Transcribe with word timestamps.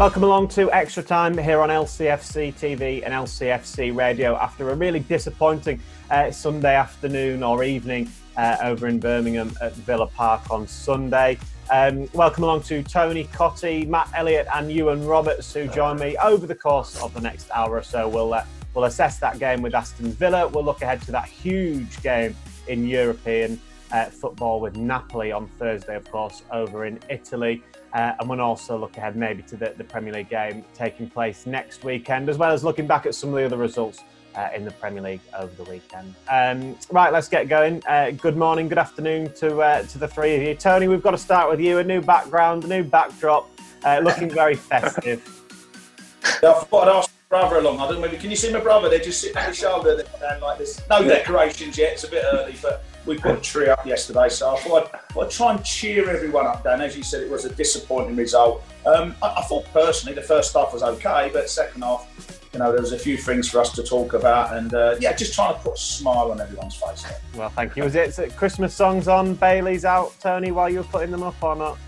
Welcome 0.00 0.24
along 0.24 0.48
to 0.48 0.72
Extra 0.72 1.02
Time 1.02 1.36
here 1.36 1.60
on 1.60 1.68
LCFC 1.68 2.54
TV 2.54 3.04
and 3.04 3.12
LCFC 3.12 3.94
Radio 3.94 4.34
after 4.34 4.70
a 4.70 4.74
really 4.74 5.00
disappointing 5.00 5.78
uh, 6.10 6.30
Sunday 6.30 6.74
afternoon 6.74 7.42
or 7.42 7.62
evening 7.64 8.08
uh, 8.34 8.56
over 8.62 8.86
in 8.86 8.98
Birmingham 8.98 9.52
at 9.60 9.74
Villa 9.74 10.06
Park 10.06 10.50
on 10.50 10.66
Sunday. 10.66 11.38
Um, 11.70 12.08
welcome 12.14 12.44
along 12.44 12.62
to 12.62 12.82
Tony 12.82 13.24
Cottee, 13.24 13.86
Matt 13.86 14.08
Elliott, 14.14 14.46
and 14.54 14.72
Ewan 14.72 15.06
Roberts, 15.06 15.52
who 15.52 15.68
join 15.68 15.98
me 15.98 16.16
over 16.16 16.46
the 16.46 16.54
course 16.54 16.98
of 17.02 17.12
the 17.12 17.20
next 17.20 17.50
hour 17.50 17.76
or 17.76 17.82
so. 17.82 18.08
We'll 18.08 18.32
uh, 18.32 18.46
we'll 18.72 18.86
assess 18.86 19.18
that 19.18 19.38
game 19.38 19.60
with 19.60 19.74
Aston 19.74 20.12
Villa. 20.12 20.48
We'll 20.48 20.64
look 20.64 20.80
ahead 20.80 21.02
to 21.02 21.12
that 21.12 21.28
huge 21.28 22.02
game 22.02 22.34
in 22.68 22.86
European 22.86 23.60
uh, 23.92 24.06
football 24.06 24.60
with 24.60 24.76
Napoli 24.76 25.32
on 25.32 25.46
Thursday, 25.58 25.96
of 25.96 26.10
course, 26.10 26.42
over 26.52 26.84
in 26.86 26.98
Italy. 27.08 27.62
Uh, 27.92 28.12
and 28.18 28.28
we'll 28.28 28.40
also 28.40 28.78
look 28.78 28.96
ahead 28.96 29.16
maybe 29.16 29.42
to 29.42 29.56
the, 29.56 29.74
the, 29.76 29.82
Premier 29.82 30.12
League 30.12 30.28
game 30.28 30.64
taking 30.74 31.10
place 31.10 31.44
next 31.44 31.82
weekend, 31.82 32.28
as 32.28 32.38
well 32.38 32.52
as 32.52 32.62
looking 32.62 32.86
back 32.86 33.04
at 33.04 33.14
some 33.16 33.30
of 33.30 33.36
the 33.36 33.44
other 33.44 33.56
results 33.56 34.04
uh, 34.36 34.48
in 34.54 34.64
the 34.64 34.70
Premier 34.70 35.02
League 35.02 35.20
over 35.36 35.52
the 35.62 35.68
weekend. 35.68 36.14
Um, 36.30 36.76
right, 36.92 37.12
let's 37.12 37.28
get 37.28 37.48
going. 37.48 37.82
Uh, 37.88 38.12
good 38.12 38.36
morning, 38.36 38.68
good 38.68 38.78
afternoon 38.78 39.32
to 39.34 39.60
uh, 39.60 39.82
to 39.82 39.98
the 39.98 40.06
three 40.06 40.36
of 40.36 40.42
you. 40.42 40.54
Tony, 40.54 40.86
we've 40.86 41.02
got 41.02 41.10
to 41.12 41.18
start 41.18 41.50
with 41.50 41.60
you. 41.60 41.78
A 41.78 41.84
new 41.84 42.00
background, 42.00 42.64
a 42.64 42.68
new 42.68 42.84
backdrop, 42.84 43.50
uh, 43.84 44.00
looking 44.02 44.30
very 44.30 44.54
festive. 44.70 45.20
Yeah, 46.42 46.52
I 46.52 46.64
thought 46.64 46.88
I'd 46.88 46.96
ask 46.96 47.10
my 47.30 47.38
brother 47.40 47.56
along. 47.58 47.80
I 47.80 47.88
don't 47.88 48.00
know, 48.00 48.08
can 48.08 48.30
you 48.30 48.36
see 48.36 48.52
my 48.52 48.60
brother? 48.60 48.88
They're 48.88 49.00
just 49.00 49.20
sitting 49.20 49.36
on 49.36 49.46
his 49.46 49.58
shoulder 49.58 50.00
like 50.40 50.58
this. 50.58 50.80
No 50.88 51.02
decorations 51.02 51.76
yet. 51.76 51.94
It's 51.94 52.04
a 52.04 52.08
bit 52.08 52.24
early, 52.32 52.54
but 52.62 52.84
we 53.06 53.18
put 53.18 53.38
a 53.38 53.40
tree 53.40 53.68
up 53.68 53.86
yesterday, 53.86 54.28
so 54.28 54.54
I 54.54 54.60
thought 54.60 54.90
I'd, 54.94 55.18
I'd, 55.20 55.30
try 55.30 55.54
and 55.54 55.64
cheer 55.64 56.08
everyone 56.10 56.46
up. 56.46 56.64
Dan, 56.64 56.80
as 56.80 56.96
you 56.96 57.02
said, 57.02 57.22
it 57.22 57.30
was 57.30 57.44
a 57.44 57.54
disappointing 57.54 58.16
result. 58.16 58.62
Um, 58.86 59.14
I, 59.22 59.34
I, 59.38 59.42
thought 59.42 59.66
personally 59.72 60.14
the 60.14 60.22
first 60.22 60.54
half 60.54 60.72
was 60.72 60.82
okay, 60.82 61.30
but 61.32 61.48
second 61.48 61.82
half, 61.82 62.40
you 62.52 62.58
know, 62.58 62.72
there 62.72 62.80
was 62.80 62.92
a 62.92 62.98
few 62.98 63.16
things 63.16 63.48
for 63.48 63.60
us 63.60 63.72
to 63.72 63.82
talk 63.82 64.12
about, 64.12 64.56
and 64.56 64.74
uh, 64.74 64.96
yeah, 65.00 65.12
just 65.12 65.34
trying 65.34 65.54
to 65.54 65.60
put 65.60 65.74
a 65.74 65.78
smile 65.78 66.30
on 66.30 66.40
everyone's 66.40 66.76
face. 66.76 67.02
There. 67.02 67.20
Well, 67.36 67.48
thank 67.50 67.76
you. 67.76 67.84
Was 67.84 67.94
it, 67.94 68.36
Christmas 68.36 68.74
songs 68.74 69.08
on 69.08 69.34
Bailey's 69.34 69.84
out, 69.84 70.14
Tony, 70.20 70.50
while 70.50 70.68
you 70.68 70.78
were 70.78 70.84
putting 70.84 71.10
them 71.10 71.22
up 71.22 71.42
or 71.42 71.56
not? 71.56 71.78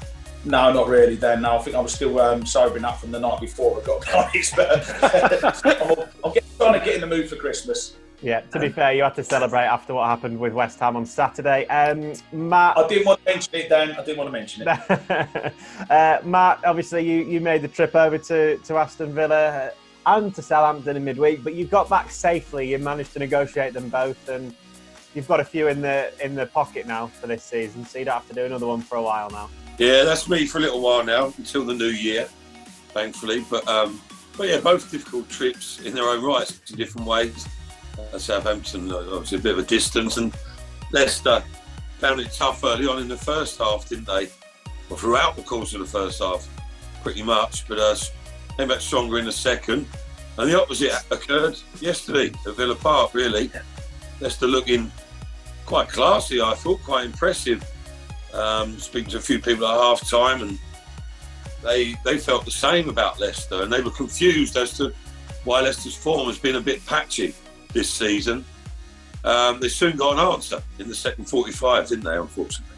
No, 0.44 0.72
not 0.72 0.88
really. 0.88 1.14
Then 1.14 1.42
no, 1.42 1.56
I 1.56 1.58
think 1.62 1.76
I 1.76 1.80
was 1.80 1.92
still 1.92 2.20
um, 2.20 2.44
sober 2.44 2.76
enough 2.76 3.00
from 3.00 3.12
the 3.12 3.20
night 3.20 3.40
before. 3.40 3.80
I 3.80 3.84
got 3.84 4.14
honest, 4.14 4.56
but 4.56 4.88
I'm, 5.64 6.08
I'm 6.24 6.32
trying 6.58 6.78
to 6.78 6.84
get 6.84 6.94
in 6.96 7.00
the 7.00 7.06
mood 7.06 7.28
for 7.28 7.36
Christmas. 7.36 7.96
Yeah, 8.22 8.40
to 8.40 8.60
be 8.60 8.68
fair, 8.68 8.92
you 8.92 9.02
had 9.02 9.16
to 9.16 9.24
celebrate 9.24 9.64
after 9.64 9.94
what 9.94 10.06
happened 10.06 10.38
with 10.38 10.52
West 10.52 10.78
Ham 10.78 10.94
on 10.94 11.04
Saturday. 11.04 11.66
Um, 11.66 12.12
Matt, 12.30 12.78
I 12.78 12.86
didn't 12.86 13.06
want 13.06 13.24
to 13.24 13.32
mention 13.32 13.54
it, 13.56 13.68
Dan. 13.68 13.90
I 13.90 14.04
didn't 14.04 14.16
want 14.16 14.28
to 14.28 14.32
mention 14.32 14.62
it. 14.64 15.52
uh, 15.90 16.18
Matt, 16.24 16.64
obviously, 16.64 17.04
you, 17.04 17.24
you 17.24 17.40
made 17.40 17.62
the 17.62 17.68
trip 17.68 17.96
over 17.96 18.18
to, 18.18 18.58
to 18.58 18.76
Aston 18.76 19.12
Villa 19.12 19.72
and 20.06 20.32
to 20.36 20.42
Southampton 20.42 20.96
in 20.96 21.04
midweek, 21.04 21.42
but 21.42 21.54
you 21.54 21.66
got 21.66 21.88
back 21.88 22.12
safely. 22.12 22.70
You 22.70 22.78
managed 22.78 23.12
to 23.14 23.18
negotiate 23.18 23.72
them 23.72 23.88
both, 23.88 24.28
and 24.28 24.54
you've 25.14 25.28
got 25.28 25.40
a 25.40 25.44
few 25.44 25.66
in 25.66 25.80
the 25.80 26.12
in 26.24 26.36
the 26.36 26.46
pocket 26.46 26.86
now 26.86 27.08
for 27.08 27.26
this 27.26 27.42
season, 27.42 27.84
so 27.84 27.98
you 27.98 28.04
don't 28.04 28.14
have 28.14 28.28
to 28.28 28.34
do 28.34 28.44
another 28.44 28.68
one 28.68 28.82
for 28.82 28.96
a 28.96 29.02
while 29.02 29.30
now. 29.30 29.50
Yeah, 29.78 30.04
that's 30.04 30.28
me 30.28 30.46
for 30.46 30.58
a 30.58 30.60
little 30.60 30.80
while 30.80 31.04
now 31.04 31.32
until 31.38 31.64
the 31.64 31.74
new 31.74 31.86
year, 31.86 32.28
thankfully. 32.90 33.44
But 33.50 33.66
um, 33.66 34.00
but 34.36 34.48
yeah, 34.48 34.60
both 34.60 34.90
difficult 34.90 35.28
trips 35.28 35.80
in 35.80 35.94
their 35.94 36.04
own 36.04 36.22
rights 36.22 36.60
in 36.70 36.76
different 36.76 37.06
ways. 37.06 37.48
Southampton, 38.18 38.92
obviously 38.92 39.38
a 39.38 39.40
bit 39.40 39.52
of 39.52 39.58
a 39.58 39.62
distance, 39.62 40.16
and 40.16 40.34
Leicester 40.92 41.42
found 41.98 42.20
it 42.20 42.32
tough 42.32 42.62
early 42.64 42.86
on 42.86 42.98
in 42.98 43.08
the 43.08 43.16
first 43.16 43.58
half, 43.58 43.88
didn't 43.88 44.06
they? 44.06 44.28
Well, 44.88 44.98
throughout 44.98 45.36
the 45.36 45.42
course 45.42 45.72
of 45.74 45.80
the 45.80 45.86
first 45.86 46.20
half, 46.20 46.46
pretty 47.02 47.22
much, 47.22 47.66
but 47.68 47.78
uh, 47.78 47.94
came 48.56 48.68
back 48.68 48.80
stronger 48.80 49.18
in 49.18 49.24
the 49.24 49.32
second. 49.32 49.86
And 50.38 50.50
the 50.50 50.60
opposite 50.60 50.92
occurred 51.10 51.58
yesterday 51.80 52.32
at 52.46 52.56
Villa 52.56 52.74
Park, 52.74 53.14
really. 53.14 53.50
Leicester 54.20 54.46
looking 54.46 54.90
quite 55.66 55.88
classy, 55.88 56.40
I 56.40 56.54
thought, 56.54 56.82
quite 56.82 57.06
impressive. 57.06 57.64
Um, 58.32 58.78
speaking 58.78 59.10
to 59.10 59.18
a 59.18 59.20
few 59.20 59.38
people 59.38 59.66
at 59.66 59.78
half 59.78 60.08
time, 60.08 60.42
and 60.42 60.58
they 61.62 61.94
they 62.04 62.16
felt 62.18 62.44
the 62.44 62.50
same 62.50 62.88
about 62.88 63.20
Leicester, 63.20 63.62
and 63.62 63.72
they 63.72 63.82
were 63.82 63.90
confused 63.90 64.56
as 64.56 64.76
to 64.78 64.92
why 65.44 65.60
Leicester's 65.60 65.96
form 65.96 66.28
has 66.28 66.38
been 66.38 66.56
a 66.56 66.60
bit 66.60 66.84
patchy 66.86 67.34
this 67.72 67.90
season. 67.90 68.44
Um, 69.24 69.60
they 69.60 69.68
soon 69.68 69.96
got 69.96 70.14
an 70.14 70.20
answer 70.20 70.62
in 70.78 70.88
the 70.88 70.94
second 70.94 71.26
45, 71.26 71.88
didn't 71.88 72.04
they, 72.04 72.16
unfortunately? 72.16 72.76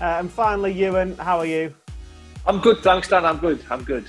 Uh, 0.00 0.04
and 0.18 0.30
finally, 0.30 0.72
Ewan, 0.72 1.16
how 1.16 1.38
are 1.38 1.46
you? 1.46 1.74
I'm 2.46 2.60
good, 2.60 2.78
thanks, 2.78 3.08
Dan. 3.08 3.24
I'm 3.24 3.38
good. 3.38 3.64
I'm 3.70 3.84
good. 3.84 4.04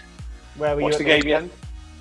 Where 0.58 0.76
were 0.76 0.82
Watched 0.82 1.00
you? 1.00 1.06
the 1.06 1.22
game 1.22 1.28
yet? 1.28 1.44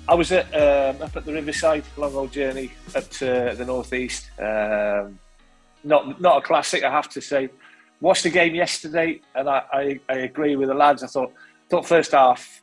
I 0.07 0.15
was 0.15 0.31
at 0.31 0.47
um, 0.53 1.01
up 1.01 1.15
at 1.15 1.25
the 1.25 1.31
Riverside, 1.31 1.83
long 1.95 2.13
old 2.13 2.31
journey 2.31 2.71
up 2.95 3.09
to 3.11 3.55
the 3.57 3.65
northeast. 3.65 4.31
Um, 4.37 5.17
not 5.83 6.19
not 6.19 6.39
a 6.39 6.41
classic, 6.41 6.83
I 6.83 6.91
have 6.91 7.09
to 7.09 7.21
say. 7.21 7.49
Watched 8.01 8.23
the 8.23 8.29
game 8.29 8.53
yesterday, 8.53 9.21
and 9.33 9.49
I, 9.49 9.63
I, 9.71 9.99
I 10.09 10.17
agree 10.19 10.57
with 10.57 10.67
the 10.67 10.73
lads. 10.73 11.03
I 11.03 11.07
thought 11.07 11.31
thought 11.69 11.87
first 11.87 12.11
half 12.11 12.61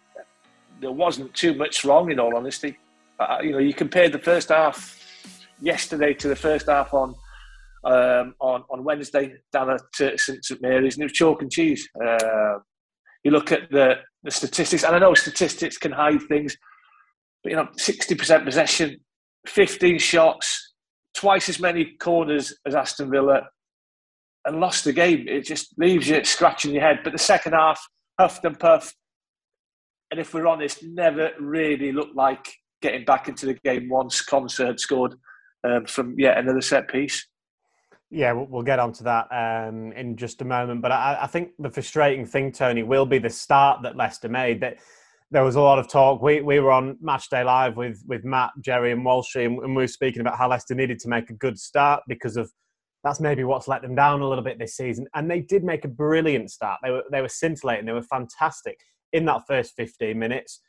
there 0.81 0.93
wasn't 0.93 1.33
too 1.34 1.55
much 1.55 1.84
wrong, 1.84 2.10
in 2.10 2.21
all 2.21 2.37
honesty. 2.37 2.77
Uh, 3.19 3.39
you 3.43 3.53
know, 3.53 3.59
you 3.59 3.72
compared 3.72 4.12
the 4.12 4.19
first 4.19 4.49
half 4.49 5.00
yesterday 5.62 6.15
to 6.15 6.28
the 6.28 6.37
first 6.37 6.69
half 6.69 6.93
on 6.94 7.15
um, 7.84 8.34
on 8.41 8.65
on 8.71 8.84
Wednesday 8.84 9.34
down 9.53 9.71
at 9.71 9.81
St 9.93 10.44
St 10.44 10.62
Mary's, 10.62 10.94
and 10.94 11.03
it 11.03 11.06
was 11.06 11.12
chalk 11.12 11.43
and 11.43 11.50
cheese. 11.50 11.88
Uh, 12.03 12.59
you 13.25 13.31
look 13.31 13.53
at 13.53 13.71
the 13.71 13.94
the 14.22 14.31
statistics, 14.31 14.84
and 14.84 14.94
I 14.94 14.98
know 14.98 15.15
statistics 15.15 15.78
can 15.78 15.93
hide 15.93 16.22
things, 16.28 16.56
but 17.43 17.50
you 17.50 17.56
know, 17.56 17.69
sixty 17.76 18.15
percent 18.15 18.44
possession, 18.44 18.98
fifteen 19.47 19.98
shots, 19.98 20.75
twice 21.15 21.48
as 21.48 21.60
many 21.60 21.97
corners 22.00 22.54
as 22.66 22.75
Aston 22.75 23.10
Villa, 23.10 23.42
and 24.44 24.60
lost 24.60 24.84
the 24.84 24.92
game. 24.92 25.27
It 25.28 25.44
just 25.44 25.75
leaves 25.78 26.09
you 26.09 26.22
scratching 26.25 26.72
your 26.72 26.82
head. 26.82 27.00
But 27.03 27.12
the 27.12 27.19
second 27.19 27.53
half, 27.53 27.81
huffed 28.19 28.44
and 28.44 28.59
puffed, 28.59 28.94
and 30.10 30.21
if 30.21 30.34
we're 30.34 30.47
honest, 30.47 30.82
never 30.82 31.31
really 31.38 31.92
looked 31.92 32.16
like 32.16 32.47
getting 32.82 33.04
back 33.04 33.28
into 33.28 33.47
the 33.47 33.54
game 33.65 33.88
once 33.88 34.25
Konsa 34.25 34.78
scored 34.78 35.15
um, 35.65 35.87
from 35.87 36.19
yet 36.19 36.38
another 36.38 36.60
set 36.60 36.88
piece. 36.88 37.26
Yeah, 38.10 38.32
we'll 38.32 38.62
get 38.62 38.81
onto 38.81 39.04
that 39.04 39.28
um, 39.31 39.93
in 39.93 40.16
just 40.16 40.43
a 40.43 40.44
moment. 40.44 40.82
But 40.82 40.91
I, 40.91 41.19
I, 41.22 41.26
think 41.28 41.50
the 41.60 41.71
frustrating 41.71 42.26
thing, 42.26 42.50
Tony, 42.50 42.82
will 42.82 43.06
be 43.06 43.19
the 43.19 43.31
start 43.31 43.82
that 43.82 43.97
Leicester 43.97 44.28
made. 44.28 44.60
That 44.60 44.78
there 45.31 45.44
was 45.44 45.54
a 45.54 45.60
lot 45.60 45.78
of 45.78 45.88
talk. 45.88 46.21
We 46.21 46.41
we 46.41 46.59
were 46.59 46.72
on 46.72 46.97
Matchday 46.97 47.44
Live 47.44 47.76
with 47.76 48.03
with 48.09 48.25
Matt, 48.25 48.50
Jerry, 48.60 48.91
and 48.91 49.06
Walshy, 49.06 49.47
and, 49.47 49.76
we 49.76 49.82
were 49.82 49.87
speaking 49.87 50.21
about 50.22 50.37
how 50.37 50.48
Leicester 50.48 50.75
needed 50.75 50.98
to 51.00 51.09
make 51.09 51.31
a 51.31 51.34
good 51.34 51.56
start 51.56 52.03
because 52.09 52.37
of 52.37 52.50
that's 53.04 53.21
maybe 53.21 53.44
what's 53.44 53.69
let 53.69 53.81
them 53.81 53.94
down 53.94 54.21
a 54.21 54.28
little 54.28 54.44
bit 54.44 54.59
this 54.59 54.77
season. 54.77 55.06
And 55.15 55.31
they 55.31 55.41
did 55.41 55.62
make 55.62 55.84
a 55.84 55.88
brilliant 55.88 56.50
start. 56.50 56.81
They 56.82 56.91
were 56.91 57.04
they 57.12 57.21
were 57.21 57.28
scintillating. 57.28 57.87
They 57.87 57.92
were 57.92 58.03
fantastic 58.03 58.78
in 59.12 59.25
that 59.27 59.42
first 59.47 59.75
15 59.77 60.19
minutes. 60.19 60.60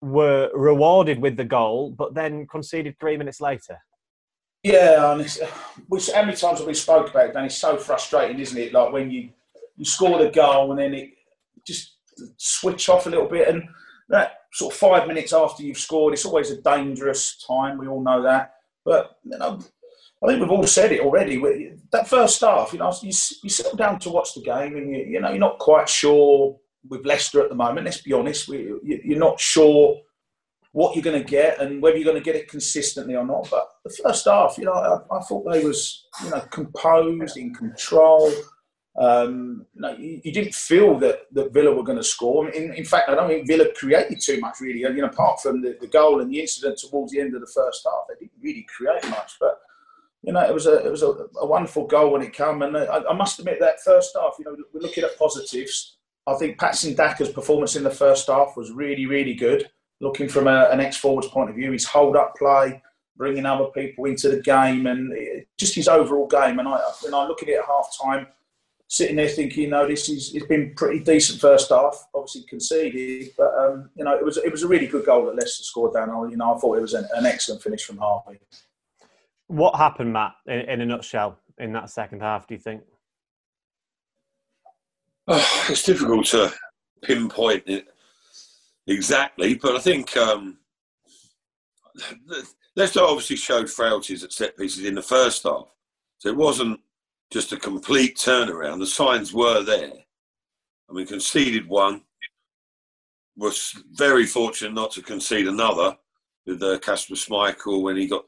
Were 0.00 0.50
rewarded 0.54 1.20
with 1.20 1.36
the 1.36 1.44
goal, 1.44 1.90
but 1.90 2.14
then 2.14 2.46
conceded 2.46 2.94
three 3.00 3.16
minutes 3.16 3.40
later. 3.40 3.78
Yeah, 4.64 5.12
and 5.12 5.20
it's, 5.20 5.38
which 5.88 6.10
how 6.10 6.22
many 6.22 6.36
times 6.36 6.58
have 6.58 6.66
we 6.66 6.72
spoke 6.74 7.10
about 7.10 7.28
it? 7.28 7.36
And 7.36 7.44
it's 7.44 7.58
so 7.58 7.76
frustrating, 7.76 8.40
isn't 8.40 8.58
it? 8.58 8.72
Like 8.72 8.92
when 8.92 9.10
you 9.10 9.28
you 9.76 9.84
score 9.84 10.18
the 10.18 10.30
goal 10.30 10.70
and 10.70 10.80
then 10.80 10.94
it 10.94 11.10
just 11.66 11.96
switch 12.38 12.88
off 12.88 13.06
a 13.06 13.10
little 13.10 13.28
bit, 13.28 13.48
and 13.48 13.62
that 14.08 14.38
sort 14.52 14.72
of 14.72 14.78
five 14.78 15.06
minutes 15.06 15.34
after 15.34 15.62
you've 15.62 15.78
scored, 15.78 16.14
it's 16.14 16.24
always 16.24 16.50
a 16.50 16.62
dangerous 16.62 17.44
time. 17.46 17.76
We 17.76 17.88
all 17.88 18.02
know 18.02 18.22
that, 18.22 18.54
but 18.84 19.18
you 19.24 19.38
know. 19.38 19.60
I 20.22 20.28
think 20.28 20.40
we've 20.40 20.50
all 20.50 20.66
said 20.66 20.90
it 20.90 21.00
already. 21.00 21.74
That 21.92 22.08
first 22.08 22.40
half, 22.40 22.72
you 22.72 22.78
know, 22.78 22.90
you, 23.02 23.12
you 23.42 23.50
settle 23.50 23.76
down 23.76 23.98
to 23.98 24.08
watch 24.08 24.32
the 24.32 24.40
game, 24.40 24.74
and 24.74 24.90
you, 24.90 25.02
you 25.02 25.20
know 25.20 25.28
you're 25.28 25.38
not 25.38 25.58
quite 25.58 25.86
sure 25.86 26.58
with 26.88 27.04
Leicester 27.04 27.42
at 27.42 27.50
the 27.50 27.54
moment. 27.54 27.84
Let's 27.84 28.00
be 28.00 28.14
honest, 28.14 28.48
we, 28.48 28.72
you're 28.82 29.18
not 29.18 29.38
sure 29.38 30.00
what 30.74 30.96
you're 30.96 31.04
going 31.04 31.22
to 31.22 31.30
get 31.30 31.60
and 31.60 31.80
whether 31.80 31.96
you're 31.96 32.04
going 32.04 32.20
to 32.20 32.24
get 32.24 32.34
it 32.34 32.48
consistently 32.48 33.14
or 33.14 33.24
not. 33.24 33.48
But 33.48 33.68
the 33.84 33.96
first 34.02 34.24
half, 34.24 34.58
you 34.58 34.64
know, 34.64 34.72
I, 34.72 35.16
I 35.16 35.20
thought 35.20 35.48
they 35.50 35.64
was, 35.64 36.04
you 36.24 36.30
know, 36.30 36.40
composed, 36.50 37.36
in 37.36 37.54
control. 37.54 38.32
Um, 39.00 39.66
you, 39.98 40.20
you, 40.24 40.32
didn't 40.32 40.52
feel 40.52 40.98
that, 40.98 41.32
that 41.32 41.52
Villa 41.52 41.72
were 41.72 41.84
going 41.84 41.98
to 41.98 42.04
score. 42.04 42.48
In, 42.50 42.74
in, 42.74 42.84
fact, 42.84 43.08
I 43.08 43.14
don't 43.14 43.28
think 43.28 43.46
Villa 43.46 43.66
created 43.76 44.20
too 44.20 44.40
much, 44.40 44.56
really. 44.60 44.80
You 44.80 44.92
know, 44.92 45.04
apart 45.04 45.40
from 45.40 45.62
the, 45.62 45.78
the 45.80 45.86
goal 45.86 46.20
and 46.20 46.28
the 46.28 46.40
incident 46.40 46.78
towards 46.78 47.12
the 47.12 47.20
end 47.20 47.36
of 47.36 47.40
the 47.40 47.52
first 47.54 47.86
half, 47.86 48.06
they 48.08 48.26
didn't 48.26 48.42
really 48.42 48.66
create 48.76 49.08
much. 49.10 49.34
But 49.38 49.60
you 50.22 50.32
know, 50.32 50.40
it 50.40 50.52
was 50.52 50.66
a 50.66 50.84
it 50.84 50.90
was 50.90 51.04
a, 51.04 51.14
a 51.40 51.46
wonderful 51.46 51.86
goal 51.86 52.10
when 52.10 52.22
it 52.22 52.32
came. 52.32 52.62
And 52.62 52.76
I, 52.76 53.02
I, 53.10 53.14
must 53.14 53.38
admit 53.38 53.60
that 53.60 53.80
first 53.84 54.16
half, 54.20 54.34
you 54.40 54.44
know, 54.44 54.56
we're 54.72 54.80
looking 54.80 55.04
at 55.04 55.18
positives. 55.18 55.98
I 56.26 56.34
think 56.34 56.58
Patson 56.58 56.94
Daka's 56.94 57.28
performance 57.28 57.76
in 57.76 57.84
the 57.84 57.90
first 57.90 58.26
half 58.26 58.56
was 58.56 58.72
really, 58.72 59.06
really 59.06 59.34
good 59.34 59.70
looking 60.04 60.28
from 60.28 60.46
a, 60.46 60.68
an 60.70 60.80
ex 60.80 60.96
forwards 60.96 61.28
point 61.28 61.50
of 61.50 61.56
view, 61.56 61.72
his 61.72 61.84
hold 61.84 62.14
up 62.14 62.36
play, 62.36 62.80
bringing 63.16 63.46
other 63.46 63.66
people 63.66 64.04
into 64.04 64.28
the 64.28 64.40
game, 64.42 64.86
and 64.86 65.12
just 65.58 65.74
his 65.74 65.88
overall 65.88 66.28
game. 66.28 66.60
And 66.60 66.68
I, 66.68 66.78
when 67.02 67.14
I 67.14 67.26
look 67.26 67.42
at 67.42 67.48
it 67.48 67.58
at 67.58 67.64
half 67.64 67.88
time, 68.00 68.28
sitting 68.88 69.16
there 69.16 69.28
thinking, 69.28 69.64
you 69.64 69.70
know, 69.70 69.88
this 69.88 70.08
is 70.08 70.34
it's 70.34 70.46
been 70.46 70.74
pretty 70.76 71.00
decent 71.00 71.40
first 71.40 71.70
half. 71.70 72.06
Obviously 72.14 72.42
conceded, 72.42 73.30
but 73.36 73.52
um, 73.58 73.90
you 73.96 74.04
know, 74.04 74.14
it 74.14 74.24
was 74.24 74.36
it 74.36 74.52
was 74.52 74.62
a 74.62 74.68
really 74.68 74.86
good 74.86 75.06
goal 75.06 75.26
that 75.26 75.34
Leicester 75.34 75.64
scored 75.64 75.94
down. 75.94 76.30
You 76.30 76.36
know, 76.36 76.54
I 76.54 76.58
thought 76.58 76.78
it 76.78 76.82
was 76.82 76.94
an, 76.94 77.06
an 77.14 77.26
excellent 77.26 77.62
finish 77.62 77.84
from 77.84 77.98
Harvey. 77.98 78.38
What 79.48 79.76
happened, 79.76 80.12
Matt, 80.12 80.34
in, 80.46 80.60
in, 80.60 80.80
a 80.80 80.86
nutshell, 80.86 81.38
in 81.58 81.72
that 81.72 81.90
second 81.90 82.20
half? 82.20 82.46
Do 82.46 82.54
you 82.54 82.60
think? 82.60 82.82
Oh, 85.26 85.66
it's 85.68 85.82
difficult 85.82 86.26
to 86.26 86.52
pinpoint 87.02 87.64
it 87.66 87.86
exactly, 88.86 89.54
but 89.54 89.76
I 89.76 89.80
think 89.80 90.16
um, 90.16 90.58
Leicester 92.76 93.00
obviously 93.00 93.36
showed 93.36 93.70
frailties 93.70 94.24
at 94.24 94.32
set 94.32 94.56
pieces 94.56 94.84
in 94.84 94.94
the 94.94 95.02
first 95.02 95.42
half, 95.44 95.68
so 96.18 96.28
it 96.28 96.36
wasn't 96.36 96.80
just 97.30 97.52
a 97.52 97.56
complete 97.56 98.16
turnaround. 98.16 98.78
The 98.78 98.86
signs 98.86 99.32
were 99.32 99.62
there. 99.62 99.92
I 100.88 100.92
mean, 100.92 101.06
conceded 101.06 101.68
one, 101.68 102.02
was 103.36 103.74
very 103.92 104.26
fortunate 104.26 104.74
not 104.74 104.92
to 104.92 105.02
concede 105.02 105.48
another 105.48 105.96
with 106.46 106.62
uh, 106.62 106.78
Kasper 106.78 107.14
Schmeichel 107.14 107.82
when 107.82 107.96
he 107.96 108.06
got 108.06 108.24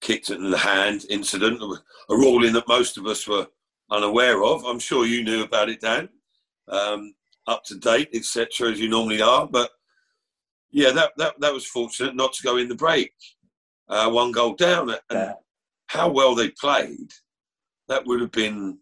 kicked 0.00 0.30
in 0.30 0.50
the 0.50 0.58
hand 0.58 1.04
incident, 1.08 1.60
a 1.62 2.14
ruling 2.14 2.52
that 2.52 2.68
most 2.68 2.98
of 2.98 3.06
us 3.06 3.26
were 3.26 3.46
unaware 3.90 4.44
of. 4.44 4.64
I'm 4.64 4.78
sure 4.78 5.06
you 5.06 5.24
knew 5.24 5.42
about 5.42 5.68
it, 5.68 5.80
Dan, 5.80 6.08
um, 6.68 7.14
up 7.46 7.64
to 7.64 7.76
date, 7.76 8.10
etc., 8.14 8.70
as 8.70 8.80
you 8.80 8.88
normally 8.88 9.22
are. 9.22 9.46
But 9.46 9.70
yeah, 10.70 10.90
that, 10.92 11.12
that, 11.16 11.34
that 11.40 11.52
was 11.52 11.66
fortunate 11.66 12.14
not 12.14 12.32
to 12.34 12.42
go 12.42 12.56
in 12.56 12.68
the 12.68 12.74
break. 12.74 13.12
Uh, 13.88 14.10
one 14.10 14.32
goal 14.32 14.54
down. 14.54 14.90
And 14.90 14.98
yeah. 15.10 15.32
how 15.86 16.08
well 16.10 16.34
they 16.34 16.50
played 16.50 17.10
that 17.88 18.04
would 18.06 18.20
have 18.20 18.32
been 18.32 18.78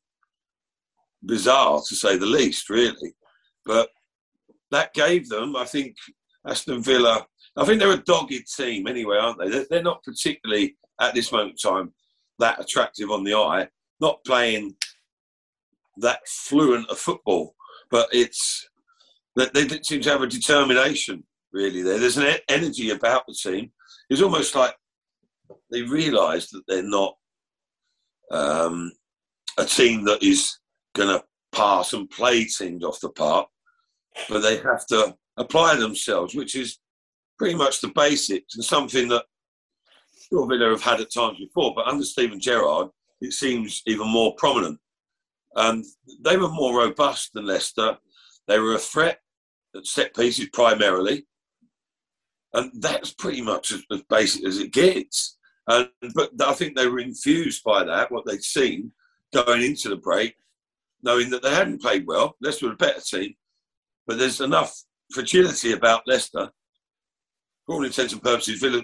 bizarre 1.24 1.80
to 1.86 1.94
say 1.94 2.16
the 2.16 2.26
least, 2.26 2.70
really. 2.70 3.14
But 3.64 3.90
that 4.70 4.94
gave 4.94 5.28
them, 5.28 5.56
I 5.56 5.64
think, 5.64 5.96
Aston 6.46 6.82
Villa. 6.82 7.26
I 7.56 7.64
think 7.64 7.78
they're 7.78 7.92
a 7.92 7.98
dogged 7.98 8.54
team 8.56 8.86
anyway, 8.86 9.18
aren't 9.18 9.38
they? 9.38 9.64
They're 9.70 9.82
not 9.82 10.02
particularly 10.02 10.76
at 11.00 11.14
this 11.14 11.32
moment 11.32 11.58
in 11.64 11.70
time 11.70 11.92
that 12.38 12.60
attractive 12.60 13.10
on 13.10 13.24
the 13.24 13.34
eye. 13.34 13.68
Not 14.00 14.24
playing 14.24 14.74
that 15.98 16.20
fluent 16.26 16.88
of 16.90 16.98
football, 16.98 17.54
but 17.90 18.08
it's 18.12 18.68
that 19.36 19.54
they 19.54 19.68
seem 19.82 20.00
to 20.00 20.10
have 20.10 20.22
a 20.22 20.26
determination 20.26 21.24
really 21.54 21.82
there. 21.82 21.98
There's 21.98 22.18
an 22.18 22.36
energy 22.48 22.90
about 22.90 23.22
the 23.26 23.34
team. 23.34 23.70
It's 24.10 24.20
almost 24.20 24.54
like 24.54 24.74
they 25.70 25.82
realise 25.82 26.50
that 26.50 26.62
they're 26.68 26.82
not 26.82 27.14
um, 28.30 28.92
a 29.58 29.64
team 29.64 30.04
that 30.04 30.22
is 30.22 30.58
going 30.94 31.08
to 31.08 31.24
pass 31.52 31.92
and 31.92 32.10
play 32.10 32.44
teams 32.44 32.84
off 32.84 33.00
the 33.00 33.10
park, 33.10 33.46
but 34.28 34.40
they 34.40 34.56
have 34.58 34.84
to 34.88 35.14
apply 35.36 35.76
themselves, 35.76 36.34
which 36.34 36.56
is 36.56 36.78
pretty 37.38 37.54
much 37.54 37.80
the 37.80 37.92
basics 37.94 38.56
and 38.56 38.64
something 38.64 39.08
that 39.08 39.24
sure 40.28 40.46
Villa 40.46 40.70
have 40.70 40.82
had 40.82 41.00
at 41.00 41.12
times 41.12 41.38
before, 41.38 41.72
but 41.74 41.86
under 41.86 42.04
Steven 42.04 42.40
Gerrard, 42.40 42.88
it 43.20 43.32
seems 43.32 43.82
even 43.86 44.08
more 44.08 44.34
prominent. 44.36 44.78
And 45.56 45.84
they 46.20 46.36
were 46.36 46.48
more 46.48 46.78
robust 46.78 47.32
than 47.32 47.46
Leicester. 47.46 47.96
They 48.48 48.58
were 48.58 48.74
a 48.74 48.78
threat 48.78 49.18
at 49.76 49.86
set 49.86 50.14
pieces 50.14 50.48
primarily. 50.52 51.26
And 52.54 52.70
that's 52.80 53.12
pretty 53.12 53.42
much 53.42 53.72
as, 53.72 53.82
as 53.90 54.02
basic 54.08 54.46
as 54.46 54.58
it 54.58 54.72
gets. 54.72 55.36
And, 55.68 55.88
but 56.14 56.30
I 56.40 56.52
think 56.54 56.76
they 56.76 56.86
were 56.86 57.00
infused 57.00 57.62
by 57.64 57.84
that, 57.84 58.10
what 58.10 58.24
they'd 58.26 58.42
seen 58.42 58.92
going 59.34 59.62
into 59.62 59.88
the 59.88 59.96
break, 59.96 60.34
knowing 61.02 61.30
that 61.30 61.42
they 61.42 61.50
hadn't 61.50 61.82
played 61.82 62.06
well. 62.06 62.36
Leicester 62.40 62.66
were 62.66 62.72
a 62.72 62.76
better 62.76 63.00
team, 63.00 63.34
but 64.06 64.18
there's 64.18 64.40
enough 64.40 64.74
fragility 65.12 65.72
about 65.72 66.06
Leicester. 66.06 66.50
For 67.66 67.74
all 67.74 67.84
intents 67.84 68.12
and 68.12 68.22
purposes, 68.22 68.60
Villa 68.60 68.82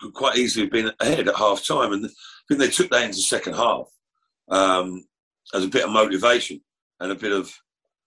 could 0.00 0.14
quite 0.14 0.36
easily 0.36 0.64
have 0.64 0.72
been 0.72 0.90
ahead 1.00 1.28
at 1.28 1.36
half 1.36 1.64
time, 1.64 1.92
and 1.92 2.04
I 2.04 2.08
think 2.48 2.60
they 2.60 2.68
took 2.68 2.90
that 2.90 3.04
into 3.04 3.16
the 3.16 3.22
second 3.22 3.54
half 3.54 3.86
um, 4.50 5.04
as 5.54 5.64
a 5.64 5.68
bit 5.68 5.84
of 5.84 5.90
motivation 5.90 6.60
and 7.00 7.12
a 7.12 7.14
bit 7.14 7.32
of 7.32 7.54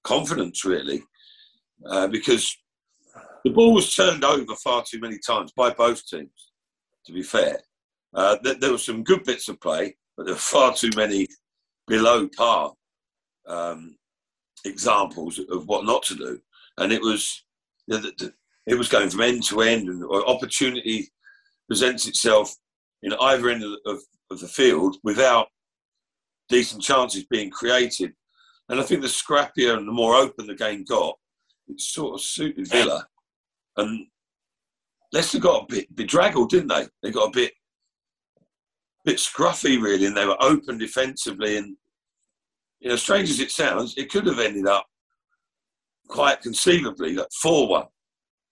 confidence, 0.03 0.65
really, 0.65 1.03
uh, 1.85 2.07
because 2.07 2.55
the 3.43 3.51
ball 3.51 3.73
was 3.73 3.95
turned 3.95 4.23
over 4.23 4.55
far 4.55 4.83
too 4.83 4.99
many 4.99 5.17
times 5.19 5.51
by 5.55 5.69
both 5.71 6.05
teams 6.07 6.49
to 7.09 7.13
be 7.13 7.23
fair. 7.23 7.59
Uh, 8.13 8.37
there 8.59 8.71
were 8.71 8.77
some 8.77 9.03
good 9.03 9.23
bits 9.23 9.49
of 9.49 9.59
play, 9.59 9.95
but 10.15 10.25
there 10.25 10.35
were 10.35 10.39
far 10.39 10.73
too 10.73 10.89
many 10.95 11.27
below 11.87 12.27
par 12.35 12.73
um, 13.47 13.95
examples 14.65 15.39
of 15.39 15.67
what 15.67 15.85
not 15.85 16.03
to 16.03 16.15
do. 16.15 16.39
And 16.77 16.91
it 16.91 17.01
was 17.01 17.43
it 17.87 18.75
was 18.77 18.89
going 18.89 19.09
from 19.09 19.21
end 19.21 19.43
to 19.43 19.61
end, 19.61 19.89
and 19.89 20.03
opportunity 20.05 21.09
presents 21.67 22.07
itself 22.07 22.55
in 23.03 23.13
either 23.13 23.49
end 23.49 23.63
of, 23.63 23.99
of 24.31 24.39
the 24.39 24.47
field 24.47 24.97
without 25.03 25.47
decent 26.49 26.81
chances 26.81 27.25
being 27.29 27.49
created. 27.49 28.13
And 28.69 28.79
I 28.79 28.83
think 28.83 29.01
the 29.01 29.07
scrappier 29.07 29.77
and 29.77 29.87
the 29.87 29.91
more 29.91 30.15
open 30.15 30.45
the 30.45 30.53
game 30.53 30.83
got, 30.83 31.17
it 31.67 31.81
sort 31.81 32.15
of 32.15 32.21
suited 32.21 32.67
Villa. 32.67 33.07
And 33.77 34.07
Leicester 35.11 35.39
got 35.39 35.63
a 35.63 35.73
bit 35.73 35.95
bedraggled, 35.95 36.49
didn't 36.49 36.67
they? 36.69 36.87
They 37.01 37.11
got 37.11 37.29
a 37.29 37.31
bit 37.31 37.53
bit 39.05 39.17
scruffy, 39.17 39.81
really, 39.81 40.05
and 40.05 40.15
they 40.15 40.25
were 40.25 40.41
open 40.41 40.77
defensively. 40.77 41.57
And 41.57 41.75
you 42.79 42.89
know, 42.89 42.95
strange 42.95 43.29
as 43.29 43.39
it 43.39 43.51
sounds, 43.51 43.95
it 43.97 44.11
could 44.11 44.25
have 44.27 44.39
ended 44.39 44.67
up 44.67 44.85
quite 46.07 46.41
conceivably 46.41 47.13
like 47.13 47.27
four 47.41 47.67
one 47.67 47.85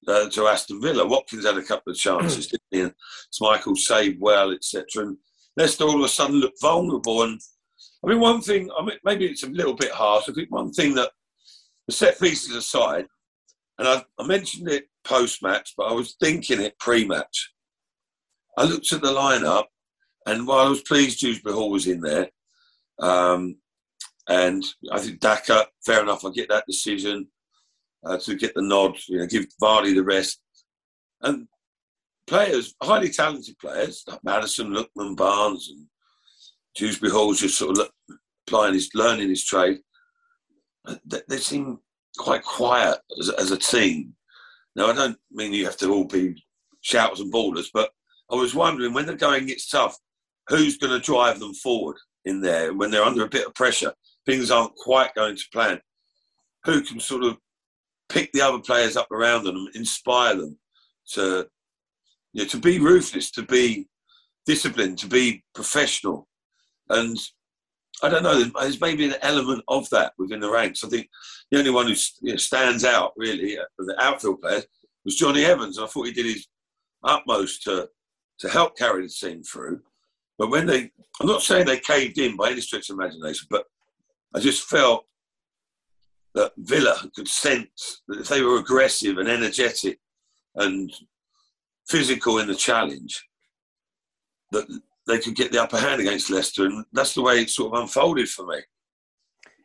uh, 0.07 0.29
to 0.29 0.47
Aston 0.47 0.81
Villa. 0.81 1.05
Watkins 1.05 1.45
had 1.45 1.57
a 1.57 1.63
couple 1.63 1.91
of 1.91 1.97
chances, 1.97 2.47
didn't 2.47 2.63
he? 2.71 2.81
And 2.81 2.93
Michael 3.41 3.75
saved 3.75 4.19
well, 4.19 4.51
etc. 4.51 4.85
And 4.97 5.17
Leicester 5.55 5.83
all 5.83 5.95
of 5.95 6.05
a 6.05 6.07
sudden 6.09 6.39
looked 6.39 6.61
vulnerable. 6.61 7.23
And 7.23 7.39
I 8.03 8.07
mean, 8.07 8.19
one 8.19 8.41
thing, 8.41 8.69
I 8.77 8.85
mean, 8.85 8.97
maybe 9.03 9.25
it's 9.25 9.43
a 9.43 9.49
little 9.49 9.75
bit 9.75 9.91
harsh. 9.91 10.29
I 10.29 10.33
think 10.33 10.51
one 10.51 10.71
thing 10.71 10.95
that 10.95 11.11
the 11.87 11.93
set 11.93 12.19
pieces 12.19 12.55
aside, 12.55 13.07
and 13.79 13.87
I, 13.87 14.03
I 14.19 14.25
mentioned 14.25 14.69
it 14.69 14.85
post 15.07 15.41
match, 15.41 15.73
but 15.77 15.85
I 15.85 15.93
was 15.93 16.15
thinking 16.19 16.61
it 16.61 16.77
pre 16.79 17.05
match. 17.05 17.53
I 18.57 18.63
looked 18.65 18.91
at 18.91 19.01
the 19.01 19.09
lineup, 19.09 19.65
and 20.25 20.47
while 20.47 20.65
I 20.65 20.69
was 20.69 20.81
pleased 20.81 21.19
Dewsbury 21.19 21.55
Hall 21.55 21.71
was 21.71 21.87
in 21.87 22.01
there, 22.01 22.29
um, 22.99 23.57
and 24.27 24.63
I 24.91 24.99
think 24.99 25.19
Daka, 25.19 25.67
fair 25.85 26.01
enough, 26.01 26.25
I 26.25 26.31
get 26.31 26.49
that 26.49 26.65
decision 26.67 27.27
uh, 28.05 28.17
to 28.17 28.35
get 28.35 28.53
the 28.53 28.61
nod, 28.61 28.97
you 29.07 29.19
know, 29.19 29.27
give 29.27 29.45
Vardy 29.61 29.95
the 29.95 30.03
rest. 30.03 30.41
And 31.21 31.47
players, 32.27 32.75
highly 32.83 33.09
talented 33.09 33.57
players, 33.59 34.03
like 34.07 34.23
Maddison, 34.23 34.73
Lookman, 34.73 35.15
Barnes, 35.15 35.69
and 35.69 35.87
Dewsbury 36.75 37.11
Hall's 37.11 37.39
just 37.39 37.57
sort 37.57 37.77
of 37.77 37.89
applying 38.47 38.73
his, 38.73 38.89
learning 38.93 39.29
his 39.29 39.45
trade. 39.45 39.79
They, 41.05 41.21
they 41.27 41.37
seem 41.37 41.79
quite 42.17 42.43
quiet 42.43 42.99
as, 43.19 43.29
as 43.29 43.51
a 43.51 43.57
team. 43.57 44.13
Now, 44.77 44.87
I 44.87 44.93
don't 44.93 45.17
mean 45.31 45.53
you 45.53 45.65
have 45.65 45.77
to 45.77 45.91
all 45.91 46.05
be 46.05 46.41
shouters 46.81 47.19
and 47.19 47.33
ballers, 47.33 47.65
but 47.73 47.89
I 48.31 48.35
was 48.35 48.53
wondering 48.53 48.93
when 48.93 49.07
the 49.07 49.15
going 49.15 49.47
gets 49.47 49.67
tough, 49.67 49.97
who's 50.47 50.77
going 50.77 50.93
to 50.93 51.03
drive 51.03 51.39
them 51.39 51.55
forward 51.55 51.97
in 52.25 52.41
there 52.41 52.73
when 52.73 52.91
they're 52.91 53.03
under 53.03 53.25
a 53.25 53.29
bit 53.29 53.47
of 53.47 53.55
pressure? 53.55 53.91
Things 54.27 54.51
aren't 54.51 54.75
quite 54.75 55.15
going 55.15 55.35
to 55.35 55.43
plan. 55.51 55.81
Who 56.65 56.81
can 56.81 56.99
sort 56.99 57.23
of 57.23 57.37
pick 58.07 58.31
the 58.31 58.41
other 58.41 58.59
players 58.59 58.95
up 58.95 59.11
around 59.11 59.45
them 59.45 59.67
inspire 59.73 60.35
them 60.35 60.59
to, 61.13 61.47
you 62.33 62.43
know, 62.43 62.47
to 62.49 62.57
be 62.57 62.79
ruthless, 62.79 63.31
to 63.31 63.41
be 63.41 63.87
disciplined, 64.45 64.99
to 64.99 65.07
be 65.07 65.43
professional, 65.55 66.27
and 66.89 67.17
I 68.03 68.09
don't 68.09 68.23
know. 68.23 68.43
There's 68.43 68.79
maybe 68.79 69.05
an 69.05 69.15
element 69.21 69.63
of 69.67 69.89
that 69.89 70.13
within 70.17 70.39
the 70.39 70.51
ranks. 70.51 70.83
I 70.83 70.89
think 70.89 71.09
the 71.49 71.57
only 71.57 71.71
one 71.71 71.87
who 71.87 71.95
you 72.21 72.33
know, 72.33 72.37
stands 72.37 72.85
out 72.85 73.13
really 73.17 73.57
uh, 73.57 73.63
the 73.79 73.99
outfield 73.99 74.41
players 74.41 74.67
was 75.03 75.15
Jonny 75.15 75.45
Evans. 75.45 75.79
I 75.79 75.87
thought 75.87 76.05
he 76.05 76.13
did 76.13 76.25
his 76.25 76.47
utmost 77.03 77.63
to 77.63 77.89
to 78.39 78.49
help 78.49 78.77
carry 78.77 79.03
the 79.03 79.09
team 79.09 79.41
through. 79.43 79.81
But 80.37 80.51
when 80.51 80.67
they, 80.67 80.91
I'm 81.19 81.27
not 81.27 81.41
saying 81.41 81.65
they 81.65 81.79
caved 81.79 82.19
in 82.19 82.37
by 82.37 82.51
any 82.51 82.61
stretch 82.61 82.89
of 82.89 82.95
imagination, 82.99 83.47
but 83.49 83.65
I 84.35 84.39
just 84.39 84.69
felt 84.69 85.05
that 86.35 86.51
Villa 86.57 86.95
could 87.15 87.27
sense 87.27 88.03
that 88.07 88.19
if 88.19 88.27
they 88.27 88.43
were 88.43 88.59
aggressive 88.59 89.17
and 89.17 89.27
energetic 89.27 89.97
and 90.55 90.93
physical 91.87 92.37
in 92.37 92.47
the 92.47 92.55
challenge, 92.55 93.25
that 94.51 94.67
they 95.07 95.19
could 95.19 95.35
get 95.35 95.51
the 95.51 95.61
upper 95.61 95.77
hand 95.77 96.01
against 96.01 96.29
Leicester, 96.29 96.65
and 96.65 96.85
that's 96.93 97.13
the 97.13 97.21
way 97.21 97.41
it 97.41 97.49
sort 97.49 97.73
of 97.73 97.81
unfolded 97.81 98.29
for 98.29 98.45
me. 98.45 98.59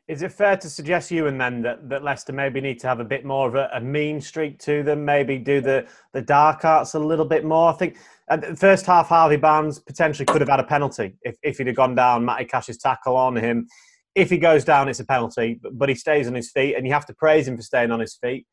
Is 0.09 0.23
it 0.23 0.33
fair 0.33 0.57
to 0.57 0.69
suggest, 0.69 1.11
you 1.11 1.27
and 1.27 1.41
then 1.41 1.63
that, 1.63 1.89
that 1.89 2.03
Leicester 2.03 2.33
maybe 2.33 2.61
need 2.61 2.79
to 2.81 2.89
have 2.89 3.01
a 3.01 3.05
bit 3.05 3.25
more 3.25 3.49
of 3.49 3.55
a, 3.55 3.71
a, 3.73 3.81
mean 3.81 4.21
streak 4.21 4.59
to 4.61 4.83
them, 4.83 5.05
maybe 5.05 5.39
do 5.39 5.61
the, 5.61 5.87
the 6.13 6.23
dark 6.23 6.65
arts 6.65 6.95
a 6.95 6.99
little 6.99 7.25
bit 7.25 7.45
more? 7.45 7.71
I 7.71 7.73
think 7.75 7.97
at 8.29 8.41
the 8.41 8.57
first 8.57 8.85
half, 8.85 9.09
Harvey 9.09 9.37
Barnes 9.37 9.79
potentially 9.79 10.27
could 10.27 10.41
have 10.41 10.51
had 10.51 10.61
a 10.61 10.65
penalty 10.65 11.15
if, 11.23 11.37
if 11.43 11.59
he'd 11.59 11.69
have 11.69 11.77
gone 11.77 11.95
down 11.95 12.25
Matty 12.25 12.45
Cash's 12.47 12.79
tackle 12.79 13.17
on 13.17 13.37
him. 13.37 13.69
if 14.15 14.29
he 14.29 14.39
goes 14.39 14.65
down, 14.65 14.89
it's 14.89 15.01
a 15.01 15.05
penalty, 15.05 15.59
but, 15.63 15.79
but 15.79 15.89
he 15.89 15.95
stays 15.95 16.27
on 16.27 16.35
his 16.35 16.51
feet, 16.51 16.75
and 16.75 16.87
you 16.87 16.93
have 16.93 17.07
to 17.07 17.15
praise 17.15 17.47
him 17.47 17.57
for 17.57 17.63
staying 17.63 17.91
on 17.93 18.01
his 18.01 18.17
feet 18.17 18.47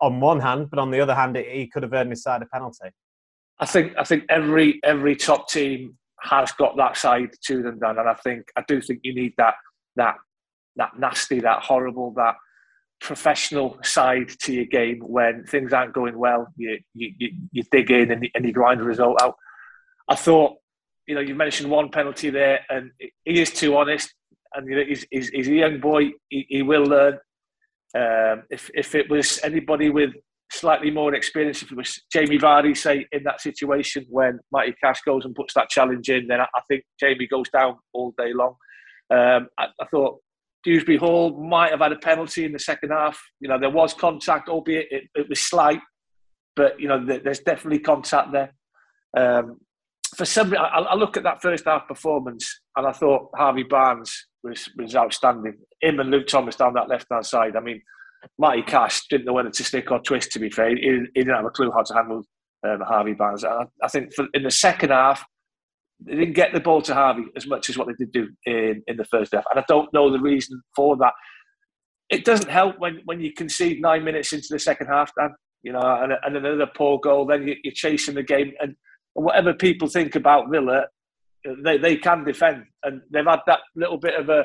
on 0.00 0.20
one 0.20 0.40
hand, 0.40 0.68
but 0.68 0.80
on 0.80 0.90
the 0.90 1.00
other 1.00 1.14
hand, 1.14 1.36
he 1.36 1.68
could 1.68 1.84
have 1.84 1.92
earned 1.92 2.10
his 2.10 2.22
side 2.22 2.42
a 2.42 2.46
penalty. 2.46 2.90
I 3.60 3.66
think 3.66 3.92
I 3.96 4.02
think 4.02 4.24
every 4.28 4.80
every 4.82 5.14
top 5.14 5.48
team 5.48 5.96
has 6.22 6.52
got 6.52 6.76
that 6.76 6.96
side 6.96 7.30
to 7.46 7.62
them, 7.62 7.78
Dan, 7.78 7.98
and 7.98 8.08
I 8.08 8.14
think 8.14 8.46
I 8.56 8.62
do 8.66 8.80
think 8.80 9.00
you 9.02 9.14
need 9.14 9.34
that 9.38 9.54
that 9.96 10.16
that 10.76 10.98
nasty, 10.98 11.40
that 11.40 11.62
horrible, 11.62 12.12
that 12.12 12.36
professional 13.00 13.78
side 13.82 14.28
to 14.40 14.52
your 14.52 14.64
game 14.64 15.00
when 15.00 15.44
things 15.44 15.72
aren't 15.72 15.92
going 15.92 16.16
well. 16.16 16.46
You 16.56 16.78
you, 16.94 17.12
you, 17.18 17.30
you 17.50 17.62
dig 17.70 17.90
in 17.90 18.10
and, 18.10 18.28
and 18.34 18.44
you 18.44 18.52
grind 18.52 18.80
the 18.80 18.84
result 18.84 19.20
out. 19.20 19.36
I 20.08 20.14
thought, 20.14 20.56
you 21.06 21.14
know, 21.14 21.20
you 21.20 21.34
mentioned 21.34 21.70
one 21.70 21.90
penalty 21.90 22.30
there, 22.30 22.60
and 22.68 22.90
he 23.24 23.40
is 23.40 23.52
too 23.52 23.76
honest. 23.76 24.14
And 24.54 24.68
you 24.68 24.76
know, 24.76 24.84
he's, 24.86 25.06
he's, 25.10 25.28
he's 25.30 25.48
a 25.48 25.54
young 25.54 25.80
boy. 25.80 26.10
He, 26.28 26.46
he 26.48 26.62
will 26.62 26.84
learn. 26.84 27.18
Um, 27.94 28.44
if 28.50 28.70
if 28.74 28.94
it 28.94 29.10
was 29.10 29.38
anybody 29.42 29.90
with 29.90 30.14
slightly 30.52 30.90
more 30.90 31.14
experience, 31.14 31.62
if 31.62 31.72
it 31.72 31.76
was 31.76 32.00
Jamie 32.12 32.38
Vardy, 32.38 32.76
say 32.76 33.06
in 33.12 33.22
that 33.24 33.40
situation 33.40 34.04
when 34.08 34.38
Matty 34.52 34.74
Cash 34.82 35.00
goes 35.02 35.24
and 35.24 35.34
puts 35.34 35.54
that 35.54 35.70
challenge 35.70 36.08
in, 36.08 36.26
then 36.26 36.40
I, 36.40 36.46
I 36.54 36.60
think 36.68 36.84
Jamie 37.00 37.26
goes 37.26 37.48
down 37.50 37.76
all 37.92 38.14
day 38.18 38.32
long. 38.32 38.56
Um, 39.10 39.48
I, 39.58 39.66
I, 39.80 39.86
thought 39.90 40.20
Dewsbury 40.64 40.96
Hall 40.96 41.38
might 41.38 41.70
have 41.70 41.80
had 41.80 41.92
a 41.92 41.96
penalty 41.96 42.44
in 42.44 42.52
the 42.52 42.58
second 42.58 42.90
half. 42.90 43.20
You 43.40 43.48
know, 43.48 43.58
there 43.58 43.70
was 43.70 43.94
contact, 43.94 44.48
albeit 44.48 44.88
it, 44.90 45.04
it 45.14 45.28
was 45.28 45.40
slight, 45.40 45.80
but 46.56 46.78
you 46.80 46.88
know, 46.88 47.04
there's 47.04 47.40
definitely 47.40 47.80
contact 47.80 48.32
there. 48.32 48.54
Um, 49.16 49.58
for 50.16 50.24
some, 50.24 50.54
I, 50.54 50.78
I, 50.78 50.94
look 50.94 51.16
at 51.16 51.22
that 51.22 51.42
first 51.42 51.64
half 51.66 51.88
performance, 51.88 52.60
and 52.76 52.86
I 52.86 52.92
thought 52.92 53.30
Harvey 53.34 53.62
Barnes 53.62 54.26
was 54.44 54.68
was 54.76 54.94
outstanding. 54.94 55.58
Him 55.80 56.00
and 56.00 56.10
Luke 56.10 56.26
Thomas 56.26 56.56
down 56.56 56.74
that 56.74 56.88
left 56.88 57.06
hand 57.10 57.26
side. 57.26 57.56
I 57.56 57.60
mean, 57.60 57.80
Matty 58.38 58.62
Cash 58.62 59.06
didn't 59.08 59.26
know 59.26 59.32
whether 59.32 59.50
to 59.50 59.64
stick 59.64 59.90
or 59.90 60.00
twist. 60.00 60.32
To 60.32 60.38
be 60.38 60.50
fair, 60.50 60.70
he, 60.70 60.76
he 61.14 61.20
didn't 61.20 61.34
have 61.34 61.44
a 61.44 61.50
clue 61.50 61.70
how 61.70 61.82
to 61.82 61.94
handle 61.94 62.22
um, 62.66 62.80
Harvey 62.80 63.14
Barnes. 63.14 63.44
I, 63.44 63.64
I 63.82 63.88
think 63.88 64.14
for, 64.14 64.26
in 64.34 64.42
the 64.42 64.50
second 64.50 64.90
half, 64.90 65.24
they 66.04 66.16
didn't 66.16 66.34
get 66.34 66.52
the 66.52 66.60
ball 66.60 66.82
to 66.82 66.94
Harvey 66.94 67.24
as 67.36 67.46
much 67.46 67.68
as 67.68 67.78
what 67.78 67.86
they 67.86 67.94
did 67.94 68.12
do 68.12 68.28
in, 68.46 68.82
in 68.86 68.96
the 68.96 69.04
first 69.04 69.32
half. 69.32 69.44
And 69.50 69.60
I 69.60 69.64
don't 69.68 69.92
know 69.92 70.10
the 70.10 70.20
reason 70.20 70.60
for 70.74 70.96
that. 70.96 71.12
It 72.10 72.24
doesn't 72.24 72.50
help 72.50 72.78
when, 72.78 73.00
when 73.04 73.20
you 73.20 73.32
concede 73.32 73.80
nine 73.80 74.04
minutes 74.04 74.32
into 74.32 74.48
the 74.50 74.58
second 74.58 74.88
half, 74.88 75.12
Dan, 75.18 75.30
you 75.62 75.72
know, 75.72 75.80
and, 75.80 76.12
and 76.22 76.36
another 76.36 76.70
poor 76.76 76.98
goal, 76.98 77.26
then 77.26 77.46
you, 77.46 77.54
are 77.66 77.74
chasing 77.74 78.14
the 78.14 78.22
game. 78.22 78.52
And 78.60 78.74
whatever 79.14 79.54
people 79.54 79.88
think 79.88 80.14
about 80.14 80.50
Villa, 80.50 80.86
they, 81.62 81.78
they 81.78 81.96
can 81.96 82.24
defend. 82.24 82.64
And 82.82 83.00
they've 83.10 83.24
had 83.24 83.40
that 83.46 83.60
little 83.76 83.98
bit 83.98 84.18
of 84.18 84.28
a, 84.28 84.44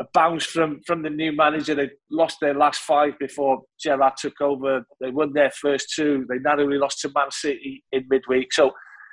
a 0.00 0.04
bounce 0.14 0.44
from, 0.44 0.80
from 0.86 1.02
the 1.02 1.10
new 1.10 1.32
manager. 1.32 1.74
They 1.74 1.90
lost 2.10 2.38
their 2.40 2.54
last 2.54 2.80
five 2.80 3.18
before 3.18 3.62
Gerrard 3.80 4.14
took 4.16 4.40
over. 4.40 4.84
They 5.00 5.10
won 5.10 5.32
their 5.32 5.50
first 5.50 5.92
two. 5.94 6.26
They 6.28 6.38
narrowly 6.38 6.78
lost 6.78 7.00
to 7.00 7.10
Man 7.14 7.30
City 7.30 7.84
in 7.92 8.06
midweek. 8.08 8.52
So 8.52 8.72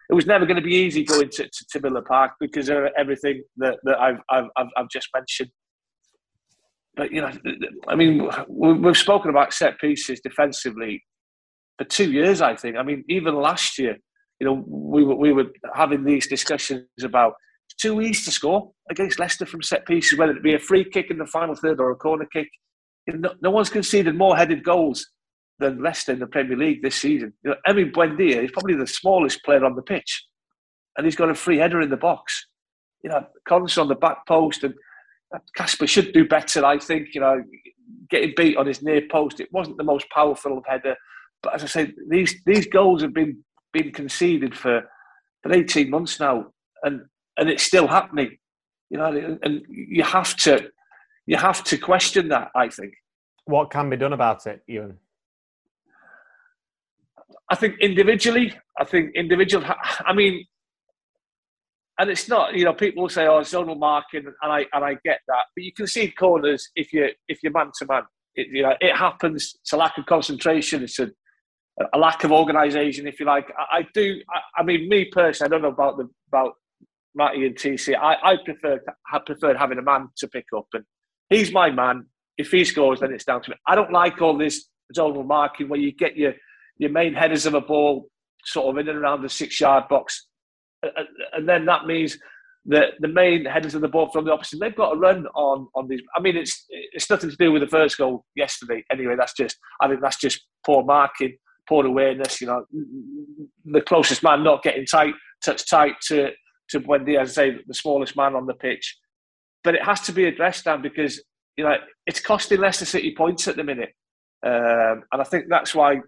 it 0.09 0.13
was 0.13 0.25
never 0.25 0.45
going 0.45 0.57
to 0.57 0.63
be 0.63 0.75
easy 0.75 1.03
going 1.03 1.29
to, 1.29 1.43
to, 1.43 1.65
to 1.71 1.79
Villa 1.79 2.01
Park 2.01 2.31
because 2.39 2.69
of 2.69 2.77
everything 2.97 3.43
that, 3.57 3.77
that 3.83 3.99
I've, 3.99 4.19
I've, 4.29 4.45
I've 4.77 4.89
just 4.89 5.09
mentioned. 5.13 5.51
But, 6.95 7.11
you 7.11 7.21
know, 7.21 7.31
I 7.87 7.95
mean, 7.95 8.29
we've 8.47 8.97
spoken 8.97 9.29
about 9.29 9.53
set 9.53 9.79
pieces 9.79 10.19
defensively 10.21 11.03
for 11.77 11.85
two 11.85 12.11
years, 12.11 12.41
I 12.41 12.55
think. 12.55 12.75
I 12.75 12.83
mean, 12.83 13.03
even 13.07 13.35
last 13.35 13.77
year, 13.77 13.97
you 14.39 14.47
know, 14.47 14.63
we 14.67 15.03
were, 15.03 15.15
we 15.15 15.31
were 15.31 15.45
having 15.75 16.03
these 16.03 16.27
discussions 16.27 16.85
about 17.03 17.33
too 17.77 18.01
easy 18.01 18.23
to 18.23 18.31
score 18.31 18.71
against 18.89 19.19
Leicester 19.19 19.45
from 19.45 19.61
set 19.61 19.85
pieces, 19.85 20.17
whether 20.17 20.35
it 20.35 20.43
be 20.43 20.55
a 20.55 20.59
free 20.59 20.83
kick 20.83 21.09
in 21.09 21.17
the 21.17 21.25
final 21.25 21.55
third 21.55 21.79
or 21.79 21.91
a 21.91 21.95
corner 21.95 22.27
kick. 22.31 22.49
No, 23.07 23.33
no 23.41 23.51
one's 23.51 23.69
conceded 23.69 24.15
more 24.15 24.37
headed 24.37 24.63
goals 24.63 25.07
than 25.59 25.81
Leicester 25.81 26.13
in 26.13 26.19
the 26.19 26.27
Premier 26.27 26.57
League 26.57 26.81
this 26.81 26.95
season. 26.95 27.33
You 27.43 27.51
know, 27.51 27.57
Emi 27.67 27.91
Buendia 27.91 28.43
is 28.43 28.51
probably 28.51 28.75
the 28.75 28.87
smallest 28.87 29.43
player 29.43 29.65
on 29.65 29.75
the 29.75 29.81
pitch, 29.81 30.25
and 30.97 31.05
he's 31.05 31.15
got 31.15 31.29
a 31.29 31.35
free 31.35 31.57
header 31.57 31.81
in 31.81 31.89
the 31.89 31.97
box. 31.97 32.45
You 33.03 33.09
know, 33.09 33.25
Collins 33.47 33.77
on 33.77 33.87
the 33.87 33.95
back 33.95 34.25
post, 34.27 34.63
and 34.63 34.73
uh, 35.33 35.39
Kasper 35.55 35.87
should 35.87 36.13
do 36.13 36.27
better. 36.27 36.65
I 36.65 36.77
think. 36.79 37.09
You 37.13 37.21
know, 37.21 37.43
getting 38.09 38.33
beat 38.35 38.57
on 38.57 38.67
his 38.67 38.81
near 38.81 39.01
post, 39.09 39.39
it 39.39 39.49
wasn't 39.51 39.77
the 39.77 39.83
most 39.83 40.09
powerful 40.09 40.61
header, 40.67 40.95
but 41.41 41.53
as 41.53 41.63
I 41.63 41.67
said, 41.67 41.93
these 42.09 42.35
these 42.45 42.67
goals 42.67 43.01
have 43.01 43.13
been 43.13 43.43
been 43.73 43.91
conceded 43.91 44.55
for 44.55 44.83
for 45.43 45.53
eighteen 45.53 45.89
months 45.89 46.19
now, 46.19 46.47
and 46.83 47.01
and 47.39 47.49
it's 47.49 47.63
still 47.63 47.87
happening. 47.87 48.37
You 48.89 48.97
know, 48.97 49.37
and 49.43 49.61
you 49.69 50.03
have 50.03 50.35
to 50.37 50.69
you 51.25 51.37
have 51.37 51.63
to 51.65 51.77
question 51.77 52.29
that. 52.29 52.49
I 52.55 52.69
think. 52.69 52.93
What 53.45 53.71
can 53.71 53.89
be 53.89 53.97
done 53.97 54.13
about 54.13 54.45
it, 54.45 54.61
Ewan? 54.67 54.97
I 57.51 57.55
think 57.55 57.79
individually, 57.79 58.53
I 58.79 58.83
think 58.83 59.15
individual. 59.15 59.65
I 60.05 60.13
mean, 60.13 60.45
and 61.99 62.09
it's 62.09 62.27
not 62.27 62.55
you 62.55 62.65
know 62.65 62.73
people 62.73 63.09
say 63.09 63.27
oh 63.27 63.41
zonal 63.41 63.77
marking 63.77 64.25
and 64.25 64.51
I 64.51 64.65
and 64.73 64.83
I 64.83 64.97
get 65.05 65.19
that, 65.27 65.45
but 65.55 65.63
you 65.63 65.73
can 65.73 65.87
see 65.87 66.11
corners 66.11 66.69
if 66.75 66.93
you 66.93 67.09
if 67.27 67.39
you're 67.41 67.53
man 67.53 67.71
to 67.79 67.85
man. 67.87 68.03
It, 68.35 68.47
you 68.51 68.63
know 68.63 68.75
it 68.79 68.95
happens. 68.95 69.55
It's 69.61 69.73
a 69.73 69.77
lack 69.77 69.97
of 69.97 70.05
concentration. 70.05 70.83
It's 70.83 70.99
a 70.99 71.11
a 71.93 71.97
lack 71.97 72.23
of 72.23 72.31
organisation, 72.31 73.07
if 73.07 73.19
you 73.19 73.25
like. 73.25 73.51
I, 73.57 73.77
I 73.77 73.87
do. 73.93 74.19
I, 74.29 74.61
I, 74.61 74.63
mean, 74.63 74.89
me 74.89 75.05
personally, 75.05 75.47
I 75.47 75.49
don't 75.49 75.61
know 75.61 75.69
about 75.69 75.97
the 75.97 76.09
about 76.27 76.53
Matty 77.15 77.45
and 77.45 77.55
TC. 77.55 77.95
I, 77.95 78.15
I 78.23 78.35
prefer 78.43 78.79
have 79.07 79.25
preferred 79.25 79.57
having 79.57 79.77
a 79.77 79.83
man 79.83 80.09
to 80.17 80.27
pick 80.27 80.45
up, 80.55 80.67
and 80.73 80.83
he's 81.29 81.51
my 81.51 81.69
man. 81.69 82.05
If 82.37 82.51
he 82.51 82.63
scores, 82.63 83.01
then 83.01 83.11
it's 83.11 83.25
down 83.25 83.41
to 83.41 83.49
me. 83.51 83.57
I 83.67 83.75
don't 83.75 83.91
like 83.91 84.21
all 84.21 84.37
this 84.37 84.69
zonal 84.95 85.25
marking 85.25 85.69
where 85.69 85.79
you 85.79 85.91
get 85.91 86.15
your 86.15 86.33
your 86.77 86.89
main 86.89 87.13
headers 87.13 87.45
of 87.45 87.53
a 87.53 87.61
ball 87.61 88.07
sort 88.45 88.69
of 88.69 88.79
in 88.79 88.89
and 88.89 88.97
around 88.97 89.21
the 89.21 89.29
six 89.29 89.59
yard 89.59 89.85
box. 89.89 90.27
And 91.33 91.47
then 91.47 91.65
that 91.65 91.85
means 91.85 92.17
that 92.65 92.93
the 92.99 93.07
main 93.07 93.45
headers 93.45 93.75
of 93.75 93.81
the 93.81 93.87
ball 93.87 94.09
from 94.11 94.25
the 94.25 94.31
opposite, 94.31 94.59
they've 94.59 94.75
got 94.75 94.91
to 94.91 94.99
run 94.99 95.25
on, 95.35 95.67
on 95.75 95.87
these. 95.87 96.01
I 96.15 96.21
mean, 96.21 96.37
it's 96.37 96.65
it's 96.69 97.09
nothing 97.09 97.29
to 97.29 97.35
do 97.35 97.51
with 97.51 97.61
the 97.61 97.67
first 97.67 97.97
goal 97.97 98.25
yesterday. 98.35 98.83
Anyway, 98.91 99.15
that's 99.17 99.33
just, 99.33 99.57
I 99.81 99.87
think 99.87 100.01
that's 100.01 100.19
just 100.19 100.45
poor 100.65 100.83
marking, 100.83 101.37
poor 101.67 101.85
awareness. 101.85 102.39
You 102.39 102.47
know, 102.47 102.65
the 103.65 103.81
closest 103.81 104.23
man 104.23 104.43
not 104.43 104.63
getting 104.63 104.85
tight, 104.85 105.15
touch 105.43 105.69
tight 105.69 105.95
to, 106.07 106.29
to 106.69 106.79
Buendia, 106.79 107.21
as 107.21 107.37
I 107.37 107.49
say, 107.49 107.57
the 107.65 107.73
smallest 107.73 108.15
man 108.15 108.35
on 108.35 108.45
the 108.45 108.53
pitch. 108.53 108.97
But 109.63 109.75
it 109.75 109.83
has 109.83 110.01
to 110.01 110.11
be 110.11 110.25
addressed 110.25 110.65
now 110.65 110.77
because, 110.77 111.21
you 111.57 111.63
know, 111.63 111.75
it's 112.05 112.19
costing 112.19 112.59
Leicester 112.59 112.85
City 112.85 113.13
points 113.15 113.47
at 113.47 113.55
the 113.55 113.63
minute. 113.63 113.93
Um, 114.45 115.03
and 115.11 115.21
I 115.21 115.23
think 115.23 115.45
that's 115.49 115.75
why 115.75 115.99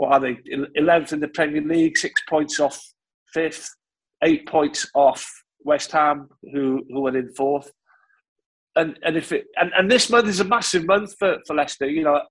what 0.00 0.12
are 0.12 0.20
they? 0.20 0.38
Eleventh 0.76 1.12
in 1.12 1.20
the 1.20 1.28
Premier 1.28 1.60
League, 1.60 1.98
six 1.98 2.22
points 2.26 2.58
off 2.58 2.82
fifth, 3.34 3.68
eight 4.24 4.48
points 4.48 4.88
off 4.94 5.30
West 5.62 5.92
Ham, 5.92 6.26
who 6.54 6.82
who 6.88 7.06
are 7.06 7.16
in 7.16 7.34
fourth. 7.34 7.70
And 8.76 8.98
and 9.02 9.18
if 9.18 9.30
it 9.30 9.44
and, 9.56 9.70
and 9.76 9.90
this 9.90 10.08
month 10.08 10.26
is 10.26 10.40
a 10.40 10.44
massive 10.44 10.86
month 10.86 11.14
for, 11.18 11.36
for 11.46 11.54
Leicester. 11.54 11.86
You 11.86 12.04
know, 12.04 12.22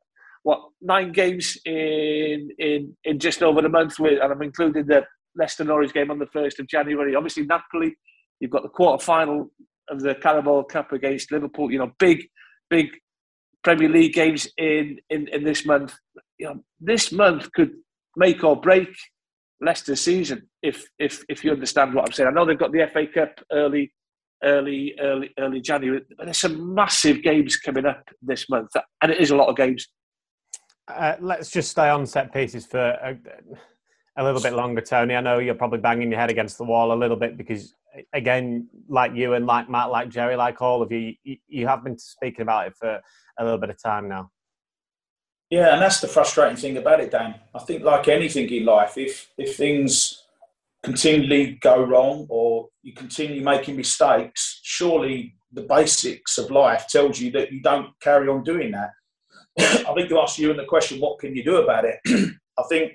what 0.41 0.61
nine 0.81 1.11
games 1.11 1.59
in 1.63 2.49
in 2.57 2.97
in 3.03 3.19
just 3.19 3.43
over 3.43 3.59
a 3.59 3.69
month 3.69 3.99
with, 3.99 4.19
and 4.19 4.33
I'm 4.33 4.41
including 4.41 4.87
the 4.87 5.03
Leicester 5.39 5.63
Norwich 5.63 5.93
game 5.93 6.11
on 6.11 6.19
the 6.19 6.27
first 6.27 6.59
of 6.59 6.67
January. 6.67 7.15
Obviously, 7.15 7.45
Napoli. 7.45 7.95
You've 8.39 8.51
got 8.51 8.63
the 8.63 8.69
quarter 8.69 9.03
final 9.03 9.51
of 9.89 10.01
the 10.01 10.15
Carabao 10.15 10.63
Cup 10.63 10.91
against 10.91 11.31
Liverpool. 11.31 11.71
You 11.71 11.79
know, 11.79 11.91
big 11.97 12.27
big 12.69 12.87
Premier 13.63 13.89
League 13.89 14.13
games 14.13 14.47
in, 14.57 14.99
in, 15.09 15.27
in 15.29 15.43
this 15.43 15.65
month. 15.65 15.95
You 16.37 16.47
know, 16.47 16.63
this 16.79 17.11
month 17.11 17.51
could 17.53 17.71
make 18.15 18.43
or 18.43 18.59
break 18.59 18.89
Leicester's 19.61 20.01
season 20.01 20.47
if 20.61 20.85
if 20.99 21.23
if 21.27 21.43
you 21.43 21.51
understand 21.51 21.93
what 21.93 22.05
I'm 22.05 22.11
saying. 22.11 22.29
I 22.29 22.33
know 22.33 22.45
they've 22.45 22.57
got 22.57 22.71
the 22.71 22.87
FA 22.93 23.05
Cup 23.07 23.39
early 23.51 23.91
early 24.43 24.95
early 25.01 25.31
early 25.37 25.61
January. 25.61 26.01
There's 26.17 26.39
some 26.39 26.73
massive 26.73 27.21
games 27.23 27.57
coming 27.57 27.85
up 27.85 28.03
this 28.21 28.49
month, 28.49 28.69
and 29.01 29.11
it 29.11 29.19
is 29.19 29.31
a 29.31 29.35
lot 29.35 29.49
of 29.49 29.57
games. 29.57 29.87
Uh, 30.87 31.15
let's 31.19 31.51
just 31.51 31.69
stay 31.69 31.89
on 31.89 32.05
set 32.05 32.33
pieces 32.33 32.65
for 32.65 32.97
a, 34.19 34.23
little 34.23 34.41
bit 34.41 34.53
longer, 34.53 34.81
Tony. 34.81 35.15
I 35.15 35.21
know 35.21 35.39
you're 35.39 35.55
probably 35.55 35.79
banging 35.79 36.11
your 36.11 36.19
head 36.19 36.29
against 36.29 36.57
the 36.57 36.63
wall 36.63 36.91
a 36.91 36.95
little 36.95 37.17
bit 37.17 37.37
because, 37.37 37.73
again, 38.13 38.67
like 38.87 39.15
you 39.15 39.33
and 39.33 39.45
like 39.45 39.69
Matt, 39.69 39.89
like 39.89 40.09
Jerry, 40.09 40.35
like 40.35 40.61
all 40.61 40.81
of 40.81 40.91
you, 40.91 41.13
you, 41.23 41.37
you 41.47 41.67
have 41.67 41.83
been 41.83 41.97
speaking 41.97 42.41
about 42.41 42.67
it 42.67 42.75
for 42.75 42.99
a 43.39 43.43
little 43.43 43.59
bit 43.59 43.69
of 43.69 43.81
time 43.81 44.07
now. 44.07 44.31
Yeah, 45.49 45.73
and 45.73 45.81
that's 45.81 45.99
the 45.99 46.07
frustrating 46.07 46.57
thing 46.57 46.77
about 46.77 46.99
it, 46.99 47.11
Dan. 47.11 47.35
I 47.55 47.59
think, 47.59 47.83
like 47.83 48.07
anything 48.07 48.47
in 48.49 48.65
life, 48.65 48.97
if 48.97 49.31
if 49.37 49.57
things 49.57 50.23
continually 50.83 51.57
go 51.61 51.83
wrong 51.83 52.27
or 52.29 52.69
you 52.83 52.93
continue 52.93 53.43
making 53.43 53.75
mistakes, 53.75 54.59
surely 54.63 55.35
the 55.51 55.63
basics 55.63 56.37
of 56.37 56.51
life 56.51 56.87
tells 56.87 57.19
you 57.19 57.31
that 57.31 57.51
you 57.51 57.61
don't 57.61 57.89
carry 58.01 58.27
on 58.27 58.43
doing 58.43 58.71
that. 58.71 58.91
I 59.59 59.93
think 59.93 60.09
you 60.09 60.19
asked 60.19 60.37
you 60.37 60.51
in 60.51 60.57
the 60.57 60.65
question, 60.65 60.99
what 60.99 61.19
can 61.19 61.35
you 61.35 61.43
do 61.43 61.57
about 61.57 61.85
it? 61.85 61.99
I 62.57 62.63
think 62.69 62.93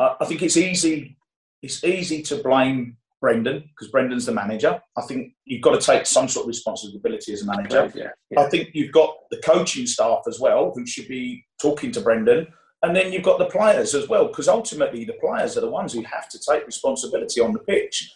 I 0.00 0.24
think 0.24 0.42
it's 0.42 0.56
easy. 0.56 1.16
It's 1.62 1.84
easy 1.84 2.22
to 2.22 2.36
blame 2.36 2.96
Brendan 3.20 3.60
because 3.60 3.92
Brendan's 3.92 4.24
the 4.24 4.32
manager. 4.32 4.80
I 4.96 5.02
think 5.02 5.34
you've 5.44 5.60
got 5.60 5.78
to 5.78 5.86
take 5.86 6.06
some 6.06 6.26
sort 6.26 6.44
of 6.44 6.48
responsibility 6.48 7.34
as 7.34 7.42
a 7.42 7.46
manager. 7.46 7.92
Yeah, 7.94 8.08
yeah. 8.30 8.40
I 8.40 8.48
think 8.48 8.70
you've 8.72 8.92
got 8.92 9.14
the 9.30 9.36
coaching 9.44 9.86
staff 9.86 10.20
as 10.26 10.40
well 10.40 10.72
who 10.74 10.86
should 10.86 11.06
be 11.06 11.44
talking 11.60 11.92
to 11.92 12.00
Brendan. 12.00 12.46
And 12.82 12.96
then 12.96 13.12
you've 13.12 13.22
got 13.22 13.38
the 13.38 13.44
players 13.44 13.94
as 13.94 14.08
well, 14.08 14.28
because 14.28 14.48
ultimately 14.48 15.04
the 15.04 15.18
players 15.20 15.54
are 15.58 15.60
the 15.60 15.68
ones 15.68 15.92
who 15.92 16.02
have 16.04 16.30
to 16.30 16.38
take 16.38 16.64
responsibility 16.64 17.38
on 17.42 17.52
the 17.52 17.58
pitch. 17.58 18.10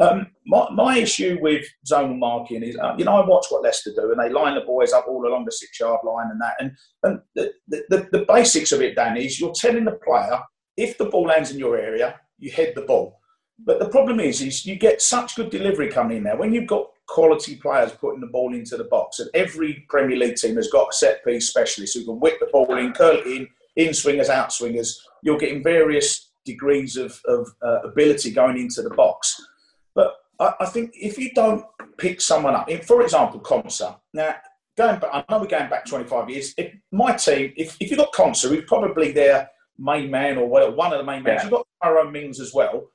Um, 0.00 0.26
my, 0.44 0.68
my 0.72 0.98
issue 0.98 1.38
with 1.40 1.64
zonal 1.88 2.18
marking 2.18 2.64
is, 2.64 2.76
uh, 2.76 2.96
you 2.98 3.04
know, 3.04 3.22
I 3.22 3.24
watch 3.24 3.46
what 3.50 3.62
Leicester 3.62 3.92
do, 3.94 4.10
and 4.10 4.18
they 4.18 4.28
line 4.28 4.56
the 4.56 4.62
boys 4.62 4.92
up 4.92 5.06
all 5.06 5.24
along 5.24 5.44
the 5.44 5.52
six-yard 5.52 6.00
line 6.02 6.30
and 6.32 6.40
that. 6.40 6.54
And, 6.58 6.72
and 7.04 7.20
the, 7.36 7.52
the, 7.68 8.08
the 8.10 8.24
basics 8.26 8.72
of 8.72 8.82
it, 8.82 8.96
Dan, 8.96 9.16
is 9.16 9.38
you're 9.38 9.52
telling 9.54 9.84
the 9.84 9.92
player 10.04 10.40
if 10.76 10.98
the 10.98 11.06
ball 11.06 11.24
lands 11.24 11.50
in 11.50 11.58
your 11.58 11.76
area, 11.76 12.20
you 12.38 12.50
head 12.50 12.72
the 12.74 12.82
ball. 12.82 13.20
But 13.64 13.78
the 13.78 13.88
problem 13.88 14.18
is, 14.18 14.40
is 14.40 14.66
you 14.66 14.76
get 14.76 15.02
such 15.02 15.36
good 15.36 15.50
delivery 15.50 15.88
coming 15.88 16.18
in 16.18 16.24
there 16.24 16.36
when 16.36 16.52
you've 16.52 16.66
got 16.66 16.88
quality 17.06 17.56
players 17.56 17.92
putting 17.92 18.20
the 18.20 18.26
ball 18.26 18.54
into 18.54 18.76
the 18.76 18.84
box, 18.84 19.20
and 19.20 19.30
every 19.34 19.84
Premier 19.88 20.16
League 20.16 20.36
team 20.36 20.56
has 20.56 20.68
got 20.68 20.88
a 20.88 20.92
set 20.92 21.24
piece 21.24 21.48
specialist 21.48 21.96
who 21.96 22.04
can 22.04 22.20
whip 22.20 22.40
the 22.40 22.46
ball 22.46 22.76
in, 22.76 22.92
curl 22.92 23.18
it 23.18 23.26
in, 23.26 23.48
in 23.76 23.94
swingers, 23.94 24.28
out 24.28 24.52
swingers. 24.52 25.00
You're 25.22 25.38
getting 25.38 25.62
various 25.62 26.30
degrees 26.44 26.96
of, 26.96 27.20
of 27.26 27.48
uh, 27.62 27.80
ability 27.82 28.32
going 28.32 28.58
into 28.58 28.82
the 28.82 28.90
box. 28.90 29.36
But 29.94 30.14
I, 30.40 30.54
I, 30.60 30.66
think 30.66 30.92
if 30.94 31.18
you 31.18 31.30
don't 31.34 31.64
pick 31.98 32.20
someone 32.20 32.54
up, 32.54 32.70
for 32.84 33.02
example, 33.02 33.40
Konsa. 33.40 33.96
Now, 34.12 34.34
going 34.76 34.98
back, 34.98 35.10
I 35.12 35.24
know 35.30 35.40
we're 35.40 35.46
going 35.46 35.70
back 35.70 35.84
25 35.84 36.30
years. 36.30 36.54
If 36.56 36.72
my 36.90 37.12
team, 37.12 37.52
if, 37.56 37.76
if 37.78 37.90
you've 37.90 37.98
got 37.98 38.12
Konsa, 38.12 38.48
who's 38.48 38.64
probably 38.66 39.12
their 39.12 39.48
main 39.82 40.10
man 40.10 40.38
or 40.38 40.46
one 40.46 40.92
of 40.92 40.98
the 40.98 41.04
main 41.04 41.22
men, 41.22 41.34
yeah. 41.34 41.42
you've 41.42 41.50
got 41.50 41.66
Tyrone 41.82 42.12
Mings 42.12 42.40
as 42.40 42.54
well 42.54 42.88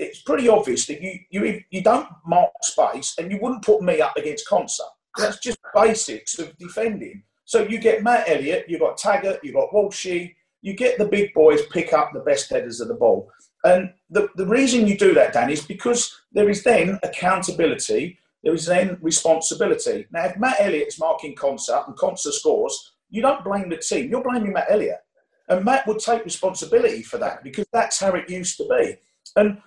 it's 0.00 0.22
pretty 0.22 0.48
obvious 0.48 0.86
that 0.86 1.02
you, 1.02 1.18
you, 1.30 1.62
you 1.70 1.82
don't 1.82 2.08
mark 2.26 2.50
space 2.62 3.14
and 3.18 3.30
you 3.30 3.38
wouldn't 3.40 3.64
put 3.64 3.82
me 3.82 4.00
up 4.00 4.16
against 4.16 4.48
Konsa. 4.48 4.80
That's 5.16 5.38
just 5.38 5.58
basics 5.74 6.38
of 6.38 6.56
defending. 6.58 7.22
So 7.44 7.62
you 7.62 7.78
get 7.78 8.02
Matt 8.02 8.28
Elliott, 8.28 8.66
you've 8.68 8.80
got 8.80 8.96
Taggart, 8.96 9.40
you've 9.42 9.56
got 9.56 9.70
Walshy, 9.72 10.34
you 10.62 10.74
get 10.74 10.98
the 10.98 11.06
big 11.06 11.34
boys 11.34 11.60
pick 11.70 11.92
up 11.92 12.12
the 12.12 12.20
best 12.20 12.48
headers 12.48 12.80
of 12.80 12.88
the 12.88 12.94
ball. 12.94 13.30
And 13.64 13.92
the, 14.08 14.28
the 14.36 14.46
reason 14.46 14.86
you 14.86 14.96
do 14.96 15.12
that, 15.14 15.32
Dan, 15.32 15.50
is 15.50 15.64
because 15.64 16.18
there 16.32 16.48
is 16.48 16.62
then 16.62 16.98
accountability, 17.02 18.18
there 18.42 18.54
is 18.54 18.66
then 18.66 18.98
responsibility. 19.02 20.06
Now, 20.12 20.26
if 20.26 20.38
Matt 20.38 20.60
Elliott's 20.60 20.98
marking 20.98 21.34
Konsa 21.34 21.86
and 21.86 21.96
Konsa 21.96 22.32
scores, 22.32 22.92
you 23.10 23.20
don't 23.20 23.44
blame 23.44 23.68
the 23.68 23.76
team, 23.76 24.10
you're 24.10 24.22
blaming 24.22 24.52
Matt 24.52 24.70
Elliott. 24.70 25.00
And 25.50 25.64
Matt 25.64 25.86
would 25.86 25.98
take 25.98 26.24
responsibility 26.24 27.02
for 27.02 27.18
that 27.18 27.42
because 27.42 27.66
that's 27.72 27.98
how 27.98 28.12
it 28.14 28.30
used 28.30 28.56
to 28.58 28.68
be. 28.68 28.96
And 29.36 29.58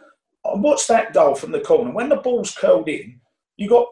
what's 0.43 0.87
that 0.87 1.13
goal 1.13 1.35
from 1.35 1.51
the 1.51 1.59
corner? 1.59 1.91
When 1.91 2.09
the 2.09 2.15
ball's 2.15 2.55
curled 2.55 2.87
in, 2.87 3.19
you 3.57 3.69
got 3.69 3.87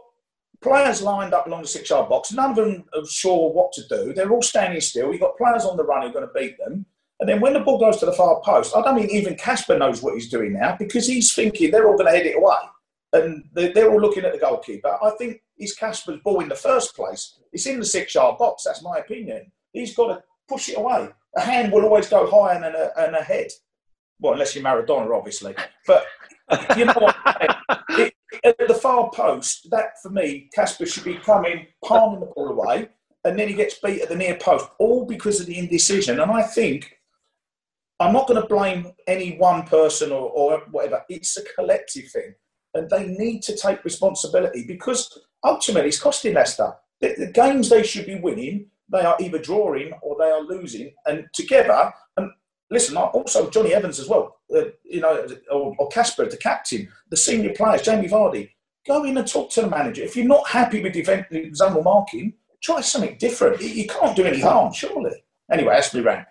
players 0.62 1.02
lined 1.02 1.34
up 1.34 1.48
along 1.48 1.64
the 1.64 1.68
six 1.68 1.90
yard 1.90 2.08
box. 2.08 2.32
None 2.32 2.52
of 2.52 2.56
them 2.56 2.86
are 2.96 3.06
sure 3.06 3.52
what 3.52 3.74
to 3.74 3.88
do. 3.90 4.14
They're 4.14 4.32
all 4.32 4.42
standing 4.42 4.80
still. 4.80 5.12
You've 5.12 5.22
got 5.22 5.38
players 5.38 5.66
on 5.66 5.76
the 5.76 5.84
run 5.84 6.04
who 6.04 6.08
are 6.08 6.14
going 6.14 6.28
to 6.28 6.34
beat 6.34 6.58
them. 6.58 6.86
And 7.20 7.30
then 7.30 7.42
when 7.42 7.54
the 7.54 7.60
ball 7.60 7.78
goes 7.78 7.98
to 7.98 8.06
the 8.06 8.14
far 8.14 8.42
post, 8.42 8.76
I 8.76 8.82
don't 8.82 8.96
mean 8.96 9.10
even 9.12 9.36
Kasper 9.36 9.78
knows 9.78 10.02
what 10.02 10.16
he's 10.16 10.30
doing 10.30 10.54
now 10.54 10.76
because 10.80 11.06
he's 11.06 11.34
thinking 11.34 11.72
they're 11.72 11.88
all 11.88 11.98
going 11.98 12.12
to 12.12 12.18
head 12.18 12.26
it 12.26 12.38
away. 12.38 12.56
And 13.14 13.44
they're 13.54 13.92
all 13.92 14.00
looking 14.00 14.24
at 14.24 14.32
the 14.32 14.40
goalkeeper. 14.40 14.98
I 15.04 15.12
think 15.20 15.42
it's 15.58 15.76
Kasper's 15.76 16.22
ball 16.24 16.40
in 16.40 16.48
the 16.48 16.56
first 16.56 16.96
place. 16.96 17.38
It's 17.52 17.66
in 17.66 17.80
the 17.80 17.86
six 17.86 18.16
yard 18.16 18.38
box. 18.38 18.64
That's 18.64 18.82
my 18.82 19.00
opinion. 19.00 19.52
He's 19.74 19.94
got 19.94 20.08
to 20.08 20.24
push 20.48 20.70
it 20.70 20.78
away. 20.78 21.10
A 21.36 21.42
hand 21.42 21.72
will 21.72 21.84
always 21.84 22.10
go 22.10 22.30
higher 22.30 22.60
than 22.60 22.76
a, 22.76 22.90
than 22.96 23.16
a 23.16 23.24
head. 23.24 23.48
Well, 24.20 24.34
unless 24.34 24.56
you're 24.56 24.64
Maradona, 24.64 25.16
obviously. 25.18 25.56
But 25.88 26.06
you 26.78 26.86
know 26.86 26.94
what? 26.94 27.16
it, 27.92 28.14
at 28.44 28.68
the 28.68 28.74
far 28.74 29.10
post, 29.12 29.68
that 29.72 30.02
for 30.02 30.10
me, 30.10 30.50
Kasper 30.54 30.86
should 30.86 31.04
be 31.04 31.16
coming, 31.16 31.68
palming 31.84 32.20
the 32.22 32.26
ball 32.28 32.50
away, 32.50 32.90
and 33.24 33.38
then 33.38 33.48
he 33.48 33.54
gets 33.54 33.80
beat 33.80 34.02
at 34.02 34.10
the 34.10 34.16
near 34.16 34.36
post, 34.36 34.68
all 34.80 35.06
because 35.06 35.40
of 35.40 35.46
the 35.46 35.58
indecision. 35.58 36.20
And 36.20 36.32
I 36.32 36.42
think 36.42 36.98
I'm 38.00 38.14
not 38.14 38.28
going 38.28 38.42
to 38.42 38.48
blame 38.48 38.94
any 39.08 39.38
one 39.38 39.64
person 39.68 40.12
or, 40.12 40.30
or 40.32 40.60
whatever. 40.72 41.04
It's 41.08 41.38
a 41.38 41.44
collective 41.56 42.10
thing, 42.10 42.34
and 42.74 42.90
they 42.90 43.08
need 43.08 43.44
to 43.44 43.56
take 43.56 43.86
responsibility 43.86 44.66
because 44.68 45.20
ultimately 45.44 45.90
it's 45.90 46.00
costing 46.00 46.34
Leicester. 46.34 46.74
The, 47.00 47.16
the 47.18 47.32
games 47.32 47.70
they 47.70 47.84
should 47.84 48.08
be 48.08 48.20
winning, 48.20 48.71
they 48.92 49.02
are 49.02 49.18
either 49.20 49.40
drawing 49.40 49.94
or 50.02 50.16
they 50.20 50.30
are 50.30 50.42
losing, 50.42 50.94
and 51.06 51.28
together. 51.34 51.92
And 52.18 52.32
listen, 52.70 52.98
also 52.98 53.50
Jonny 53.50 53.74
Evans 53.74 54.00
as 54.00 54.08
well, 54.08 54.38
uh, 54.56 54.66
you 54.84 55.02
know, 55.02 55.28
or 55.50 55.88
Kasper, 55.90 56.26
the 56.26 56.38
captain, 56.38 56.88
the 57.10 57.18
senior 57.18 57.54
players, 57.54 57.84
Jamie 57.84 58.08
Vardy, 58.08 58.52
go 58.86 59.04
in 59.04 59.18
and 59.18 59.28
talk 59.28 59.52
to 59.52 59.62
the 59.62 59.70
manager. 59.70 60.04
If 60.04 60.16
you're 60.16 60.26
not 60.26 60.48
happy 60.48 60.82
with 60.82 60.94
defensive 60.94 61.54
zonal 61.54 61.84
marking, 61.84 62.34
try 62.62 62.82
something 62.82 63.18
different. 63.18 63.62
You 63.62 63.88
can't 63.88 64.16
do 64.16 64.26
any 64.26 64.40
harm, 64.40 64.74
surely. 64.74 65.24
Anyway, 65.52 65.74
that's 65.74 65.94
me 65.94 66.02
rant. 66.02 66.28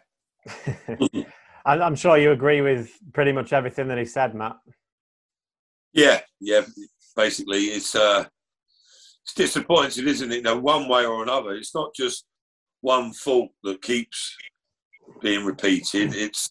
I'm 1.65 1.95
sure 1.95 2.17
you 2.17 2.33
agree 2.33 2.63
with 2.63 2.91
pretty 3.13 3.33
much 3.33 3.53
everything 3.53 3.89
that 3.89 3.99
he 3.99 4.05
said, 4.05 4.35
Matt. 4.35 4.57
Yeah, 5.93 6.21
yeah. 6.41 6.63
Basically, 7.17 7.65
it's 7.65 7.95
uh, 7.95 8.25
it's 9.25 9.35
disappointing, 9.35 10.09
isn't 10.09 10.33
it? 10.33 10.43
No, 10.43 10.59
one 10.59 10.89
way 10.89 11.05
or 11.05 11.23
another. 11.23 11.53
It's 11.53 11.75
not 11.75 11.95
just 11.95 12.25
one 12.81 13.13
fault 13.13 13.51
that 13.63 13.83
keeps 13.83 14.37
being 15.21 15.45
repeated. 15.45 16.15
It's 16.15 16.51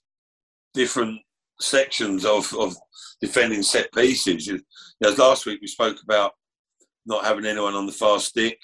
different 0.74 1.20
sections 1.60 2.26
of, 2.26 2.54
of 2.58 2.76
defending 3.22 3.64
set 3.64 3.92
pieces. 3.94 4.48
You 4.48 4.62
know, 5.02 5.10
last 5.12 5.46
week 5.46 5.60
we 5.62 5.68
spoke 5.68 5.98
about 6.04 6.34
not 7.06 7.26
having 7.26 7.46
anyone 7.46 7.74
on 7.74 7.86
the 7.86 7.92
far 7.92 8.20
stick. 8.20 8.60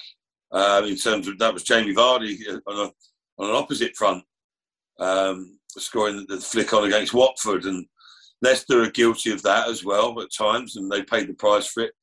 Uh, 0.52 0.84
in 0.86 0.96
terms 0.96 1.28
of 1.28 1.38
that 1.40 1.54
was 1.54 1.64
Jamie 1.64 1.94
Vardy 1.94 2.38
uh, 2.48 2.60
on, 2.68 2.88
a, 2.88 3.44
on 3.44 3.50
an 3.50 3.56
opposite 3.56 3.96
front, 3.96 4.24
um, 5.00 5.60
scoring 5.70 6.26
the 6.30 6.38
flick 6.38 6.72
on 6.74 6.86
against 6.86 7.14
Watford, 7.14 7.66
and 7.66 7.86
Leicester 8.42 8.84
are 8.84 8.92
guilty 8.92 9.32
of 9.32 9.42
that 9.44 9.68
as 9.68 9.84
well 9.84 10.22
at 10.22 10.32
times, 10.32 10.76
and 10.76 10.90
they 10.90 11.02
paid 11.04 11.28
the 11.28 11.34
price 11.34 11.68
for 11.68 11.84
it. 11.84 11.94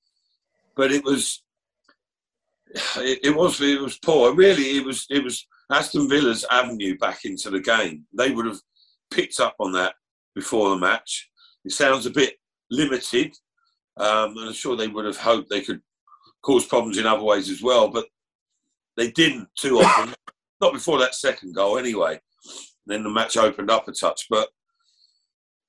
But 0.76 0.92
it 0.92 1.04
was, 1.04 1.42
it, 2.96 3.20
it 3.24 3.36
was, 3.36 3.60
it 3.60 3.80
was 3.80 3.98
poor. 3.98 4.34
Really, 4.34 4.76
it 4.76 4.84
was, 4.84 5.06
it 5.10 5.22
was 5.22 5.46
Aston 5.70 6.08
Villa's 6.08 6.44
avenue 6.50 6.96
back 6.98 7.24
into 7.24 7.50
the 7.50 7.60
game. 7.60 8.04
They 8.16 8.30
would 8.30 8.46
have 8.46 8.60
picked 9.10 9.40
up 9.40 9.56
on 9.60 9.72
that 9.72 9.94
before 10.34 10.70
the 10.70 10.76
match. 10.76 11.30
It 11.64 11.72
sounds 11.72 12.06
a 12.06 12.10
bit 12.10 12.34
limited, 12.70 13.32
um, 13.98 14.36
and 14.36 14.48
I'm 14.48 14.52
sure 14.52 14.76
they 14.76 14.88
would 14.88 15.04
have 15.04 15.16
hoped 15.16 15.50
they 15.50 15.60
could 15.60 15.80
cause 16.42 16.66
problems 16.66 16.98
in 16.98 17.06
other 17.06 17.22
ways 17.22 17.50
as 17.50 17.62
well, 17.62 17.88
but 17.88 18.06
they 18.96 19.10
didn't 19.10 19.48
too 19.58 19.78
often. 19.78 20.14
Not 20.60 20.72
before 20.72 20.98
that 21.00 21.14
second 21.14 21.54
goal, 21.54 21.78
anyway. 21.78 22.20
Then 22.86 23.02
the 23.02 23.10
match 23.10 23.36
opened 23.36 23.70
up 23.70 23.88
a 23.88 23.92
touch, 23.92 24.26
but 24.28 24.48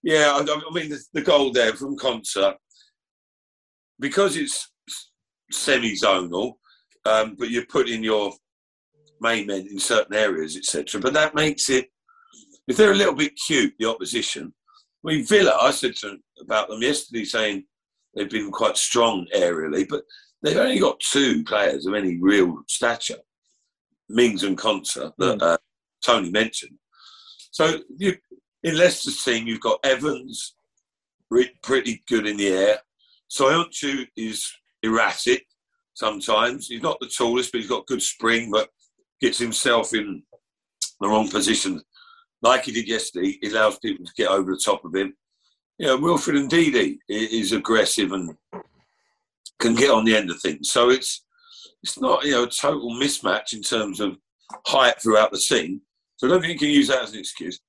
yeah, 0.03 0.33
I, 0.35 0.41
I 0.41 0.73
mean 0.73 0.89
the, 0.89 0.99
the, 1.13 1.21
goal 1.21 1.51
there 1.51 1.73
from 1.73 1.97
Konsa 1.97 2.55
because 3.99 4.35
it's 4.35 4.71
semi-zonal, 5.51 6.53
um, 7.05 7.35
but 7.37 7.49
you 7.49 7.65
put 7.65 7.89
in 7.89 8.03
your 8.03 8.33
main 9.19 9.47
men 9.47 9.67
in 9.69 9.79
certain 9.79 10.15
areas, 10.15 10.55
etc. 10.55 10.99
But 11.01 11.13
that 11.13 11.35
makes 11.35 11.69
it, 11.69 11.89
if 12.67 12.77
they're 12.77 12.91
a 12.91 12.95
little 12.95 13.15
bit 13.15 13.39
cute, 13.47 13.73
the 13.79 13.89
opposition. 13.89 14.53
I 15.05 15.11
mean, 15.11 15.25
Villa, 15.25 15.57
I 15.59 15.71
said 15.71 15.95
to, 15.97 16.17
about 16.39 16.69
them 16.69 16.81
yesterday 16.81 17.25
saying 17.25 17.65
they've 18.13 18.29
been 18.29 18.51
quite 18.51 18.77
strong 18.77 19.27
aerially, 19.35 19.87
but 19.87 20.03
they've 20.41 20.57
only 20.57 20.79
got 20.79 20.99
two 20.99 21.43
players 21.43 21.85
of 21.85 21.93
any 21.93 22.19
real 22.21 22.63
stature, 22.67 23.19
Mings 24.09 24.43
and 24.43 24.57
Konsa, 24.57 25.11
that 25.17 25.39
mm. 25.39 25.41
uh, 25.41 25.57
Tony 26.05 26.29
mentioned. 26.29 26.77
So 27.51 27.79
you, 27.97 28.15
in 28.63 28.77
Leicester's 28.77 29.21
team, 29.23 29.45
you've 29.47 29.59
got 29.59 29.79
Evans, 29.83 30.55
pretty 31.61 32.03
good 32.07 32.27
in 32.27 32.37
the 32.37 32.47
air. 32.47 32.77
Soyuncu 33.29 34.05
is 34.15 34.51
erratic 34.83 35.45
sometimes. 35.93 36.67
He's 36.67 36.81
not 36.81 36.97
the 36.99 37.07
tallest, 37.07 37.51
but 37.51 37.61
he's 37.61 37.69
got 37.69 37.87
good 37.87 38.01
spring. 38.01 38.51
But 38.51 38.69
gets 39.21 39.39
himself 39.39 39.93
in 39.93 40.23
the 40.99 41.07
wrong 41.07 41.29
position, 41.29 41.81
like 42.41 42.65
he 42.65 42.71
did 42.71 42.87
yesterday, 42.87 43.37
he 43.41 43.49
allows 43.49 43.79
people 43.79 44.05
to 44.05 44.11
get 44.17 44.29
over 44.29 44.51
the 44.51 44.61
top 44.63 44.83
of 44.83 44.93
him. 44.93 45.15
You 45.77 45.87
know, 45.87 45.97
Wilfred 45.97 46.35
Ndidi 46.35 46.97
is 47.07 47.53
aggressive 47.53 48.11
and 48.11 48.35
can 49.59 49.75
get 49.75 49.89
on 49.89 50.03
the 50.03 50.15
end 50.15 50.29
of 50.29 50.41
things. 50.41 50.71
So 50.71 50.89
it's 50.89 51.25
it's 51.81 51.99
not 51.99 52.23
you 52.25 52.31
know 52.31 52.43
a 52.43 52.49
total 52.49 52.91
mismatch 52.91 53.53
in 53.53 53.61
terms 53.61 53.99
of 53.99 54.17
height 54.67 55.01
throughout 55.01 55.31
the 55.31 55.39
scene. 55.39 55.81
So 56.17 56.27
I 56.27 56.31
don't 56.31 56.41
think 56.41 56.53
you 56.53 56.59
can 56.59 56.75
use 56.75 56.89
that 56.89 57.03
as 57.03 57.13
an 57.13 57.19
excuse. 57.19 57.59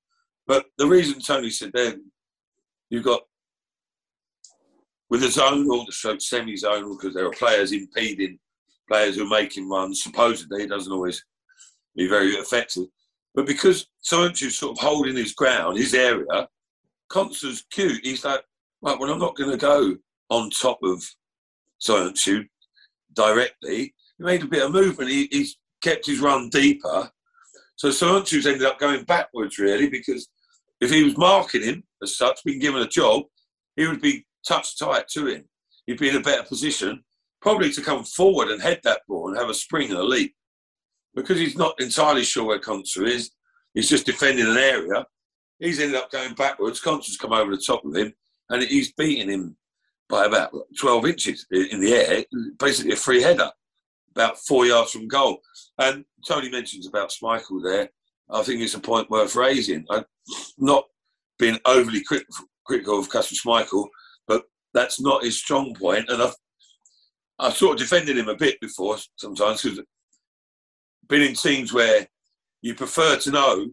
But 0.45 0.65
the 0.77 0.87
reason 0.87 1.19
Tony 1.19 1.49
said 1.49 1.71
then 1.73 2.11
you've 2.89 3.05
got 3.05 3.21
with 5.09 5.21
the 5.21 5.27
zonal, 5.27 5.85
the 5.85 6.19
semi-zonal, 6.19 6.97
because 6.97 7.13
there 7.13 7.25
are 7.25 7.31
players 7.31 7.71
impeding 7.71 8.39
players 8.87 9.15
who 9.15 9.25
are 9.25 9.39
making 9.39 9.69
runs. 9.69 10.03
Supposedly, 10.03 10.63
it 10.63 10.69
doesn't 10.69 10.91
always 10.91 11.23
be 11.95 12.07
very 12.07 12.31
effective. 12.31 12.85
But 13.33 13.45
because 13.45 13.87
Soyuncu's 14.03 14.57
sort 14.57 14.77
of 14.77 14.83
holding 14.83 15.15
his 15.15 15.33
ground, 15.33 15.77
his 15.77 15.93
area, 15.93 16.47
Konsa's 17.09 17.65
cute. 17.71 18.05
He's 18.05 18.25
like, 18.25 18.41
right, 18.81 18.99
well, 18.99 19.11
I'm 19.11 19.19
not 19.19 19.35
going 19.35 19.51
to 19.51 19.57
go 19.57 19.95
on 20.29 20.49
top 20.49 20.79
of 20.83 21.03
Söyüncü 21.81 22.47
directly. 23.13 23.93
He 24.17 24.23
made 24.23 24.43
a 24.43 24.47
bit 24.47 24.63
of 24.63 24.71
movement. 24.71 25.09
He, 25.09 25.27
he's 25.31 25.57
kept 25.81 26.05
his 26.05 26.19
run 26.19 26.49
deeper. 26.49 27.09
So 27.75 27.89
Söyüncü's 27.89 28.47
ended 28.47 28.63
up 28.63 28.79
going 28.79 29.03
backwards, 29.03 29.59
really, 29.59 29.89
because 29.89 30.27
if 30.81 30.89
he 30.91 31.03
was 31.03 31.17
marking 31.17 31.63
him 31.63 31.83
as 32.01 32.17
such, 32.17 32.43
being 32.43 32.59
given 32.59 32.81
a 32.81 32.87
job, 32.87 33.23
he 33.75 33.87
would 33.87 34.01
be 34.01 34.25
touch 34.47 34.77
tight 34.77 35.07
to 35.09 35.27
him. 35.27 35.45
He'd 35.85 35.99
be 35.99 36.09
in 36.09 36.15
a 36.15 36.21
better 36.21 36.43
position, 36.43 37.03
probably 37.41 37.71
to 37.71 37.81
come 37.81 38.03
forward 38.03 38.49
and 38.49 38.61
head 38.61 38.79
that 38.83 39.01
ball 39.07 39.29
and 39.29 39.37
have 39.37 39.49
a 39.49 39.53
spring 39.53 39.89
and 39.89 39.99
a 39.99 40.03
leap. 40.03 40.35
Because 41.13 41.39
he's 41.39 41.57
not 41.57 41.79
entirely 41.79 42.23
sure 42.23 42.45
where 42.45 42.59
Konsa 42.59 43.07
is, 43.07 43.31
he's 43.73 43.89
just 43.89 44.05
defending 44.05 44.47
an 44.47 44.57
area. 44.57 45.05
He's 45.59 45.79
ended 45.79 45.95
up 45.95 46.11
going 46.11 46.33
backwards. 46.33 46.81
Konsa's 46.81 47.17
come 47.17 47.31
over 47.31 47.55
the 47.55 47.63
top 47.65 47.85
of 47.85 47.95
him, 47.95 48.13
and 48.49 48.63
he's 48.63 48.91
beating 48.93 49.29
him 49.29 49.55
by 50.09 50.25
about 50.25 50.53
12 50.77 51.05
inches 51.05 51.45
in 51.51 51.79
the 51.79 51.93
air, 51.93 52.23
basically 52.59 52.91
a 52.91 52.97
free 52.97 53.21
header, 53.21 53.49
about 54.11 54.37
four 54.39 54.65
yards 54.65 54.91
from 54.91 55.07
goal. 55.07 55.39
And 55.79 56.03
Tony 56.27 56.49
mentions 56.49 56.87
about 56.87 57.11
Schmeichel 57.11 57.63
there. 57.63 57.89
I 58.29 58.43
think 58.43 58.61
it's 58.61 58.73
a 58.73 58.79
point 58.79 59.09
worth 59.09 59.35
raising. 59.35 59.85
I've 59.89 60.05
not 60.57 60.83
been 61.39 61.59
overly 61.65 62.03
critical 62.65 62.99
of 62.99 63.09
Kasper 63.09 63.35
Schmeichel, 63.35 63.87
that's 64.75 64.99
not 64.99 65.23
his 65.23 65.37
strong 65.37 65.73
point. 65.73 66.09
And 66.09 66.21
I've, 66.21 66.35
I've 67.39 67.57
sort 67.57 67.73
of 67.73 67.79
defended 67.79 68.17
him 68.17 68.27
a 68.27 68.35
bit 68.35 68.59
before 68.59 68.97
sometimes 69.15 69.63
because 69.63 69.79
been 71.07 71.21
in 71.21 71.33
teams 71.33 71.73
where 71.73 72.05
you 72.61 72.75
prefer 72.75 73.15
to 73.15 73.31
know 73.31 73.67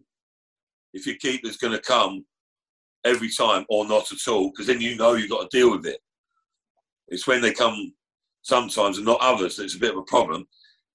if 0.93 1.05
your 1.05 1.17
keeper's 1.17 1.57
going 1.57 1.73
to 1.73 1.81
come 1.81 2.25
every 3.05 3.29
time 3.29 3.65
or 3.69 3.87
not 3.87 4.11
at 4.11 4.31
all, 4.31 4.49
because 4.49 4.67
then 4.67 4.79
you 4.79 4.95
know 4.95 5.13
you've 5.13 5.29
got 5.29 5.49
to 5.49 5.57
deal 5.57 5.71
with 5.71 5.85
it. 5.85 5.99
It's 7.09 7.27
when 7.27 7.41
they 7.41 7.51
come 7.51 7.93
sometimes 8.43 8.97
and 8.97 9.05
not 9.05 9.19
others 9.19 9.57
that's 9.57 9.75
a 9.75 9.79
bit 9.79 9.91
of 9.91 9.97
a 9.97 10.03
problem. 10.03 10.45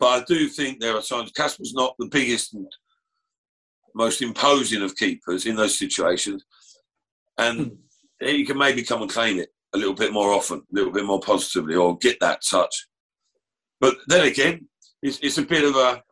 But 0.01 0.07
I 0.07 0.25
do 0.27 0.49
think 0.49 0.81
there 0.81 0.97
are 0.97 1.03
times 1.03 1.33
Kasper's 1.33 1.75
not 1.75 1.95
the 1.99 2.09
biggest 2.11 2.55
and 2.55 2.71
most 3.95 4.23
imposing 4.23 4.83
of 4.83 4.95
keepers 4.97 5.45
in 5.45 5.57
those 5.57 5.77
situations, 5.77 6.45
and 7.37 7.59
mm. 7.59 7.77
he 8.21 8.47
can 8.47 8.57
maybe 8.57 8.83
come 8.83 9.03
and 9.03 9.11
claim 9.11 9.39
it 9.39 9.49
a 9.75 9.79
little 9.79 9.95
bit 9.95 10.13
more 10.13 10.33
often, 10.33 10.59
a 10.59 10.63
little 10.73 10.93
bit 10.93 11.05
more 11.05 11.21
positively, 11.21 11.75
or 11.75 11.99
get 11.99 12.19
that 12.21 12.43
touch. 12.49 12.87
But 13.81 13.97
then 14.07 14.27
again, 14.27 14.69
it's, 15.03 15.19
it's 15.21 15.39
a 15.39 15.43
bit 15.43 15.65
of 15.65 15.77
a 15.77 16.03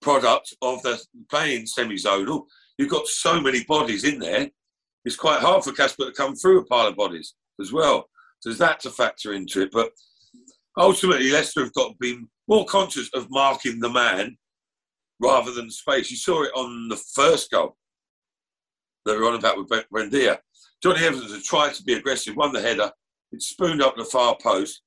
product 0.00 0.54
of 0.62 0.82
the 0.82 1.00
playing 1.30 1.66
semi-zonal. 1.66 2.44
You've 2.78 2.90
got 2.90 3.06
so 3.06 3.40
many 3.40 3.64
bodies 3.64 4.04
in 4.04 4.18
there. 4.18 4.48
It's 5.04 5.16
quite 5.16 5.40
hard 5.40 5.62
for 5.64 5.72
Kasper 5.72 6.06
to 6.06 6.12
come 6.12 6.34
through 6.34 6.60
a 6.60 6.64
pile 6.64 6.88
of 6.88 6.96
bodies 6.96 7.34
as 7.60 7.72
well. 7.72 8.08
So 8.40 8.48
there's 8.48 8.58
that 8.58 8.80
to 8.80 8.90
factor 8.90 9.32
into 9.32 9.62
it. 9.62 9.70
But 9.72 9.90
ultimately, 10.76 11.30
Leicester 11.30 11.62
have 11.62 11.72
got 11.74 11.90
to 11.90 11.96
be 12.00 12.18
more 12.48 12.66
conscious 12.66 13.08
of 13.14 13.30
marking 13.30 13.80
the 13.80 13.90
man 13.90 14.36
rather 15.20 15.52
than 15.52 15.70
space. 15.70 16.10
You 16.10 16.16
saw 16.16 16.42
it 16.42 16.52
on 16.54 16.88
the 16.88 16.96
first 16.96 17.50
goal 17.50 17.76
that 19.04 19.14
we 19.14 19.20
were 19.20 19.28
on 19.28 19.36
about 19.36 19.56
with 19.56 19.68
Buendia. 19.68 20.38
Jonny 20.84 21.02
Evans 21.02 21.32
had 21.32 21.42
tried 21.42 21.72
to 21.72 21.82
be 21.82 21.94
aggressive, 21.94 22.36
won 22.36 22.52
the 22.52 22.60
header, 22.60 22.92
it 23.32 23.40
spooned 23.40 23.80
up 23.80 23.96
the 23.96 24.04
far 24.04 24.36
post. 24.42 24.82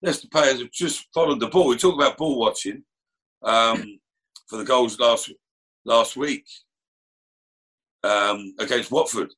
Leicester 0.00 0.28
players 0.30 0.60
have 0.60 0.70
just 0.70 1.08
followed 1.12 1.40
the 1.40 1.48
ball. 1.48 1.66
We 1.66 1.76
talk 1.76 1.96
about 1.96 2.16
ball 2.16 2.38
watching 2.38 2.84
um, 3.42 3.98
for 4.48 4.58
the 4.58 4.64
goals 4.64 5.00
last 5.00 5.32
last 5.84 6.16
week 6.16 6.44
um, 8.04 8.54
against 8.60 8.92
Watford. 8.92 9.30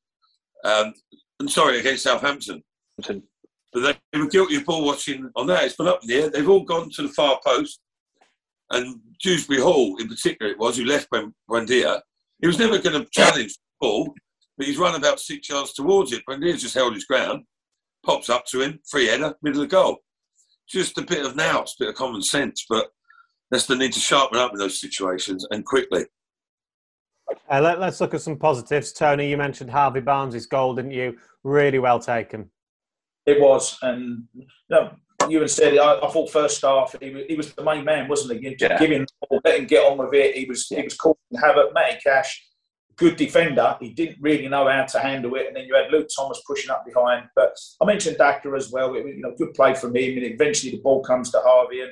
Um, 0.63 0.93
I'm 1.39 1.49
sorry, 1.49 1.79
against 1.79 2.03
Southampton. 2.03 2.63
But 2.97 3.97
they 4.13 4.19
were 4.19 4.29
guilty 4.29 4.57
of 4.57 4.65
ball 4.65 4.85
watching 4.85 5.31
on 5.35 5.47
that. 5.47 5.63
It's 5.63 5.75
been 5.75 5.87
up 5.87 6.03
in 6.03 6.07
the 6.07 6.21
air. 6.21 6.29
They've 6.29 6.47
all 6.47 6.63
gone 6.63 6.91
to 6.91 7.01
the 7.01 7.09
far 7.09 7.39
post. 7.43 7.79
And 8.69 8.99
Dewsbury 9.23 9.59
Hall, 9.59 9.97
in 9.97 10.07
particular, 10.07 10.51
it 10.51 10.59
was, 10.59 10.77
who 10.77 10.85
left 10.85 11.09
Buendia, 11.49 12.01
he 12.41 12.47
was 12.47 12.59
never 12.59 12.77
going 12.77 13.01
to 13.01 13.09
challenge 13.11 13.53
the 13.53 13.59
ball, 13.81 14.13
but 14.57 14.67
he's 14.67 14.77
run 14.77 14.95
about 14.95 15.19
six 15.19 15.49
yards 15.49 15.73
towards 15.73 16.11
it. 16.11 16.23
Buendia's 16.27 16.61
just 16.61 16.75
held 16.75 16.93
his 16.93 17.05
ground, 17.05 17.43
pops 18.05 18.29
up 18.29 18.45
to 18.47 18.61
him, 18.61 18.79
free 18.89 19.07
header, 19.07 19.35
middle 19.41 19.61
of 19.61 19.69
goal. 19.69 19.97
Just 20.67 20.97
a 20.97 21.01
bit 21.01 21.25
of 21.25 21.35
nous, 21.35 21.75
a 21.75 21.75
bit 21.79 21.89
of 21.89 21.95
common 21.95 22.21
sense, 22.21 22.65
but 22.69 22.87
that's 23.51 23.67
the 23.67 23.75
need 23.75 23.93
to 23.93 23.99
sharpen 23.99 24.39
up 24.39 24.51
in 24.51 24.57
those 24.57 24.79
situations 24.79 25.45
and 25.51 25.65
quickly. 25.65 26.05
Uh, 27.49 27.61
let, 27.61 27.79
us 27.79 28.01
look 28.01 28.13
at 28.13 28.21
some 28.21 28.37
positives. 28.37 28.93
Tony, 28.93 29.29
you 29.29 29.37
mentioned 29.37 29.69
Harvey 29.69 29.99
Barnes' 29.99 30.45
goal, 30.45 30.75
didn't 30.75 30.91
you? 30.91 31.17
Really 31.43 31.79
well 31.79 31.99
taken. 31.99 32.49
It 33.25 33.41
was, 33.41 33.77
and 33.81 34.25
no, 34.69 34.91
Ewan 35.29 35.47
said 35.47 35.77
I, 35.77 35.99
I 35.99 36.09
thought 36.09 36.29
first 36.29 36.61
half 36.61 36.95
he 37.01 37.09
was, 37.09 37.23
he 37.27 37.35
was 37.35 37.53
the 37.53 37.63
main 37.63 37.83
man, 37.83 38.07
wasn't 38.07 38.39
he? 38.39 38.55
Yeah. 38.59 38.77
Give 38.77 38.91
him 38.91 39.05
let 39.43 39.59
him 39.59 39.65
get 39.65 39.83
on 39.83 39.97
with 39.97 40.13
it. 40.13 40.35
He 40.35 40.45
was 40.45 40.67
he 40.67 40.81
was 40.81 40.95
causing 40.95 41.17
havoc. 41.41 41.73
Matty 41.73 41.99
Cash, 42.03 42.45
good 42.97 43.15
defender. 43.15 43.77
He 43.79 43.89
didn't 43.91 44.17
really 44.21 44.47
know 44.47 44.67
how 44.69 44.85
to 44.85 44.99
handle 44.99 45.35
it, 45.35 45.47
and 45.47 45.55
then 45.55 45.65
you 45.65 45.75
had 45.75 45.91
Luke 45.91 46.07
Thomas 46.15 46.41
pushing 46.47 46.71
up 46.71 46.85
behind. 46.85 47.27
But 47.35 47.57
I 47.81 47.85
mentioned 47.85 48.17
Daka 48.17 48.49
as 48.55 48.71
well. 48.71 48.95
It, 48.95 49.05
you 49.05 49.21
know, 49.21 49.35
good 49.37 49.53
play 49.53 49.73
from 49.73 49.95
him, 49.95 50.17
and 50.17 50.25
eventually 50.25 50.71
the 50.71 50.81
ball 50.81 51.03
comes 51.03 51.31
to 51.31 51.41
Harvey. 51.43 51.81
And 51.81 51.91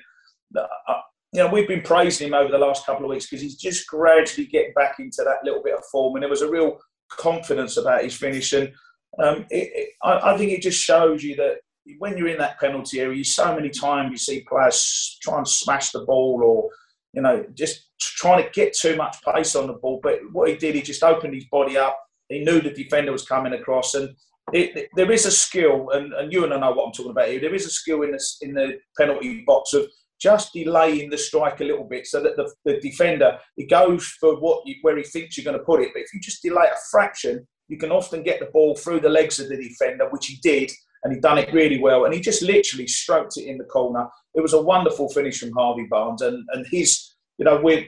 uh, 0.57 0.93
you 1.33 1.39
know, 1.39 1.47
we've 1.47 1.67
been 1.67 1.81
praising 1.81 2.27
him 2.27 2.33
over 2.33 2.51
the 2.51 2.57
last 2.57 2.85
couple 2.85 3.05
of 3.05 3.09
weeks 3.09 3.25
because 3.25 3.41
he's 3.41 3.55
just 3.55 3.87
gradually 3.87 4.47
getting 4.47 4.73
back 4.73 4.99
into 4.99 5.23
that 5.23 5.43
little 5.43 5.63
bit 5.63 5.77
of 5.77 5.85
form, 5.91 6.15
and 6.15 6.23
there 6.23 6.29
was 6.29 6.41
a 6.41 6.49
real 6.49 6.79
confidence 7.09 7.77
about 7.77 8.03
his 8.03 8.15
finish. 8.15 8.53
And 8.53 8.71
um, 9.19 9.45
it, 9.49 9.69
it, 9.73 9.89
I, 10.03 10.33
I, 10.33 10.37
think 10.37 10.51
it 10.51 10.61
just 10.61 10.83
shows 10.83 11.23
you 11.23 11.35
that 11.35 11.57
when 11.97 12.17
you're 12.17 12.29
in 12.29 12.37
that 12.37 12.59
penalty 12.59 12.99
area, 12.99 13.23
so 13.23 13.55
many 13.55 13.69
times 13.69 14.11
you 14.11 14.17
see 14.17 14.45
players 14.47 15.17
try 15.21 15.37
and 15.37 15.47
smash 15.47 15.91
the 15.91 16.05
ball 16.05 16.41
or 16.43 16.69
you 17.13 17.21
know 17.21 17.45
just 17.53 17.89
trying 17.99 18.43
to 18.43 18.49
get 18.51 18.73
too 18.73 18.95
much 18.95 19.17
pace 19.23 19.55
on 19.55 19.67
the 19.67 19.73
ball. 19.73 19.99
But 20.01 20.19
what 20.31 20.49
he 20.49 20.55
did, 20.55 20.75
he 20.75 20.81
just 20.81 21.03
opened 21.03 21.33
his 21.33 21.45
body 21.45 21.77
up. 21.77 21.97
He 22.29 22.43
knew 22.43 22.61
the 22.61 22.71
defender 22.71 23.11
was 23.11 23.25
coming 23.25 23.53
across, 23.53 23.93
and 23.95 24.15
it, 24.51 24.89
there 24.95 25.11
is 25.11 25.25
a 25.25 25.31
skill, 25.31 25.89
and, 25.91 26.13
and 26.13 26.31
you 26.31 26.43
and 26.43 26.53
I 26.53 26.59
know 26.59 26.71
what 26.71 26.87
I'm 26.87 26.93
talking 26.93 27.11
about 27.11 27.29
here. 27.29 27.39
There 27.39 27.55
is 27.55 27.65
a 27.65 27.69
skill 27.69 28.01
in 28.03 28.11
the 28.11 28.23
in 28.41 28.53
the 28.53 28.79
penalty 28.97 29.43
box 29.45 29.73
of 29.73 29.87
just 30.23 30.53
delaying 30.53 31.09
the 31.09 31.17
strike 31.17 31.59
a 31.59 31.65
little 31.65 31.83
bit 31.83 32.07
so 32.07 32.21
that 32.21 32.37
the, 32.37 32.49
the 32.63 32.79
defender 32.79 33.37
he 33.57 33.65
goes 33.65 34.05
for 34.21 34.39
what 34.39 34.65
you, 34.65 34.75
where 34.81 34.95
he 34.95 35.03
thinks 35.03 35.37
you're 35.37 35.43
going 35.43 35.57
to 35.57 35.65
put 35.65 35.81
it. 35.81 35.89
But 35.93 36.03
if 36.03 36.13
you 36.13 36.21
just 36.21 36.41
delay 36.41 36.65
a 36.71 36.77
fraction, 36.89 37.45
you 37.67 37.77
can 37.77 37.91
often 37.91 38.23
get 38.23 38.39
the 38.39 38.47
ball 38.47 38.75
through 38.75 39.01
the 39.01 39.09
legs 39.09 39.39
of 39.39 39.49
the 39.49 39.57
defender, 39.57 40.07
which 40.09 40.27
he 40.27 40.37
did, 40.41 40.71
and 41.03 41.13
he 41.13 41.19
done 41.19 41.37
it 41.37 41.53
really 41.53 41.79
well. 41.79 42.05
And 42.05 42.13
he 42.13 42.21
just 42.21 42.41
literally 42.41 42.87
stroked 42.87 43.37
it 43.37 43.47
in 43.47 43.57
the 43.57 43.65
corner. 43.65 44.07
It 44.35 44.41
was 44.41 44.53
a 44.53 44.61
wonderful 44.61 45.09
finish 45.09 45.39
from 45.39 45.51
Harvey 45.51 45.87
Barnes, 45.89 46.21
and 46.21 46.45
and 46.53 46.65
his, 46.67 47.15
you 47.37 47.45
know, 47.45 47.59
we're. 47.61 47.85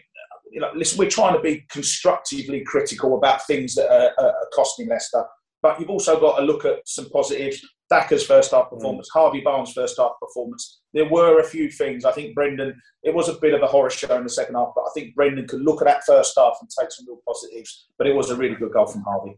You 0.51 0.62
know, 0.62 0.71
listen, 0.73 0.97
we're 0.97 1.10
trying 1.10 1.36
to 1.36 1.41
be 1.41 1.65
constructively 1.69 2.62
critical 2.62 3.17
about 3.17 3.45
things 3.45 3.75
that 3.75 3.91
are, 3.91 4.13
are 4.23 4.34
costing 4.53 4.88
Leicester, 4.88 5.25
but 5.62 5.77
you've 5.79 5.89
also 5.89 6.17
got 6.17 6.38
to 6.38 6.45
look 6.45 6.63
at 6.63 6.79
some 6.86 7.10
positives. 7.10 7.60
Daka's 7.89 8.25
first 8.25 8.51
half 8.51 8.69
performance, 8.69 9.10
mm. 9.10 9.19
Harvey 9.19 9.41
Barnes' 9.41 9.73
first 9.73 9.97
half 9.97 10.12
performance. 10.21 10.81
There 10.93 11.10
were 11.10 11.39
a 11.39 11.43
few 11.43 11.69
things. 11.69 12.05
I 12.05 12.13
think 12.13 12.36
Brendan, 12.36 12.79
it 13.03 13.13
was 13.13 13.27
a 13.27 13.34
bit 13.34 13.53
of 13.53 13.63
a 13.63 13.67
horror 13.67 13.89
show 13.89 14.15
in 14.15 14.23
the 14.23 14.29
second 14.29 14.55
half, 14.55 14.69
but 14.75 14.84
I 14.84 14.89
think 14.93 15.13
Brendan 15.13 15.47
could 15.47 15.62
look 15.62 15.81
at 15.81 15.88
that 15.88 16.03
first 16.05 16.34
half 16.38 16.58
and 16.62 16.69
take 16.69 16.91
some 16.91 17.05
real 17.08 17.19
positives. 17.27 17.88
But 17.97 18.08
it 18.08 18.15
was 18.15 18.29
a 18.29 18.36
really 18.38 18.55
good 18.55 18.71
goal 18.71 18.86
from 18.86 19.01
Harvey. 19.01 19.38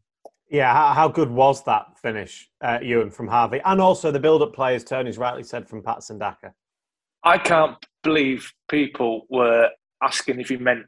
Yeah, 0.52 0.72
how, 0.72 0.94
how 0.94 1.08
good 1.08 1.32
was 1.32 1.64
that 1.64 1.98
finish, 2.00 2.48
uh, 2.62 2.80
Ewan, 2.82 3.10
from 3.10 3.28
Harvey? 3.28 3.60
And 3.66 3.82
also 3.82 4.12
the 4.12 4.20
build 4.20 4.44
up 4.44 4.54
play, 4.54 4.74
players, 4.74 4.84
Tony's 4.84 5.18
rightly 5.18 5.44
said, 5.44 5.68
from 5.68 5.82
Patson 5.82 6.20
Daka. 6.20 6.54
I 7.24 7.38
can't 7.38 7.78
believe 8.04 8.52
people 8.70 9.26
were 9.30 9.70
asking 10.02 10.40
if 10.40 10.50
he 10.50 10.58
meant 10.58 10.86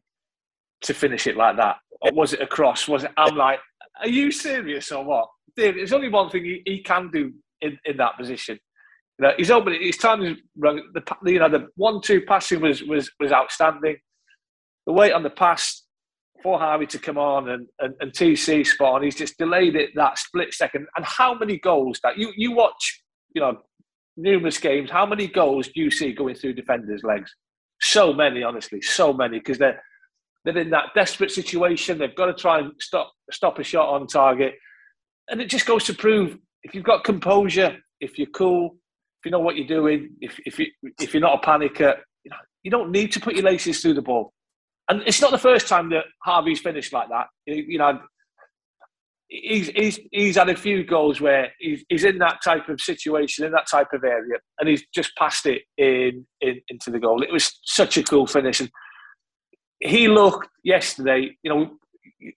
to 0.82 0.94
finish 0.94 1.28
it 1.28 1.36
like 1.36 1.58
that. 1.58 1.78
Or 2.02 2.12
was 2.14 2.34
it 2.34 2.42
a 2.42 2.48
cross? 2.48 2.88
Was 2.88 3.04
it? 3.04 3.12
I'm 3.18 3.36
like, 3.36 3.60
are 4.00 4.08
you 4.08 4.32
serious 4.32 4.92
or 4.92 5.04
what? 5.04 5.30
Dave, 5.56 5.76
there's 5.76 5.94
only 5.94 6.10
one 6.10 6.30
thing 6.30 6.46
he, 6.46 6.62
he 6.66 6.82
can 6.82 7.12
do 7.12 7.34
in, 7.62 7.78
in 7.86 7.98
that 7.98 8.18
position. 8.18 8.58
You 9.18 9.28
know, 9.28 9.34
he's 9.38 9.52
open. 9.52 9.74
His 9.74 9.98
time 9.98 10.24
is 10.24 10.38
the 10.56 11.04
you 11.26 11.40
know 11.40 11.50
the 11.50 11.68
one-two 11.76 12.22
passing 12.22 12.62
was 12.62 12.84
was 12.84 13.12
was 13.20 13.32
outstanding. 13.34 13.98
The 14.86 14.94
weight 14.94 15.12
on 15.12 15.24
the 15.24 15.30
pass 15.30 15.84
for 16.42 16.58
Harvey 16.58 16.86
to 16.88 17.00
come 17.00 17.18
on 17.18 17.50
and, 17.50 17.68
and, 17.80 17.94
and 18.00 18.12
TC 18.14 18.66
spawn, 18.66 19.04
he's 19.04 19.16
just 19.16 19.38
delayed 19.38 19.76
it 19.76 19.90
that 19.96 20.18
split 20.18 20.54
second. 20.54 20.88
And 20.96 21.06
how 21.06 21.34
many 21.34 21.60
goals 21.60 22.00
that 22.04 22.18
you 22.18 22.32
you 22.38 22.54
watch, 22.54 23.04
you 23.36 23.42
know, 23.42 23.58
numerous 24.20 24.58
games. 24.58 24.92
How 24.92 25.06
many 25.06 25.28
goals 25.28 25.68
do 25.68 25.82
you 25.82 25.92
see 25.92 26.14
going 26.14 26.36
through 26.36 26.54
defenders' 26.54 27.04
legs? 27.04 27.34
So 27.82 28.14
many, 28.14 28.44
honestly, 28.44 28.82
so 28.82 29.14
many 29.14 29.40
because 29.40 29.58
they're 29.58 29.82
they're 30.46 30.58
in 30.58 30.70
that 30.70 30.88
desperate 30.96 31.32
situation. 31.32 31.98
They've 31.98 32.16
got 32.16 32.28
to 32.28 32.34
try 32.34 32.60
and 32.60 32.72
stop 32.80 33.12
stop 33.32 33.60
a 33.60 33.64
shot 33.64 33.90
on 33.90 34.08
target, 34.08 34.56
and 35.30 35.42
it 35.42 35.50
just 35.50 35.66
goes 35.66 35.86
to 35.86 35.94
prove 35.94 36.38
if 36.64 36.76
you've 36.76 36.84
got 36.84 37.04
composure, 37.04 37.78
if 38.02 38.18
you're 38.18 38.28
cool, 38.28 38.76
if 39.20 39.26
you 39.26 39.32
know 39.32 39.40
what 39.40 39.56
you're 39.56 39.68
doing, 39.68 40.10
if 40.22 40.40
if 40.46 40.60
you 40.60 40.68
if 41.00 41.14
you're 41.14 41.22
not 41.22 41.44
a 41.44 41.48
panicker, 41.48 41.96
you 42.24 42.32
know 42.32 42.38
you 42.64 42.72
don't 42.72 42.92
need 42.92 43.12
to 43.14 43.20
put 43.20 43.36
your 43.36 43.44
laces 43.44 43.82
through 43.82 43.94
the 43.94 44.02
ball. 44.02 44.34
And 44.90 45.04
it's 45.06 45.22
not 45.22 45.32
the 45.32 45.38
first 45.38 45.68
time 45.68 45.90
that 45.92 46.06
Harvey's 46.24 46.60
finished 46.60 46.92
like 46.92 47.10
that. 47.10 47.28
You 47.46 47.78
know, 47.78 48.00
he's, 49.30 49.70
he's, 49.70 50.00
he's 50.12 50.36
had 50.36 50.50
a 50.50 50.56
few 50.56 50.84
goals 50.84 51.22
where 51.22 51.52
he's, 51.60 51.86
he's 51.88 52.04
in 52.04 52.18
that 52.18 52.40
type 52.44 52.68
of 52.68 52.82
situation, 52.82 53.46
in 53.46 53.52
that 53.52 53.70
type 53.70 53.94
of 53.94 54.04
area, 54.04 54.38
and 54.60 54.68
he's 54.68 54.84
just 54.94 55.16
passed 55.16 55.46
it 55.46 55.62
in, 55.78 56.26
in 56.42 56.60
into 56.70 56.92
the 56.92 57.00
goal. 57.00 57.24
It 57.24 57.32
was 57.32 57.60
such 57.64 57.98
a 57.98 58.04
cool 58.04 58.28
finish. 58.28 58.60
And 58.60 58.70
he 59.80 60.08
looked 60.08 60.50
yesterday, 60.64 61.38
you 61.44 61.54
know, 61.54 61.78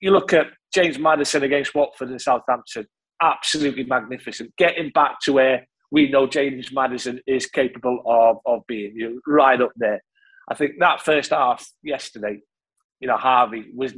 you 0.00 0.10
look 0.12 0.32
at 0.32 0.46
James 0.72 0.98
Maddison 0.98 1.42
against 1.42 1.74
Watford 1.74 2.10
and 2.10 2.20
Southampton, 2.20 2.86
absolutely 3.20 3.84
magnificent. 3.84 4.54
Getting 4.56 4.90
back 4.90 5.18
to 5.22 5.32
where 5.32 5.66
we 5.90 6.08
know 6.10 6.26
James 6.26 6.72
Maddison 6.72 7.20
is 7.26 7.46
capable 7.46 8.02
of, 8.06 8.36
of 8.46 8.62
being, 8.68 8.92
you 8.94 9.10
know, 9.10 9.20
right 9.26 9.60
up 9.60 9.72
there. 9.76 10.00
I 10.48 10.54
think 10.54 10.72
that 10.78 11.00
first 11.00 11.30
half 11.30 11.66
yesterday, 11.82 12.40
you 13.00 13.08
know, 13.08 13.16
Harvey 13.16 13.66
was 13.74 13.94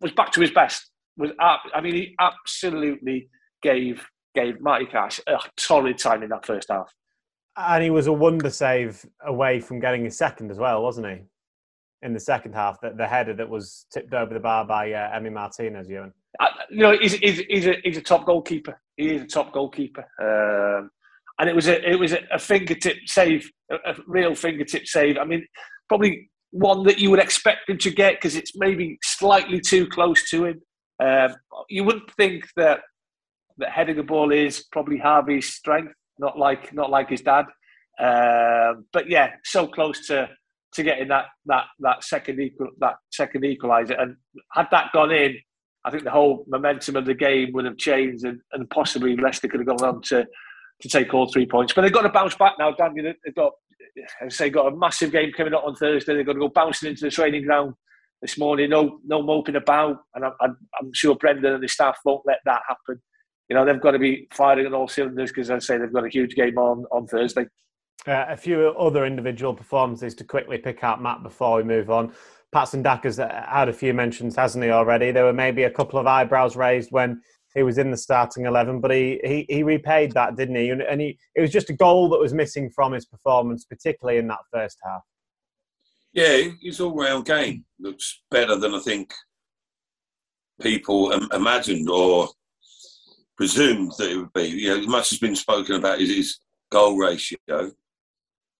was 0.00 0.12
back 0.12 0.32
to 0.32 0.40
his 0.40 0.50
best 0.50 0.89
was 1.20 1.30
up. 1.40 1.62
I 1.74 1.80
mean 1.80 1.94
he 1.94 2.16
absolutely 2.18 3.28
gave 3.62 4.04
gave 4.34 4.60
Matty 4.60 4.86
Cash 4.86 5.20
a 5.26 5.38
solid 5.58 5.98
time 5.98 6.22
in 6.22 6.30
that 6.30 6.46
first 6.46 6.68
half. 6.70 6.92
And 7.56 7.82
he 7.82 7.90
was 7.90 8.06
a 8.06 8.12
wonder 8.12 8.50
save 8.50 9.04
away 9.24 9.60
from 9.60 9.80
getting 9.80 10.04
his 10.04 10.16
second 10.16 10.50
as 10.50 10.58
well, 10.58 10.82
wasn't 10.82 11.08
he? 11.08 11.18
In 12.02 12.14
the 12.14 12.20
second 12.20 12.54
half, 12.54 12.80
the, 12.80 12.94
the 12.96 13.06
header 13.06 13.34
that 13.34 13.48
was 13.48 13.86
tipped 13.92 14.14
over 14.14 14.32
the 14.32 14.40
bar 14.40 14.64
by 14.64 14.92
uh, 14.92 15.18
Emi 15.18 15.32
Martinez, 15.32 15.90
Ewan. 15.90 16.12
Uh, 16.38 16.46
you 16.70 16.78
know, 16.78 16.96
he's, 16.98 17.14
he's, 17.14 17.40
he's, 17.40 17.66
a, 17.66 17.74
he's 17.82 17.98
a 17.98 18.02
top 18.02 18.24
goalkeeper. 18.24 18.80
He 18.96 19.14
is 19.14 19.22
a 19.22 19.26
top 19.26 19.52
goalkeeper. 19.52 20.06
Um, 20.22 20.90
and 21.40 21.48
it 21.48 21.56
was 21.56 21.68
a 21.68 21.90
it 21.90 21.98
was 21.98 22.12
a 22.12 22.38
fingertip 22.38 22.96
save, 23.06 23.50
a, 23.70 23.76
a 23.90 23.94
real 24.06 24.34
fingertip 24.34 24.86
save. 24.86 25.16
I 25.16 25.24
mean, 25.24 25.44
probably 25.88 26.30
one 26.50 26.84
that 26.84 26.98
you 26.98 27.10
would 27.10 27.18
expect 27.18 27.68
him 27.68 27.78
to 27.78 27.90
get 27.90 28.14
because 28.14 28.36
it's 28.36 28.52
maybe 28.56 28.98
slightly 29.02 29.60
too 29.60 29.86
close 29.86 30.28
to 30.30 30.44
him. 30.44 30.60
Um, 31.00 31.34
you 31.68 31.84
wouldn't 31.84 32.10
think 32.12 32.46
that 32.56 32.80
that 33.58 33.70
heading 33.70 33.96
the 33.96 34.02
ball 34.02 34.32
is 34.32 34.64
probably 34.72 34.98
Harvey's 34.98 35.52
strength, 35.52 35.94
not 36.18 36.38
like 36.38 36.72
not 36.72 36.90
like 36.90 37.10
his 37.10 37.22
dad. 37.22 37.46
Um, 37.98 38.86
but 38.92 39.08
yeah, 39.08 39.32
so 39.44 39.66
close 39.66 40.06
to 40.08 40.28
to 40.74 40.82
getting 40.82 41.08
that 41.08 41.26
that 41.46 41.66
that 41.80 42.04
second 42.04 42.40
equal 42.40 42.68
that 42.78 42.96
second 43.10 43.42
equaliser, 43.44 44.00
and 44.00 44.16
had 44.52 44.68
that 44.70 44.92
gone 44.92 45.12
in, 45.12 45.36
I 45.84 45.90
think 45.90 46.04
the 46.04 46.10
whole 46.10 46.44
momentum 46.48 46.96
of 46.96 47.06
the 47.06 47.14
game 47.14 47.52
would 47.52 47.64
have 47.64 47.76
changed, 47.76 48.24
and, 48.24 48.40
and 48.52 48.68
possibly 48.70 49.16
Leicester 49.16 49.48
could 49.48 49.60
have 49.60 49.78
gone 49.78 49.88
on 49.88 50.02
to 50.02 50.26
to 50.82 50.88
take 50.88 51.12
all 51.12 51.30
three 51.30 51.46
points. 51.46 51.72
But 51.72 51.82
they've 51.82 51.92
got 51.92 52.02
to 52.02 52.08
bounce 52.08 52.34
back 52.36 52.54
now, 52.58 52.72
Dan. 52.72 52.94
They've 52.94 53.34
got, 53.34 53.52
as 53.98 54.08
I 54.22 54.28
say, 54.28 54.50
got 54.50 54.72
a 54.72 54.76
massive 54.76 55.12
game 55.12 55.30
coming 55.36 55.52
up 55.54 55.64
on 55.64 55.74
Thursday. 55.74 56.14
They've 56.14 56.24
got 56.24 56.34
to 56.34 56.38
go 56.38 56.48
bouncing 56.48 56.88
into 56.88 57.04
the 57.04 57.10
training 57.10 57.44
ground 57.44 57.74
this 58.20 58.38
morning. 58.38 58.70
No, 58.70 59.00
no 59.04 59.22
moping 59.22 59.56
about, 59.56 59.98
and 60.14 60.24
I'm, 60.24 60.32
I'm, 60.40 60.56
I'm 60.80 60.92
sure 60.92 61.16
Brendan 61.16 61.54
and 61.54 61.62
the 61.62 61.68
staff 61.68 61.98
won't 62.04 62.22
let 62.26 62.38
that 62.44 62.62
happen. 62.68 63.00
You 63.48 63.56
know, 63.56 63.64
they've 63.64 63.80
got 63.80 63.92
to 63.92 63.98
be 63.98 64.28
firing 64.32 64.66
on 64.66 64.74
all 64.74 64.88
cylinders 64.88 65.30
because, 65.30 65.50
as 65.50 65.64
I 65.64 65.66
say, 65.66 65.78
they've 65.78 65.92
got 65.92 66.04
a 66.04 66.10
huge 66.10 66.34
game 66.34 66.56
on 66.58 66.84
on 66.92 67.06
Thursday. 67.06 67.46
Uh, 68.06 68.26
a 68.28 68.36
few 68.36 68.68
other 68.68 69.04
individual 69.04 69.52
performances 69.52 70.14
to 70.14 70.24
quickly 70.24 70.56
pick 70.56 70.82
out, 70.82 71.02
Matt, 71.02 71.22
before 71.22 71.56
we 71.56 71.62
move 71.62 71.90
on. 71.90 72.12
Patson 72.52 72.82
Daka's 72.82 73.18
had 73.18 73.68
a 73.68 73.72
few 73.72 73.92
mentions, 73.92 74.34
hasn't 74.34 74.64
he, 74.64 74.70
already? 74.70 75.12
There 75.12 75.24
were 75.24 75.32
maybe 75.32 75.64
a 75.64 75.70
couple 75.70 75.98
of 75.98 76.06
eyebrows 76.06 76.56
raised 76.56 76.90
when 76.90 77.20
he 77.54 77.62
was 77.62 77.78
in 77.78 77.90
the 77.90 77.96
starting 77.96 78.46
11, 78.46 78.80
but 78.80 78.90
he, 78.90 79.20
he, 79.24 79.46
he 79.48 79.62
repaid 79.62 80.12
that, 80.12 80.36
didn't 80.36 80.56
he? 80.56 80.70
And 80.70 81.00
he, 81.00 81.18
it 81.34 81.40
was 81.40 81.50
just 81.50 81.70
a 81.70 81.74
goal 81.74 82.08
that 82.10 82.18
was 82.18 82.32
missing 82.32 82.70
from 82.70 82.92
his 82.92 83.06
performance, 83.06 83.64
particularly 83.64 84.18
in 84.18 84.28
that 84.28 84.40
first 84.52 84.78
half. 84.84 85.02
Yeah, 86.12 86.48
his 86.60 86.80
all 86.80 86.94
round 86.94 87.24
game 87.24 87.64
looks 87.78 88.22
better 88.30 88.56
than 88.56 88.74
I 88.74 88.80
think 88.80 89.12
people 90.60 91.12
imagined 91.32 91.88
or 91.88 92.28
presumed 93.36 93.92
that 93.98 94.10
it 94.10 94.16
would 94.16 94.32
be. 94.32 94.48
You 94.48 94.80
know, 94.80 94.86
much 94.86 95.10
has 95.10 95.18
been 95.18 95.36
spoken 95.36 95.76
about 95.76 96.00
is 96.00 96.14
his 96.14 96.38
goal 96.70 96.96
ratio, 96.96 97.70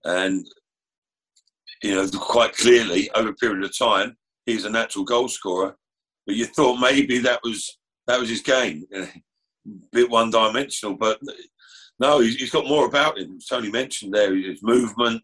and 0.04 0.46
you 1.82 1.94
know, 1.94 2.08
quite 2.08 2.56
clearly 2.56 3.10
over 3.14 3.30
a 3.30 3.34
period 3.34 3.64
of 3.64 3.76
time, 3.76 4.16
he's 4.46 4.64
a 4.64 4.70
natural 4.70 5.04
goal 5.04 5.28
scorer. 5.28 5.76
But 6.26 6.36
you 6.36 6.46
thought 6.46 6.80
maybe 6.80 7.18
that 7.18 7.40
was 7.42 7.78
that 8.06 8.20
was 8.20 8.28
his 8.28 8.42
game, 8.42 8.84
a 8.94 9.08
bit 9.92 10.10
one 10.10 10.30
dimensional. 10.30 10.96
But 10.96 11.20
no, 11.98 12.20
he's 12.20 12.50
got 12.50 12.66
more 12.66 12.86
about 12.86 13.18
him. 13.18 13.38
Tony 13.48 13.70
mentioned 13.70 14.14
there 14.14 14.34
his 14.34 14.62
movement, 14.62 15.22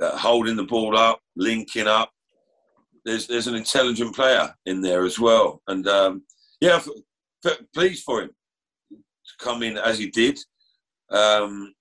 uh, 0.00 0.16
holding 0.16 0.56
the 0.56 0.64
ball 0.64 0.96
up, 0.96 1.20
linking 1.36 1.86
up. 1.86 2.10
There's 3.04 3.26
there's 3.26 3.46
an 3.46 3.54
intelligent 3.54 4.14
player 4.14 4.52
in 4.66 4.80
there 4.80 5.04
as 5.04 5.18
well, 5.18 5.62
and 5.68 5.86
um, 5.86 6.22
yeah, 6.60 6.76
f- 6.76 6.88
f- 7.44 7.60
pleased 7.74 8.04
for 8.04 8.22
him 8.22 8.30
to 8.90 9.44
come 9.44 9.62
in 9.62 9.78
as 9.78 9.98
he 9.98 10.10
did. 10.10 10.38
Um, 11.10 11.72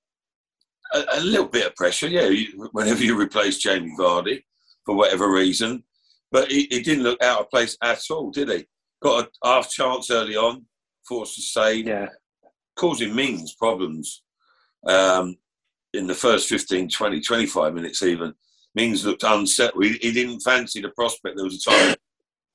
a, 0.94 1.04
a, 1.14 1.20
little 1.22 1.48
bit 1.48 1.66
of 1.66 1.76
pressure, 1.76 2.08
yeah. 2.08 2.28
You, 2.28 2.70
whenever 2.72 3.04
you 3.04 3.20
replace 3.20 3.58
Jamie 3.58 3.96
Vardy 3.98 4.44
for 4.86 4.96
whatever 4.96 5.32
reason, 5.32 5.84
but 6.32 6.52
he, 6.52 6.68
he, 6.70 6.82
didn't 6.82 7.04
look 7.04 7.22
out 7.24 7.42
of 7.42 7.50
place 7.50 7.76
at 7.82 8.02
all, 8.12 8.30
did 8.30 8.50
he? 8.50 8.66
Got 9.02 9.30
a 9.44 9.48
half 9.48 9.72
chance 9.72 10.12
early 10.12 10.36
on, 10.36 10.66
forced 11.08 11.36
to 11.36 11.42
save, 11.42 11.88
yeah. 11.88 12.10
causing 12.76 13.16
Mings 13.16 13.56
problems. 13.56 14.24
Um, 14.86 15.38
in 15.96 16.08
the 16.08 16.14
first 16.16 16.50
15, 16.50 16.90
20, 16.90 17.22
25 17.22 17.74
minutes 17.74 18.04
even, 18.04 18.34
Mings 18.76 19.06
looked 19.06 19.24
unsettled. 19.24 19.84
He, 19.84 19.94
he 20.02 20.12
didn't 20.12 20.42
fancy 20.42 20.82
the 20.82 20.90
prospect. 20.90 21.38
There 21.38 21.46
was 21.46 21.66
a 21.66 21.70
time 21.70 21.96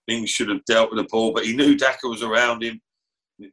Mings 0.06 0.30
should 0.30 0.48
have 0.48 0.64
dealt 0.66 0.90
with 0.90 0.98
the 0.98 1.08
ball, 1.10 1.32
but 1.32 1.44
he 1.44 1.56
knew 1.56 1.76
Daka 1.76 2.08
was 2.08 2.22
around 2.22 2.62
him 2.62 2.80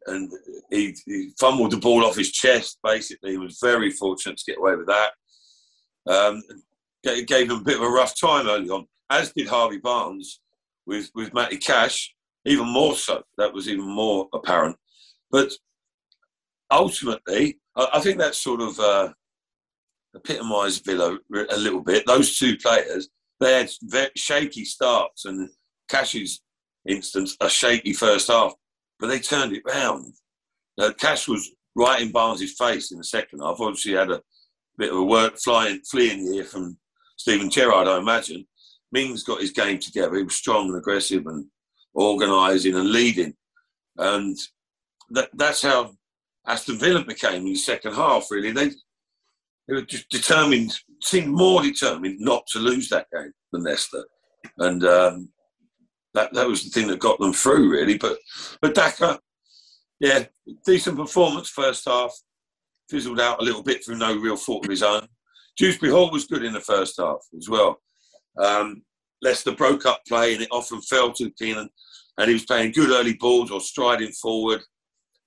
and 0.08 0.32
he, 0.70 0.96
he, 1.06 1.32
fumbled 1.40 1.72
the 1.72 1.78
ball 1.78 2.04
off 2.04 2.18
his 2.18 2.32
chest, 2.32 2.80
basically. 2.84 3.32
He 3.32 3.38
was 3.38 3.60
very 3.62 3.92
fortunate 3.92 4.38
to 4.38 4.52
get 4.52 4.60
away 4.60 4.76
with 4.76 4.88
that. 4.88 5.12
Um, 6.08 6.44
gave 7.04 7.50
him 7.50 7.58
a 7.58 7.64
bit 7.64 7.78
of 7.78 7.84
a 7.84 7.90
rough 7.90 8.20
time 8.20 8.48
early 8.48 8.70
on, 8.70 8.86
as 9.10 9.32
did 9.32 9.48
Harvey 9.48 9.78
Barnes 9.78 10.42
with, 10.86 11.10
with 11.16 11.34
Matty 11.34 11.58
Cash, 11.58 12.14
even 12.46 12.68
more 12.68 12.96
so. 12.96 13.24
That 13.38 13.54
was 13.54 13.70
even 13.70 13.86
more 13.86 14.28
apparent. 14.34 14.76
But 15.32 15.52
ultimately, 16.72 17.60
I, 17.76 17.88
I 17.94 18.00
think 18.00 18.18
that's 18.18 18.42
sort 18.42 18.62
of 18.62 18.80
uh, 18.80 19.10
epitomised 20.18 20.86
Villa 20.86 21.18
a 21.50 21.58
little 21.58 21.82
bit. 21.82 22.06
Those 22.06 22.38
two 22.38 22.58
players, 22.58 23.10
they 23.40 23.54
had 23.54 23.72
very 23.84 24.12
shaky 24.16 24.66
starts, 24.66 25.26
and 25.26 25.50
Cash's 25.90 26.42
instance, 26.88 27.36
a 27.42 27.50
shaky 27.50 27.94
first 27.94 28.28
half, 28.30 28.54
but 29.00 29.08
they 29.08 29.20
turned 29.20 29.54
it 29.54 29.64
round. 29.66 30.14
Now, 30.78 30.92
Cash 30.92 31.28
was 31.28 31.50
right 31.76 32.02
in 32.02 32.12
Barnes' 32.12 32.54
face 32.54 32.92
in 32.92 32.98
the 32.98 33.04
second 33.04 33.40
half. 33.40 33.60
Obviously, 33.60 33.94
had 33.94 34.12
a 34.12 34.22
bit 34.78 34.92
of 34.92 34.98
a 34.98 35.04
work 35.04 35.38
flying, 35.38 35.82
fleeing 35.90 36.32
here 36.32 36.44
from 36.44 36.78
Steven 37.18 37.50
Gerrard, 37.50 37.88
I 37.88 37.98
imagine. 37.98 38.46
Mings 38.92 39.24
got 39.24 39.42
his 39.42 39.52
game 39.52 39.80
together. 39.80 40.16
He 40.16 40.24
was 40.24 40.36
strong 40.36 40.70
and 40.70 40.78
aggressive 40.78 41.26
and 41.28 41.46
organising 41.94 42.76
and 42.76 42.92
leading. 42.92 43.34
And 43.98 44.38
that, 45.10 45.30
that's 45.34 45.62
how 45.62 45.94
Aston 46.46 46.78
Villa 46.78 47.04
became 47.04 47.46
in 47.46 47.54
the 47.54 47.56
second 47.56 47.94
half, 47.94 48.28
really. 48.32 48.52
They 48.52 48.72
they 49.68 49.76
were 49.76 49.82
just 49.82 50.10
determined, 50.10 50.74
seemed 51.02 51.28
more 51.28 51.62
determined 51.62 52.20
not 52.20 52.48
to 52.48 52.60
lose 52.60 52.90
that 52.90 53.08
game 53.14 53.34
than 53.52 53.64
Leicester, 53.64 54.04
and 54.60 54.84
um, 54.86 55.30
that 56.14 56.34
that 56.34 56.48
was 56.48 56.64
the 56.64 56.70
thing 56.70 56.88
that 56.88 57.00
got 57.00 57.20
them 57.20 57.34
through, 57.34 57.70
really. 57.70 57.98
But 57.98 58.18
but 58.62 58.76
Daka, 58.76 59.20
yeah, 60.00 60.26
decent 60.66 60.98
performance 60.98 61.50
first 61.50 61.86
half, 61.86 62.14
fizzled 62.90 63.20
out 63.20 63.42
a 63.42 63.44
little 63.44 63.64
bit 63.64 63.84
through 63.84 63.98
no 63.98 64.18
real 64.18 64.38
fault 64.38 64.66
of 64.66 64.72
his 64.72 64.84
own. 64.84 65.08
Dewsbury 65.58 65.92
Hall 65.92 66.12
was 66.12 66.28
good 66.28 66.44
in 66.44 66.54
the 66.54 66.62
first 66.62 66.96
half 67.00 67.20
as 67.38 67.50
well. 67.50 67.82
Um, 68.42 68.84
Leicester 69.22 69.52
broke 69.52 69.86
up 69.86 70.02
play 70.08 70.34
and 70.34 70.44
it 70.44 70.50
often 70.52 70.80
fell 70.82 71.12
to 71.14 71.32
Keenan, 71.32 71.70
and 72.18 72.28
he 72.28 72.34
was 72.34 72.46
playing 72.46 72.72
good 72.72 72.92
early 72.92 73.16
balls 73.16 73.52
or 73.52 73.60
striding 73.60 74.12
forward, 74.12 74.62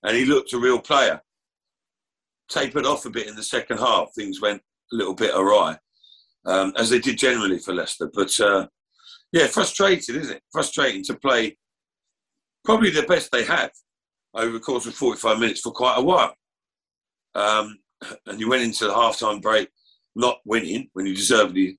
and 0.05 0.16
he 0.16 0.24
looked 0.24 0.55
a 0.55 0.59
real 0.59 0.81
player 0.81 1.20
tapered 2.50 2.86
off 2.86 3.06
a 3.06 3.10
bit 3.10 3.28
in 3.28 3.36
the 3.36 3.42
second 3.42 3.78
half. 3.78 4.12
Things 4.14 4.40
went 4.40 4.60
a 4.92 4.96
little 4.96 5.14
bit 5.14 5.34
awry, 5.34 5.78
um, 6.46 6.72
as 6.76 6.90
they 6.90 6.98
did 6.98 7.18
generally 7.18 7.58
for 7.58 7.72
Leicester. 7.72 8.10
But 8.12 8.38
uh, 8.40 8.66
yeah, 9.32 9.46
frustrated, 9.46 10.16
isn't 10.16 10.36
it? 10.36 10.42
Frustrating 10.52 11.04
to 11.04 11.14
play 11.14 11.56
probably 12.64 12.90
the 12.90 13.02
best 13.02 13.30
they 13.32 13.44
have 13.44 13.70
over 14.34 14.52
the 14.52 14.60
course 14.60 14.86
of 14.86 14.94
45 14.94 15.38
minutes 15.38 15.60
for 15.60 15.72
quite 15.72 15.98
a 15.98 16.02
while. 16.02 16.34
Um, 17.34 17.78
and 18.26 18.40
you 18.40 18.48
went 18.48 18.62
into 18.62 18.86
the 18.86 18.94
half-time 18.94 19.40
break 19.40 19.68
not 20.16 20.38
winning 20.44 20.88
when 20.92 21.06
you 21.06 21.14
deservedly 21.14 21.78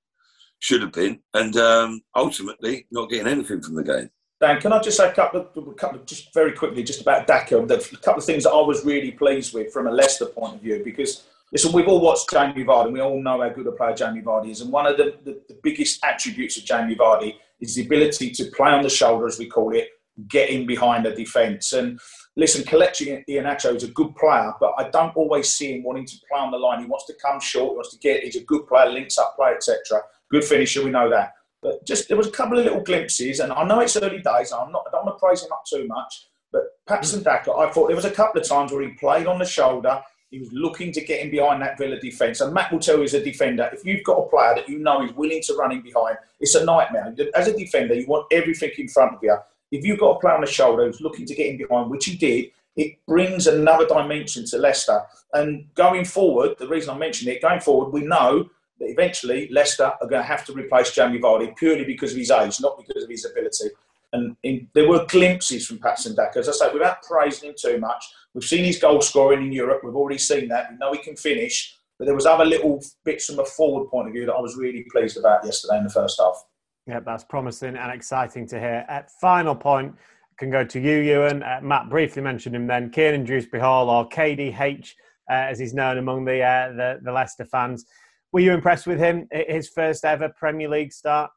should 0.60 0.82
have 0.82 0.92
been, 0.92 1.20
and 1.34 1.58
um, 1.58 2.02
ultimately 2.16 2.88
not 2.92 3.10
getting 3.10 3.28
anything 3.28 3.62
from 3.62 3.76
the 3.76 3.84
game. 3.84 4.10
Dan, 4.42 4.60
can 4.60 4.74
I 4.74 4.80
just 4.80 4.98
say 4.98 5.08
a 5.08 5.14
couple 5.14 5.42
of, 5.42 5.68
a 5.68 5.74
couple 5.74 6.00
of 6.00 6.06
just 6.08 6.34
very 6.34 6.52
quickly, 6.52 6.82
just 6.82 7.00
about 7.00 7.28
Daka, 7.28 7.60
a 7.60 7.78
couple 7.98 8.18
of 8.18 8.26
things 8.26 8.44
that 8.44 8.50
I 8.50 8.60
was 8.60 8.84
really 8.84 9.12
pleased 9.12 9.54
with 9.54 9.72
from 9.72 9.86
a 9.86 9.92
Leicester 9.92 10.26
point 10.26 10.56
of 10.56 10.62
view, 10.62 10.82
because 10.84 11.26
listen, 11.52 11.72
we've 11.72 11.88
all 11.88 12.02
watched 12.02 12.28
Jamie 12.32 12.66
Vardy, 12.66 12.86
and 12.86 12.94
we 12.94 13.02
all 13.02 13.22
know 13.22 13.40
how 13.40 13.50
good 13.50 13.68
a 13.68 13.72
player 13.72 13.96
Jamie 13.96 14.24
Vardy 14.24 14.50
is, 14.50 14.62
and 14.62 14.72
one 14.72 14.88
of 14.88 14.98
the, 14.98 15.16
the, 15.24 15.40
the 15.48 15.60
biggest 15.62 16.04
attributes 16.04 16.58
of 16.58 16.66
Jamie 16.66 16.96
Vardy 16.96 17.36
is 17.60 17.76
the 17.76 17.86
ability 17.86 18.32
to 18.32 18.46
play 18.46 18.72
on 18.72 18.82
the 18.82 18.90
shoulder, 18.90 19.28
as 19.28 19.38
we 19.38 19.46
call 19.46 19.76
it, 19.76 19.90
getting 20.28 20.66
behind 20.66 21.06
the 21.06 21.12
defence. 21.12 21.74
And 21.74 22.00
listen, 22.36 22.64
Kelechi 22.64 23.24
Iheanacho 23.30 23.76
is 23.76 23.84
a 23.84 23.92
good 23.92 24.16
player, 24.16 24.54
but 24.60 24.74
I 24.76 24.90
don't 24.90 25.16
always 25.16 25.50
see 25.50 25.74
him 25.76 25.84
wanting 25.84 26.08
to 26.08 26.16
play 26.28 26.40
on 26.40 26.50
the 26.50 26.58
line. 26.58 26.80
He 26.80 26.88
wants 26.88 27.06
to 27.06 27.14
come 27.24 27.40
short, 27.40 27.74
he 27.74 27.76
wants 27.76 27.92
to 27.92 28.00
get, 28.00 28.24
he's 28.24 28.38
a 28.38 28.44
good 28.44 28.66
player, 28.66 28.90
links 28.90 29.20
up 29.20 29.36
play, 29.36 29.52
etc. 29.52 30.02
Good 30.32 30.44
finisher, 30.44 30.84
we 30.84 30.90
know 30.90 31.12
that. 31.12 31.34
But 31.62 31.86
just 31.86 32.08
there 32.08 32.18
was 32.18 32.28
a 32.28 32.32
couple 32.32 32.58
of 32.58 32.66
little 32.66 32.82
glimpses, 32.82 33.40
and 33.40 33.52
I 33.54 33.64
know 33.64 33.80
it's 33.80 33.96
early 33.96 34.22
days. 34.22 34.52
I'm 34.52 34.72
not, 34.72 34.86
I 34.88 34.92
don't 34.92 35.06
want 35.06 35.18
to 35.18 35.24
praise 35.24 35.44
him 35.44 35.52
up 35.52 35.64
too 35.66 35.86
much, 35.88 36.28
but 36.52 36.64
Patson 36.88 37.22
mm. 37.22 37.24
Daka, 37.24 37.54
I 37.54 37.72
thought 37.72 37.88
there 37.88 37.96
was 37.96 38.06
a 38.06 38.12
couple 38.12 38.42
of 38.42 38.48
times 38.48 38.72
where 38.72 38.82
he 38.82 38.90
played 38.90 39.28
on 39.28 39.40
the 39.40 39.46
shoulder. 39.46 40.02
He 40.32 40.40
was 40.40 40.52
looking 40.54 40.92
to 40.94 41.02
get 41.02 41.20
in 41.20 41.30
behind 41.30 41.62
that 41.62 41.78
Villa 41.78 42.00
defence. 42.00 42.40
And 42.40 42.54
Matt 42.54 42.72
will 42.72 42.80
tell 42.80 42.98
you 42.98 43.04
as 43.04 43.14
a 43.14 43.24
defender, 43.24 43.70
if 43.74 43.86
you've 43.86 44.04
got 44.04 44.18
a 44.18 44.30
player 44.30 44.56
that 44.56 44.70
you 44.70 44.80
know 44.80 45.04
is 45.04 45.12
willing 45.14 45.42
to 45.44 45.54
run 45.56 45.74
in 45.74 45.82
behind, 45.82 46.18
it's 46.40 46.56
a 46.56 46.64
nightmare. 46.64 47.14
As 47.36 47.48
a 47.48 47.58
defender, 47.58 47.96
you 47.96 48.08
want 48.08 48.28
everything 48.32 48.72
in 48.78 48.88
front 48.88 49.16
of 49.16 49.20
you. 49.22 49.36
If 49.72 49.86
you've 49.86 50.00
got 50.00 50.16
a 50.16 50.20
player 50.20 50.36
on 50.36 50.42
the 50.42 50.48
shoulder 50.48 50.86
who's 50.86 51.02
looking 51.02 51.26
to 51.26 51.36
get 51.36 51.48
in 51.48 51.58
behind, 51.58 51.92
which 51.92 52.06
he 52.06 52.16
did, 52.16 52.52
it 52.78 52.98
brings 53.06 53.48
another 53.48 53.86
dimension 53.86 54.46
to 54.48 54.58
Leicester. 54.58 55.02
And 55.34 55.66
going 55.76 56.06
forward, 56.06 56.58
the 56.58 56.68
reason 56.68 56.92
I 56.92 56.98
mentioned 56.98 57.30
it, 57.30 57.42
going 57.42 57.60
forward, 57.60 57.92
we 57.92 58.02
know 58.02 58.50
that 58.82 58.90
eventually 58.90 59.48
Leicester 59.52 59.86
are 59.86 60.08
going 60.08 60.22
to 60.22 60.28
have 60.28 60.44
to 60.46 60.54
replace 60.54 60.94
Jamie 60.94 61.20
Vardy 61.20 61.56
purely 61.56 61.86
because 61.86 62.12
of 62.12 62.18
his 62.18 62.32
age, 62.32 62.60
not 62.60 62.78
because 62.78 63.04
of 63.04 63.10
his 63.10 63.26
ability. 63.26 63.70
And 64.14 64.36
in, 64.44 64.68
there 64.74 64.90
were 64.90 65.06
glimpses 65.06 65.66
from 65.66 65.80
Patson 65.80 66.16
Daka. 66.16 66.40
As 66.40 66.50
I 66.50 66.52
say, 66.52 66.74
without 66.74 67.02
praising 67.04 67.50
him 67.50 67.56
too 67.58 67.80
much, 67.80 68.04
we've 68.34 68.44
seen 68.44 68.66
his 68.66 68.80
goal 68.80 69.00
scoring 69.00 69.42
in 69.42 69.52
Europe. 69.54 69.82
We've 69.84 69.96
already 69.96 70.18
seen 70.18 70.50
that. 70.50 70.72
We 70.72 70.78
know 70.78 70.92
he 70.92 71.00
can 71.00 71.16
finish. 71.16 71.78
But 71.98 72.06
there 72.06 72.16
was 72.16 72.26
other 72.26 72.44
little 72.44 72.84
bits 73.06 73.28
from 73.28 73.40
a 73.40 73.46
forward 73.46 73.90
point 73.90 74.08
of 74.08 74.14
view 74.14 74.26
that 74.26 74.34
I 74.34 74.42
was 74.42 74.58
really 74.58 74.86
pleased 74.92 75.18
about 75.18 75.46
yesterday 75.46 75.78
in 75.78 75.84
the 75.84 75.90
first 75.90 76.20
half. 76.20 76.44
Yeah, 76.88 77.00
that's 77.00 77.24
promising 77.24 77.78
and 77.78 77.92
exciting 77.92 78.48
to 78.48 78.60
hear. 78.60 78.86
At 78.90 79.12
final 79.22 79.56
point, 79.56 79.96
can 80.42 80.50
go 80.50 80.64
to 80.64 80.80
you, 80.80 80.98
Ewan. 80.98 81.44
Uh, 81.44 81.60
Matt 81.62 81.88
briefly 81.88 82.22
mentioned 82.22 82.56
him 82.56 82.66
then. 82.66 82.90
Kiernan 82.90 83.24
Dewsbury 83.24 83.62
Hall, 83.62 83.90
or 83.90 84.10
KDH, 84.10 84.94
uh, 85.30 85.34
as 85.34 85.60
he's 85.60 85.76
known 85.76 86.00
among 86.00 86.26
the, 86.26 86.42
uh, 86.42 86.72
the 86.74 87.00
the 87.04 87.12
Leicester 87.12 87.46
fans. 87.46 87.86
Were 88.32 88.40
you 88.40 88.54
impressed 88.54 88.88
with 88.88 89.00
him? 89.00 89.28
His 89.32 89.70
first 89.70 90.06
ever 90.06 90.30
Premier 90.30 90.70
League 90.70 90.94
start. 90.94 91.32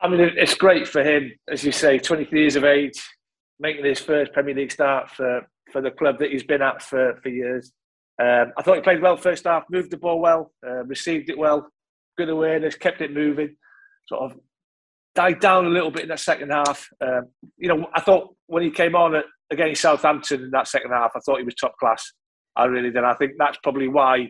I 0.00 0.08
mean, 0.08 0.20
it's 0.20 0.54
great 0.54 0.88
for 0.88 1.02
him, 1.02 1.32
as 1.50 1.62
you 1.62 1.72
say, 1.72 1.98
23 1.98 2.40
years 2.40 2.56
of 2.56 2.64
age, 2.64 2.98
making 3.58 3.84
his 3.84 4.00
first 4.00 4.32
Premier 4.32 4.54
League 4.54 4.72
start 4.72 5.10
for, 5.10 5.42
for 5.72 5.82
the 5.82 5.90
club 5.90 6.18
that 6.20 6.30
he's 6.30 6.44
been 6.44 6.62
at 6.62 6.82
for, 6.82 7.16
for 7.22 7.28
years. 7.28 7.72
Um, 8.20 8.52
I 8.56 8.62
thought 8.62 8.76
he 8.76 8.82
played 8.82 9.02
well 9.02 9.16
first 9.16 9.44
half, 9.44 9.64
moved 9.70 9.90
the 9.90 9.96
ball 9.98 10.20
well, 10.20 10.52
uh, 10.66 10.84
received 10.84 11.30
it 11.30 11.38
well, 11.38 11.68
good 12.16 12.28
awareness, 12.28 12.76
kept 12.76 13.00
it 13.00 13.12
moving, 13.12 13.56
sort 14.06 14.30
of 14.30 14.38
died 15.14 15.40
down 15.40 15.66
a 15.66 15.70
little 15.70 15.90
bit 15.90 16.02
in 16.02 16.08
that 16.08 16.20
second 16.20 16.50
half. 16.50 16.88
Um, 17.00 17.28
you 17.58 17.68
know, 17.68 17.86
I 17.94 18.00
thought 18.00 18.34
when 18.46 18.62
he 18.62 18.70
came 18.70 18.94
on 18.94 19.22
against 19.50 19.82
Southampton 19.82 20.44
in 20.44 20.50
that 20.50 20.68
second 20.68 20.92
half, 20.92 21.12
I 21.14 21.20
thought 21.20 21.38
he 21.38 21.44
was 21.44 21.54
top 21.54 21.76
class. 21.78 22.12
I 22.56 22.66
really 22.66 22.90
did. 22.90 23.04
I 23.04 23.14
think 23.14 23.32
that's 23.38 23.58
probably 23.62 23.88
why 23.88 24.28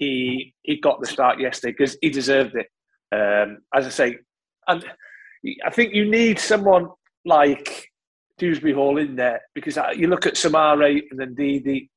he 0.00 0.54
he 0.62 0.80
got 0.80 1.00
the 1.00 1.06
start 1.06 1.38
yesterday 1.38 1.74
because 1.76 1.96
he 2.00 2.10
deserved 2.10 2.56
it. 2.56 2.66
Um, 3.12 3.58
as 3.74 3.86
I 3.86 3.90
say, 3.90 4.18
and 4.66 4.84
I 5.64 5.70
think 5.70 5.94
you 5.94 6.10
need 6.10 6.38
someone 6.38 6.88
like 7.24 7.88
Dewsbury 8.38 8.72
Hall 8.72 8.98
in 8.98 9.14
there 9.14 9.42
because 9.54 9.78
you 9.94 10.08
look 10.08 10.26
at 10.26 10.34
Soumaré 10.34 11.02
and 11.10 11.20
then 11.20 11.34
the 11.36 11.88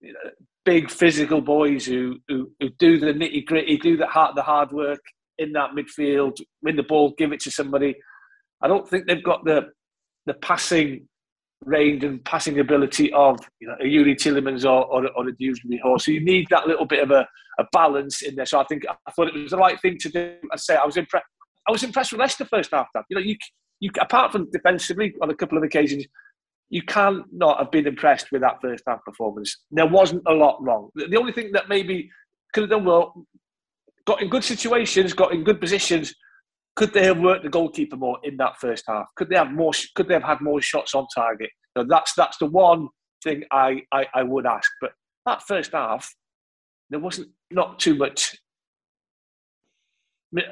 you 0.00 0.12
know, 0.12 0.30
big 0.64 0.90
physical 0.90 1.40
boys 1.40 1.86
who, 1.86 2.16
who, 2.28 2.50
who 2.58 2.68
do 2.78 2.98
the 2.98 3.06
nitty 3.06 3.46
gritty, 3.46 3.76
do 3.78 3.96
the 3.96 4.06
hard 4.06 4.34
the 4.34 4.42
hard 4.42 4.72
work 4.72 5.00
in 5.38 5.52
that 5.52 5.70
midfield, 5.70 6.36
win 6.62 6.76
the 6.76 6.82
ball, 6.82 7.14
give 7.16 7.32
it 7.32 7.40
to 7.40 7.50
somebody. 7.50 7.94
I 8.60 8.68
don't 8.68 8.88
think 8.88 9.06
they've 9.06 9.22
got 9.22 9.44
the 9.44 9.68
the 10.26 10.34
passing 10.34 11.08
range 11.64 12.04
and 12.04 12.24
passing 12.24 12.60
ability 12.60 13.12
of 13.12 13.38
you 13.60 13.68
know, 13.68 13.74
a 13.80 13.84
Youri 13.84 14.14
Tielemans 14.14 14.64
or, 14.64 14.84
or, 14.86 15.08
or 15.16 15.28
a 15.28 15.36
Dewsbury 15.36 15.80
Hall. 15.82 15.98
So 15.98 16.10
you 16.10 16.24
need 16.24 16.46
that 16.50 16.66
little 16.66 16.84
bit 16.84 17.02
of 17.02 17.10
a, 17.10 17.26
a 17.58 17.64
balance 17.72 18.22
in 18.22 18.36
there. 18.36 18.46
So 18.46 18.60
I 18.60 18.64
think 18.64 18.84
I 18.88 19.10
thought 19.12 19.28
it 19.28 19.34
was 19.34 19.50
the 19.50 19.56
right 19.56 19.80
thing 19.80 19.96
to 20.00 20.08
do. 20.08 20.36
I 20.52 20.56
say 20.56 20.76
I 20.76 20.84
was 20.84 20.96
impressed. 20.96 21.26
I 21.68 21.72
was 21.72 21.82
impressed 21.82 22.12
with 22.12 22.20
Leicester 22.20 22.44
first 22.44 22.70
half. 22.72 22.86
That 22.94 23.04
you 23.10 23.16
know, 23.16 23.22
you 23.22 23.36
you 23.80 23.90
apart 24.00 24.32
from 24.32 24.50
defensively 24.50 25.14
on 25.20 25.30
a 25.30 25.34
couple 25.34 25.58
of 25.58 25.64
occasions, 25.64 26.04
you 26.68 26.82
can 26.82 27.24
not 27.32 27.58
have 27.58 27.70
been 27.70 27.86
impressed 27.86 28.30
with 28.30 28.42
that 28.42 28.60
first 28.60 28.84
half 28.86 29.04
performance. 29.04 29.56
There 29.70 29.86
wasn't 29.86 30.22
a 30.26 30.32
lot 30.32 30.62
wrong. 30.62 30.90
The 30.94 31.16
only 31.16 31.32
thing 31.32 31.52
that 31.52 31.68
maybe 31.68 32.10
could 32.52 32.62
have 32.62 32.70
done 32.70 32.84
well, 32.84 33.26
got 34.06 34.22
in 34.22 34.28
good 34.28 34.44
situations, 34.44 35.12
got 35.12 35.32
in 35.32 35.44
good 35.44 35.60
positions. 35.60 36.14
Could 36.76 36.92
they 36.92 37.04
have 37.06 37.18
worked 37.18 37.42
the 37.42 37.48
goalkeeper 37.48 37.96
more 37.96 38.18
in 38.22 38.36
that 38.36 38.60
first 38.60 38.84
half? 38.86 39.06
Could 39.16 39.30
they 39.30 39.36
have 39.36 39.50
more? 39.50 39.72
Could 39.94 40.08
they 40.08 40.14
have 40.14 40.22
had 40.22 40.40
more 40.40 40.60
shots 40.60 40.94
on 40.94 41.06
target? 41.14 41.50
Know, 41.74 41.84
that's 41.84 42.14
that's 42.14 42.38
the 42.38 42.46
one 42.46 42.88
thing 43.24 43.42
I, 43.50 43.82
I, 43.92 44.06
I 44.14 44.22
would 44.22 44.46
ask. 44.46 44.70
But 44.80 44.92
that 45.24 45.42
first 45.42 45.72
half, 45.72 46.14
there 46.90 47.00
wasn't 47.00 47.28
not 47.50 47.78
too 47.78 47.94
much 47.96 48.36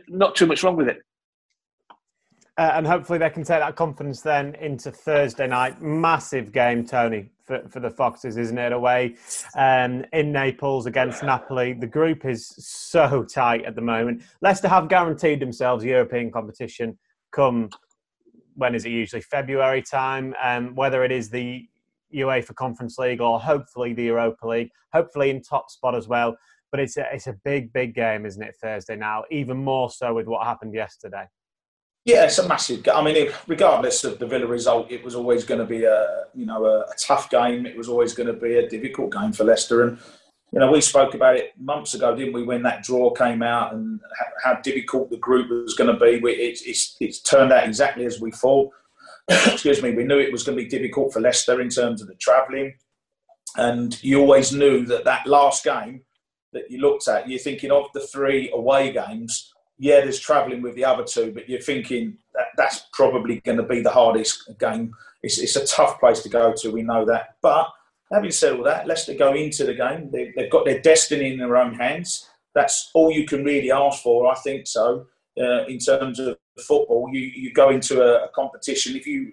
not 0.08 0.34
too 0.34 0.46
much 0.46 0.62
wrong 0.62 0.76
with 0.76 0.88
it. 0.88 0.98
Uh, 2.56 2.70
and 2.74 2.86
hopefully 2.86 3.18
they 3.18 3.30
can 3.30 3.42
take 3.42 3.58
that 3.58 3.74
confidence 3.74 4.20
then 4.20 4.54
into 4.56 4.92
Thursday 4.92 5.46
night. 5.46 5.82
Massive 5.82 6.52
game, 6.52 6.86
Tony, 6.86 7.30
for, 7.44 7.66
for 7.68 7.80
the 7.80 7.90
Foxes, 7.90 8.36
isn't 8.36 8.58
it? 8.58 8.72
Away 8.72 9.16
um, 9.56 10.04
in 10.12 10.30
Naples 10.30 10.86
against 10.86 11.24
Napoli. 11.24 11.72
The 11.72 11.88
group 11.88 12.24
is 12.24 12.54
so 12.58 13.24
tight 13.24 13.64
at 13.64 13.74
the 13.74 13.80
moment. 13.80 14.22
Leicester 14.40 14.68
have 14.68 14.88
guaranteed 14.88 15.40
themselves 15.40 15.84
European 15.84 16.30
competition 16.30 16.96
come, 17.32 17.70
when 18.54 18.76
is 18.76 18.84
it 18.84 18.90
usually? 18.90 19.22
February 19.22 19.82
time. 19.82 20.32
Um, 20.40 20.76
whether 20.76 21.02
it 21.02 21.10
is 21.10 21.30
the 21.30 21.66
UEFA 22.14 22.54
Conference 22.54 22.98
League 22.98 23.20
or 23.20 23.40
hopefully 23.40 23.94
the 23.94 24.04
Europa 24.04 24.46
League, 24.46 24.70
hopefully 24.92 25.30
in 25.30 25.42
top 25.42 25.70
spot 25.70 25.96
as 25.96 26.06
well. 26.06 26.36
But 26.70 26.78
it's 26.78 26.96
a, 26.96 27.06
it's 27.12 27.26
a 27.26 27.34
big, 27.44 27.72
big 27.72 27.96
game, 27.96 28.24
isn't 28.26 28.42
it, 28.42 28.54
Thursday 28.62 28.94
now? 28.94 29.24
Even 29.32 29.56
more 29.56 29.90
so 29.90 30.14
with 30.14 30.28
what 30.28 30.46
happened 30.46 30.72
yesterday. 30.72 31.24
Yeah, 32.04 32.26
it's 32.26 32.38
a 32.38 32.46
massive. 32.46 32.86
I 32.92 33.02
mean, 33.02 33.30
regardless 33.46 34.04
of 34.04 34.18
the 34.18 34.26
Villa 34.26 34.46
result, 34.46 34.90
it 34.90 35.02
was 35.02 35.14
always 35.14 35.44
going 35.44 35.60
to 35.60 35.66
be 35.66 35.84
a 35.84 36.24
you 36.34 36.44
know 36.44 36.64
a, 36.66 36.80
a, 36.80 36.94
tough 36.98 37.30
game. 37.30 37.64
It 37.64 37.76
was 37.76 37.88
always 37.88 38.12
going 38.12 38.26
to 38.26 38.34
be 38.34 38.56
a 38.56 38.68
difficult 38.68 39.12
game 39.12 39.32
for 39.32 39.44
Leicester, 39.44 39.84
and 39.84 39.98
you 40.52 40.60
know 40.60 40.70
we 40.70 40.82
spoke 40.82 41.14
about 41.14 41.36
it 41.36 41.52
months 41.58 41.94
ago, 41.94 42.14
didn't 42.14 42.34
we? 42.34 42.42
When 42.42 42.62
that 42.64 42.82
draw 42.82 43.10
came 43.10 43.42
out 43.42 43.72
and 43.72 44.00
how, 44.18 44.52
how 44.52 44.60
difficult 44.60 45.08
the 45.08 45.16
group 45.16 45.48
was 45.48 45.74
going 45.74 45.92
to 45.92 45.98
be. 45.98 46.20
It's, 46.30 46.60
it's 46.62 46.96
it's 47.00 47.20
turned 47.20 47.52
out 47.52 47.64
exactly 47.66 48.04
as 48.04 48.20
we 48.20 48.30
thought. 48.32 48.70
Excuse 49.28 49.82
me. 49.82 49.92
We 49.92 50.04
knew 50.04 50.18
it 50.18 50.32
was 50.32 50.42
going 50.42 50.58
to 50.58 50.62
be 50.62 50.68
difficult 50.68 51.10
for 51.10 51.20
Leicester 51.20 51.62
in 51.62 51.70
terms 51.70 52.02
of 52.02 52.08
the 52.08 52.16
travelling, 52.16 52.74
and 53.56 54.02
you 54.02 54.20
always 54.20 54.52
knew 54.52 54.84
that 54.86 55.04
that 55.04 55.26
last 55.26 55.64
game 55.64 56.02
that 56.52 56.70
you 56.70 56.80
looked 56.80 57.08
at, 57.08 57.30
you're 57.30 57.38
thinking 57.38 57.70
of 57.70 57.86
the 57.94 58.00
three 58.00 58.50
away 58.52 58.92
games. 58.92 59.53
Yeah, 59.78 60.00
there's 60.00 60.20
travelling 60.20 60.62
with 60.62 60.74
the 60.76 60.84
other 60.84 61.04
two, 61.04 61.32
but 61.32 61.48
you're 61.48 61.60
thinking 61.60 62.16
that 62.34 62.46
that's 62.56 62.86
probably 62.92 63.40
going 63.40 63.58
to 63.58 63.64
be 63.64 63.80
the 63.80 63.90
hardest 63.90 64.50
game. 64.58 64.92
It's, 65.22 65.38
it's 65.38 65.56
a 65.56 65.66
tough 65.66 65.98
place 65.98 66.20
to 66.22 66.28
go 66.28 66.52
to. 66.58 66.70
We 66.70 66.82
know 66.82 67.04
that. 67.06 67.36
But 67.42 67.68
having 68.12 68.30
said 68.30 68.54
all 68.54 68.64
that, 68.64 68.86
Leicester 68.86 69.14
go 69.14 69.34
into 69.34 69.64
the 69.64 69.74
game. 69.74 70.10
They, 70.10 70.32
have 70.36 70.50
got 70.50 70.64
their 70.64 70.80
destiny 70.80 71.32
in 71.32 71.38
their 71.38 71.56
own 71.56 71.74
hands. 71.74 72.28
That's 72.54 72.90
all 72.94 73.10
you 73.10 73.26
can 73.26 73.44
really 73.44 73.72
ask 73.72 74.02
for, 74.02 74.30
I 74.30 74.36
think 74.36 74.66
so. 74.66 75.06
Uh, 75.36 75.64
in 75.64 75.78
terms 75.78 76.20
of 76.20 76.38
football, 76.60 77.08
you, 77.12 77.20
you 77.20 77.52
go 77.52 77.70
into 77.70 78.00
a, 78.00 78.26
a 78.26 78.28
competition. 78.28 78.94
If 78.94 79.06
you 79.06 79.32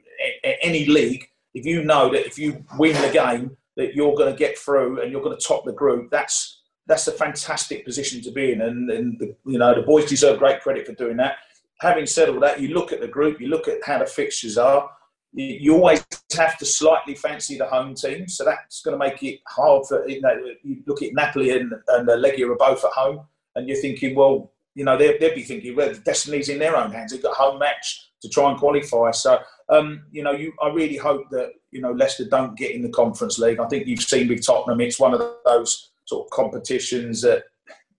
any 0.63 0.86
league, 0.86 1.27
if 1.54 1.65
you 1.65 1.84
know 1.84 2.12
that 2.12 2.25
if 2.25 2.39
you 2.39 2.65
win 2.77 2.99
the 3.01 3.12
game, 3.12 3.56
that 3.77 3.93
you're 3.95 4.15
going 4.15 4.32
to 4.32 4.38
get 4.38 4.58
through 4.58 5.01
and 5.01 5.12
you're 5.12 5.21
going 5.21 5.38
to 5.38 5.43
top 5.43 5.65
the 5.65 5.71
group, 5.71 6.10
that's 6.12 6.61
that's 6.87 7.07
a 7.07 7.11
fantastic 7.11 7.85
position 7.85 8.21
to 8.23 8.31
be 8.31 8.51
in, 8.53 8.61
and, 8.61 8.89
and 8.89 9.19
the, 9.19 9.35
you 9.45 9.57
know 9.57 9.73
the 9.73 9.81
boys 9.81 10.05
deserve 10.05 10.39
great 10.39 10.61
credit 10.61 10.85
for 10.85 10.93
doing 10.93 11.17
that. 11.17 11.37
Having 11.79 12.07
said 12.07 12.29
all 12.29 12.39
that, 12.41 12.59
you 12.59 12.69
look 12.73 12.91
at 12.91 13.01
the 13.01 13.07
group, 13.07 13.41
you 13.41 13.47
look 13.47 13.67
at 13.67 13.79
how 13.85 13.99
the 13.99 14.05
fixtures 14.05 14.57
are. 14.57 14.89
You, 15.33 15.45
you 15.45 15.73
always 15.75 16.05
have 16.36 16.57
to 16.59 16.65
slightly 16.65 17.15
fancy 17.15 17.57
the 17.57 17.67
home 17.67 17.95
team, 17.95 18.27
so 18.27 18.43
that's 18.43 18.82
going 18.82 18.99
to 18.99 19.05
make 19.05 19.23
it 19.23 19.39
hard 19.47 19.86
for 19.88 20.07
you 20.07 20.21
know. 20.21 20.36
You 20.63 20.84
look 20.86 21.01
at 21.01 21.13
Napoli 21.13 21.51
and, 21.51 21.71
and 21.89 22.07
Legia 22.07 22.49
are 22.49 22.55
both 22.55 22.84
at 22.84 22.91
home, 22.91 23.25
and 23.55 23.67
you're 23.67 23.82
thinking, 23.82 24.15
well, 24.15 24.51
you 24.75 24.86
know, 24.86 24.97
they'd, 24.97 25.19
they'd 25.19 25.36
be 25.36 25.43
thinking, 25.43 25.75
well, 25.75 25.93
the 25.93 25.99
destiny's 25.99 26.49
in 26.49 26.59
their 26.59 26.77
own 26.77 26.91
hands. 26.91 27.11
They've 27.11 27.21
got 27.21 27.34
a 27.34 27.43
home 27.43 27.59
match 27.59 28.09
to 28.21 28.29
try 28.29 28.49
and 28.49 28.59
qualify. 28.59 29.11
So, 29.11 29.39
um, 29.69 30.03
you 30.11 30.23
know, 30.23 30.32
you, 30.32 30.53
I 30.61 30.69
really 30.69 30.97
hope 30.97 31.29
that, 31.32 31.53
you 31.71 31.82
know, 31.82 31.91
Leicester 31.91 32.25
don't 32.25 32.57
get 32.57 32.71
in 32.71 32.82
the 32.82 32.89
Conference 32.89 33.39
League. 33.39 33.59
I 33.59 33.67
think 33.67 33.88
you've 33.88 34.01
seen 34.01 34.27
with 34.27 34.45
Tottenham, 34.45 34.79
it's 34.82 34.99
one 34.99 35.13
of 35.13 35.21
those 35.45 35.90
sort 36.12 36.28
of 36.28 36.32
competitions 36.32 37.22
that 37.22 37.43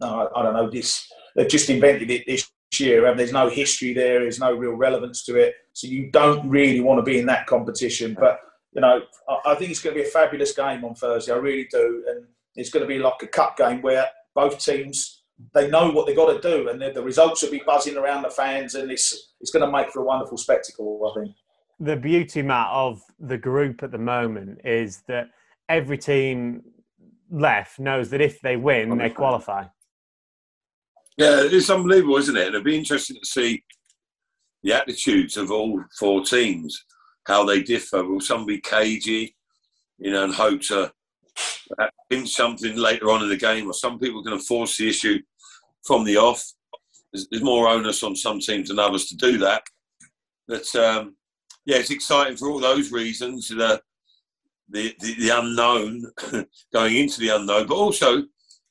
uh, 0.03 0.27
I 0.37 0.43
don't 0.43 0.55
know. 0.55 0.71
This 0.71 1.11
they've 1.35 1.49
just 1.49 1.71
invented 1.71 2.11
it 2.11 2.25
this 2.27 2.51
year, 2.79 3.07
and 3.07 3.19
there's 3.19 3.33
no 3.33 3.49
history 3.49 3.95
there. 3.95 4.21
There's 4.21 4.39
no 4.39 4.55
real 4.55 4.75
relevance 4.75 5.25
to 5.25 5.37
it, 5.37 5.55
so 5.73 5.87
you 5.87 6.11
don't 6.11 6.49
really 6.49 6.81
want 6.81 6.99
to 6.99 7.11
be 7.11 7.19
in 7.19 7.27
that 7.27 7.47
competition. 7.47 8.17
But 8.19 8.41
you 8.75 8.83
know, 8.83 9.01
I, 9.29 9.53
I 9.53 9.55
think 9.55 9.71
it's 9.71 9.81
going 9.81 9.97
to 9.97 10.03
be 10.03 10.07
a 10.07 10.11
fabulous 10.11 10.53
game 10.55 10.85
on 10.85 10.95
Thursday. 10.95 11.33
I 11.33 11.37
really 11.37 11.69
do, 11.71 12.05
and 12.09 12.27
it's 12.55 12.71
going 12.71 12.83
to 12.83 12.89
be 12.95 12.99
like 12.99 13.23
a 13.23 13.27
cup 13.27 13.57
game 13.57 13.81
where 13.81 14.07
both 14.35 14.59
teams 14.59 15.23
they 15.55 15.69
know 15.69 15.91
what 15.91 16.07
they've 16.07 16.23
got 16.23 16.31
to 16.35 16.49
do, 16.49 16.69
and 16.69 16.81
the, 16.81 16.91
the 16.93 17.03
results 17.03 17.43
will 17.43 17.51
be 17.51 17.63
buzzing 17.65 17.97
around 17.97 18.23
the 18.23 18.31
fans, 18.31 18.75
and 18.75 18.91
it's 18.91 19.33
it's 19.41 19.51
going 19.51 19.65
to 19.65 19.73
make 19.73 19.91
for 19.91 20.03
a 20.03 20.05
wonderful 20.05 20.37
spectacle. 20.37 20.91
I 21.09 21.21
think. 21.21 21.35
the 21.81 21.97
beauty, 21.97 22.43
Matt, 22.43 22.69
of 22.71 23.01
the 23.19 23.39
group 23.39 23.83
at 23.83 23.91
the 23.91 24.05
moment 24.15 24.61
is 24.65 25.03
that 25.09 25.29
every 25.69 25.99
team 25.99 26.63
left 27.33 27.81
knows 27.81 28.11
that 28.11 28.21
if 28.21 28.41
they 28.41 28.57
win, 28.57 28.97
they 28.99 29.11
qualify. 29.11 29.65
Yeah, 31.17 31.41
it's 31.43 31.71
unbelievable, 31.71 32.19
isn't 32.19 32.37
it? 32.37 32.49
It'll 32.49 32.63
be 32.63 32.79
interesting 32.79 33.17
to 33.17 33.27
see 33.27 33.65
the 34.63 34.75
attitudes 34.75 35.37
of 35.37 35.51
all 35.51 35.83
four 35.99 36.23
teams, 36.23 36.85
how 37.27 37.45
they 37.45 37.63
differ. 37.63 38.05
Will 38.05 38.21
some 38.21 38.47
be 38.47 38.61
cagey, 38.61 39.35
you 39.99 40.13
know, 40.13 40.25
and 40.25 40.35
hope 40.35 40.61
to 40.63 40.93
win 42.11 42.27
something 42.27 42.77
later 42.77 43.11
on 43.11 43.23
in 43.23 43.29
the 43.29 43.37
game, 43.37 43.67
or 43.67 43.75
some 43.75 43.99
people 43.99 44.21
are 44.21 44.25
going 44.25 44.39
to 44.39 44.45
force 44.45 44.77
the 44.77 44.89
issue 44.89 45.19
from 45.87 46.05
the 46.05 46.17
off? 46.17 46.45
There's, 47.13 47.29
there's 47.31 47.43
more 47.43 47.69
onus 47.69 48.03
on 48.03 48.15
some 48.15 48.41
teams 48.41 48.69
than 48.69 48.79
others 48.79 49.07
to 49.07 49.17
do 49.17 49.39
that. 49.39 49.63
But 50.49 50.75
um, 50.77 51.17
yeah, 51.67 51.77
it's 51.77 51.91
exciting 51.91 52.37
for 52.37 52.49
all 52.49 52.59
those 52.59 52.93
reasons. 52.93 53.49
The 53.49 53.81
the, 54.73 54.95
the, 55.01 55.15
the 55.15 55.39
unknown, 55.39 56.05
going 56.73 56.97
into 56.97 57.21
the 57.21 57.29
unknown, 57.29 57.67
but 57.67 57.77
also 57.77 58.23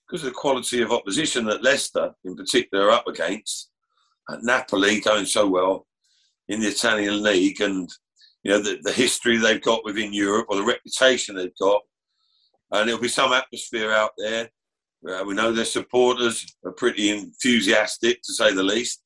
because 0.07 0.25
of 0.25 0.33
the 0.33 0.39
quality 0.39 0.81
of 0.81 0.91
opposition 0.91 1.45
that 1.45 1.63
Leicester, 1.63 2.11
in 2.25 2.35
particular, 2.35 2.87
are 2.87 2.91
up 2.91 3.07
against. 3.07 3.69
At 4.29 4.43
Napoli 4.43 5.01
going 5.01 5.25
so 5.25 5.47
well 5.47 5.87
in 6.47 6.59
the 6.59 6.67
Italian 6.67 7.23
league, 7.23 7.61
and 7.61 7.89
you 8.43 8.51
know 8.51 8.61
the, 8.61 8.79
the 8.83 8.91
history 8.91 9.37
they've 9.37 9.61
got 9.61 9.83
within 9.85 10.13
Europe 10.13 10.47
or 10.49 10.57
the 10.57 10.63
reputation 10.63 11.35
they've 11.35 11.57
got, 11.59 11.81
and 12.71 12.87
there'll 12.87 13.01
be 13.01 13.07
some 13.07 13.33
atmosphere 13.33 13.91
out 13.91 14.11
there. 14.17 14.49
Uh, 15.07 15.23
we 15.25 15.33
know 15.33 15.51
their 15.51 15.65
supporters 15.65 16.45
are 16.63 16.71
pretty 16.73 17.09
enthusiastic, 17.09 18.21
to 18.21 18.33
say 18.33 18.53
the 18.53 18.63
least. 18.63 19.01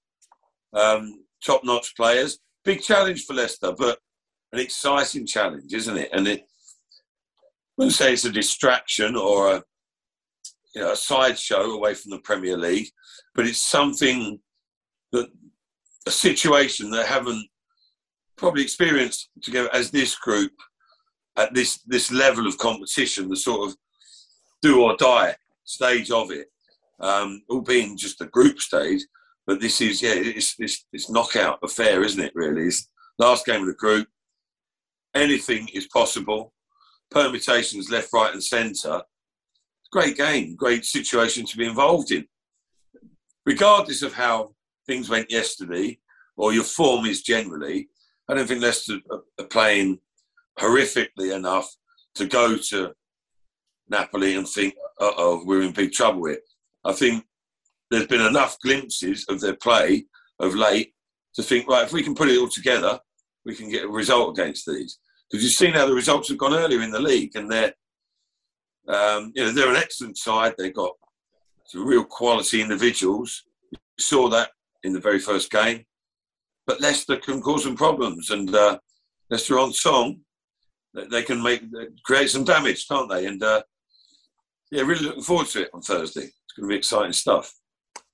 Um, 0.74 1.24
top-notch 1.46 1.96
players. 1.96 2.40
Big 2.66 2.82
challenge 2.82 3.24
for 3.24 3.34
Leicester, 3.34 3.72
but 3.78 4.00
an 4.52 4.60
exciting 4.60 5.26
challenge, 5.26 5.74
isn't 5.74 5.98
it? 5.98 6.10
And 6.12 6.28
it, 6.28 6.46
wouldn't 7.78 7.96
say 7.96 8.14
it's 8.14 8.26
a 8.26 8.32
distraction 8.32 9.16
or 9.16 9.56
a 9.56 9.64
you 10.74 10.82
know 10.82 10.92
a 10.92 10.96
sideshow 10.96 11.72
away 11.72 11.94
from 11.94 12.12
the 12.12 12.20
Premier 12.20 12.58
League, 12.58 12.90
but 13.34 13.48
it's 13.48 13.60
something 13.60 14.40
that 15.12 15.28
a 16.08 16.12
situation 16.12 16.92
they 16.92 17.06
haven't 17.06 17.48
probably 18.36 18.62
experienced 18.62 19.30
together 19.42 19.70
as 19.74 19.92
this 19.92 20.16
group 20.16 20.52
at 21.38 21.54
this 21.54 21.82
this 21.86 22.12
level 22.12 22.48
of 22.48 22.58
competition, 22.58 23.30
the 23.30 23.36
sort 23.36 23.70
of 23.70 23.76
do 24.62 24.82
or 24.84 24.96
die 24.98 25.36
stage 25.64 26.12
of 26.12 26.32
it, 26.32 26.48
um, 27.00 27.42
all 27.50 27.62
being 27.62 27.98
just 27.98 28.22
a 28.22 28.26
group 28.26 28.60
stage. 28.60 29.02
But 29.48 29.60
this 29.60 29.82
is 29.82 30.02
yeah, 30.02 30.14
it's 30.16 30.56
it's, 30.60 30.86
it's 30.92 31.10
knockout 31.10 31.60
affair, 31.64 32.04
isn't 32.04 32.24
it? 32.24 32.32
Really, 32.36 32.64
it's 32.68 32.90
last 33.20 33.46
game 33.46 33.62
of 33.62 33.68
the 33.68 33.74
group. 33.74 34.08
Anything 35.14 35.70
is 35.74 35.88
possible. 35.88 36.54
Permutations 37.16 37.90
left, 37.90 38.12
right, 38.12 38.34
and 38.34 38.44
centre. 38.44 39.02
Great 39.90 40.18
game, 40.18 40.58
great 40.58 40.84
situation 40.84 41.46
to 41.46 41.58
be 41.58 41.66
involved 41.66 42.12
in. 42.12 42.28
Regardless 43.46 44.02
of 44.02 44.14
how 44.14 44.54
things 44.86 45.10
went 45.10 45.32
yesterday, 45.32 45.98
or 46.36 46.52
your 46.52 46.66
form 46.66 47.06
is 47.06 47.22
generally, 47.22 47.88
I 48.28 48.34
don't 48.34 48.46
think 48.46 48.62
Leicester 48.62 48.98
are 49.40 49.46
playing 49.46 50.00
horrifically 50.60 51.34
enough 51.34 51.74
to 52.16 52.26
go 52.26 52.58
to 52.58 52.94
Napoli 53.88 54.36
and 54.36 54.46
think, 54.46 54.74
uh 55.00 55.12
oh, 55.16 55.42
we're 55.46 55.62
in 55.62 55.72
big 55.72 55.94
trouble 55.94 56.26
here. 56.26 56.40
I 56.84 56.92
think 56.92 57.24
there's 57.90 58.08
been 58.08 58.26
enough 58.26 58.60
glimpses 58.60 59.26
of 59.30 59.40
their 59.40 59.56
play 59.56 60.06
of 60.40 60.54
late 60.54 60.94
to 61.36 61.44
think, 61.44 61.70
right, 61.70 61.86
if 61.86 61.94
we 61.94 62.04
can 62.04 62.16
put 62.16 62.28
it 62.28 62.38
all 62.38 62.50
together, 62.50 63.00
we 63.46 63.56
can 63.56 63.70
get 63.70 63.86
a 63.86 63.88
result 63.88 64.38
against 64.38 64.66
these. 64.66 65.00
Because 65.30 65.44
you've 65.44 65.54
seen 65.54 65.74
how 65.74 65.86
the 65.86 65.94
results 65.94 66.30
have 66.30 66.38
gone 66.38 66.54
earlier 66.54 66.82
in 66.82 66.92
the 66.92 67.00
league, 67.00 67.36
and 67.36 67.52
they're, 67.52 67.74
um, 68.88 69.32
you 69.36 69.44
know, 69.44 69.52
they're 69.52 69.72
an 69.72 69.76
excellent 69.76 70.18
side. 70.18 70.54
They've 70.58 70.74
got 70.74 70.94
some 71.66 71.86
real 71.86 72.04
quality 72.04 72.62
individuals. 72.62 73.44
We 73.72 73.78
saw 74.00 74.30
that 74.30 74.52
in 74.84 74.94
the 74.94 75.00
very 75.00 75.20
first 75.20 75.52
game. 75.52 75.84
But 76.68 76.82
Leicester 76.82 77.18
can 77.18 77.42
cause 77.42 77.64
some 77.64 77.76
problems, 77.76 78.30
and 78.32 78.54
uh, 78.54 78.80
Leicester 79.30 79.60
on 79.60 79.74
song, 79.74 80.22
they 81.12 81.24
can 81.24 81.42
make 81.42 81.62
create 82.04 82.30
some 82.30 82.44
damage, 82.44 82.88
can't 82.88 83.10
they? 83.10 83.26
And 83.26 83.42
uh, 83.44 83.64
yeah, 84.72 84.84
really 84.84 85.06
looking 85.06 85.24
forward 85.24 85.48
to 85.48 85.64
it 85.64 85.70
on 85.74 85.82
Thursday. 85.82 86.22
It's 86.22 86.54
going 86.56 86.70
to 86.70 86.74
be 86.74 86.78
exciting 86.78 87.14
stuff. 87.14 87.54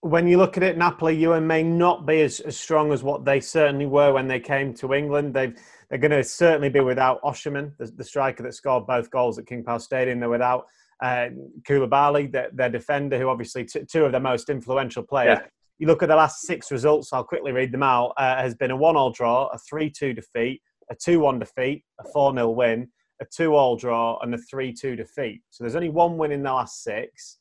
When 0.02 0.28
you 0.28 0.38
look 0.38 0.58
at 0.58 0.64
it, 0.64 0.78
Napoli, 0.78 1.16
you 1.16 1.40
may 1.40 1.62
not 1.62 2.08
be 2.08 2.22
as, 2.22 2.40
as 2.40 2.58
strong 2.58 2.92
as 2.92 3.04
what 3.04 3.24
they 3.24 3.40
certainly 3.40 3.86
were 3.86 4.14
when 4.14 4.28
they 4.28 4.40
came 4.40 4.74
to 4.76 4.94
England. 4.94 5.34
They've 5.34 5.56
they're 5.92 6.00
going 6.00 6.12
to 6.12 6.24
certainly 6.24 6.70
be 6.70 6.80
without 6.80 7.22
Osimhen, 7.22 7.74
the, 7.78 7.86
the, 7.86 8.04
striker 8.04 8.44
that 8.44 8.54
scored 8.54 8.88
both 8.88 9.12
goals 9.12 9.38
at 9.38 9.46
King 9.46 9.62
Power 9.62 9.78
Stadium. 9.78 10.22
They're 10.22 10.30
without 10.30 10.66
uh, 11.04 11.28
Koulibaly, 11.68 12.32
their, 12.32 12.50
their 12.54 12.70
defender, 12.70 13.20
who 13.20 13.28
obviously 13.28 13.66
t- 13.66 13.84
two 13.84 14.06
of 14.06 14.14
the 14.14 14.20
most 14.20 14.50
influential 14.50 15.04
players. 15.04 15.40
Yeah. 15.42 15.48
You 15.80 15.88
look 15.88 16.02
at 16.02 16.08
the 16.08 16.16
last 16.16 16.44
six 16.44 16.72
results. 16.72 17.12
I'll 17.12 17.26
quickly 17.26 17.52
read 17.52 17.74
them 17.74 17.84
out. 17.84 18.14
Uh, 18.16 18.38
has 18.38 18.56
been 18.56 18.72
a 18.72 18.76
one-all 18.76 19.12
draw, 19.12 19.48
a 19.48 19.58
three-two 19.58 20.14
defeat, 20.14 20.62
a 20.90 20.96
2 20.96 21.20
1 21.20 21.40
defeat, 21.40 21.84
a 22.00 22.10
4 22.10 22.34
0 22.36 22.50
win, 22.52 22.88
a 23.22 23.26
2 23.26 23.54
all 23.54 23.76
draw, 23.76 24.18
and 24.22 24.34
a 24.34 24.38
3 24.38 24.72
2 24.72 24.96
defeat. 24.96 25.42
So 25.50 25.64
there's 25.64 25.76
only 25.76 25.90
one 25.90 26.18
win 26.18 26.32
in 26.32 26.44
the 26.44 26.54
last 26.54 26.84
six. 26.84 27.40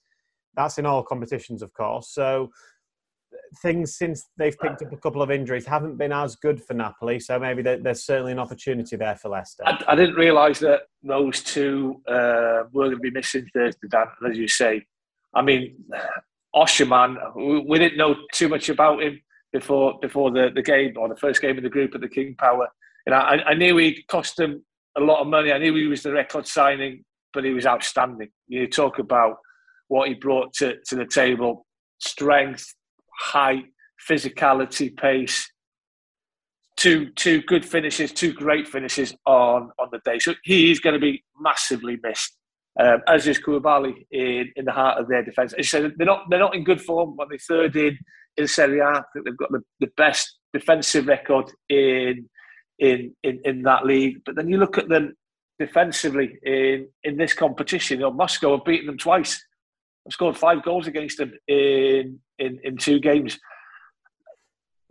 That's 0.56 0.78
in 0.78 0.86
all 0.86 1.04
competitions, 1.04 1.62
of 1.62 1.72
course. 1.72 2.10
So 2.12 2.50
things 3.62 3.96
since 3.96 4.28
they've 4.36 4.58
picked 4.58 4.82
up 4.82 4.92
a 4.92 4.96
couple 4.96 5.22
of 5.22 5.30
injuries 5.30 5.66
haven't 5.66 5.96
been 5.96 6.12
as 6.12 6.36
good 6.36 6.62
for 6.62 6.74
Napoli. 6.74 7.20
So 7.20 7.38
maybe 7.38 7.62
there's 7.62 8.04
certainly 8.04 8.32
an 8.32 8.38
opportunity 8.38 8.96
there 8.96 9.16
for 9.16 9.28
Leicester. 9.28 9.64
I, 9.66 9.82
I 9.88 9.94
didn't 9.96 10.14
realise 10.14 10.60
that 10.60 10.82
those 11.02 11.42
two 11.42 12.00
uh, 12.08 12.64
were 12.72 12.86
going 12.86 12.96
to 12.96 12.96
be 12.98 13.10
missing 13.10 13.46
Thursday, 13.52 13.88
Dan, 13.88 14.06
as 14.28 14.36
you 14.36 14.48
say. 14.48 14.84
I 15.34 15.42
mean, 15.42 15.76
Osimhen, 16.54 17.16
we 17.66 17.78
didn't 17.78 17.98
know 17.98 18.16
too 18.32 18.48
much 18.48 18.68
about 18.68 19.02
him 19.02 19.20
before 19.52 19.98
before 20.00 20.30
the, 20.30 20.50
the 20.54 20.62
game 20.62 20.94
or 20.96 21.08
the 21.08 21.16
first 21.16 21.40
game 21.40 21.56
of 21.56 21.62
the 21.62 21.70
group 21.70 21.94
at 21.94 22.00
the 22.00 22.08
King 22.08 22.34
Power. 22.38 22.68
Know, 23.06 23.16
I, 23.16 23.50
I 23.50 23.54
knew 23.54 23.76
he 23.76 24.04
cost 24.08 24.36
them 24.36 24.64
a 24.96 25.00
lot 25.00 25.20
of 25.20 25.26
money. 25.26 25.52
I 25.52 25.58
knew 25.58 25.74
he 25.74 25.86
was 25.86 26.02
the 26.02 26.12
record 26.12 26.46
signing, 26.46 27.04
but 27.32 27.44
he 27.44 27.52
was 27.52 27.66
outstanding. 27.66 28.28
You 28.46 28.68
talk 28.68 28.98
about 28.98 29.38
what 29.88 30.08
he 30.08 30.14
brought 30.14 30.52
to, 30.54 30.76
to 30.86 30.96
the 30.96 31.06
table 31.06 31.66
strength, 31.98 32.74
height, 33.20 33.64
physicality, 34.08 34.96
pace. 34.96 35.50
Two, 36.76 37.10
two 37.10 37.42
good 37.42 37.64
finishes, 37.64 38.12
two 38.12 38.32
great 38.32 38.66
finishes 38.66 39.14
on, 39.26 39.70
on 39.78 39.88
the 39.92 40.00
day. 40.04 40.18
So 40.18 40.34
he 40.44 40.70
is 40.70 40.80
going 40.80 40.94
to 40.94 41.00
be 41.00 41.22
massively 41.38 41.98
missed. 42.02 42.36
Um, 42.78 43.02
as 43.08 43.26
is 43.26 43.38
Koulibaly 43.38 44.06
in, 44.10 44.50
in 44.56 44.64
the 44.64 44.72
heart 44.72 44.98
of 44.98 45.08
their 45.08 45.22
defence. 45.22 45.52
As 45.54 45.68
said, 45.68 45.92
they're 45.96 46.06
not 46.06 46.30
they're 46.30 46.38
not 46.38 46.54
in 46.54 46.64
good 46.64 46.80
form. 46.80 47.16
But 47.16 47.28
they're 47.28 47.38
third 47.38 47.76
in 47.76 47.98
in 48.36 48.46
Serie 48.46 48.78
A. 48.78 48.86
I 48.86 49.02
think 49.12 49.26
they've 49.26 49.36
got 49.36 49.50
the, 49.50 49.60
the 49.80 49.90
best 49.96 50.38
defensive 50.54 51.06
record 51.06 51.50
in 51.68 52.30
in, 52.78 53.14
in, 53.22 53.40
in 53.44 53.62
that 53.62 53.84
league. 53.84 54.18
But 54.24 54.36
then 54.36 54.48
you 54.48 54.56
look 54.56 54.78
at 54.78 54.88
them 54.88 55.14
defensively 55.58 56.38
in, 56.42 56.88
in 57.04 57.16
this 57.18 57.34
competition. 57.34 57.98
You 57.98 58.06
know, 58.06 58.12
Moscow 58.12 58.56
have 58.56 58.64
beaten 58.64 58.86
them 58.86 58.96
twice. 58.96 59.44
Scored 60.10 60.36
five 60.36 60.62
goals 60.62 60.86
against 60.86 61.18
them 61.18 61.32
in 61.48 62.18
in, 62.38 62.58
in 62.64 62.76
two 62.76 62.98
games. 62.98 63.38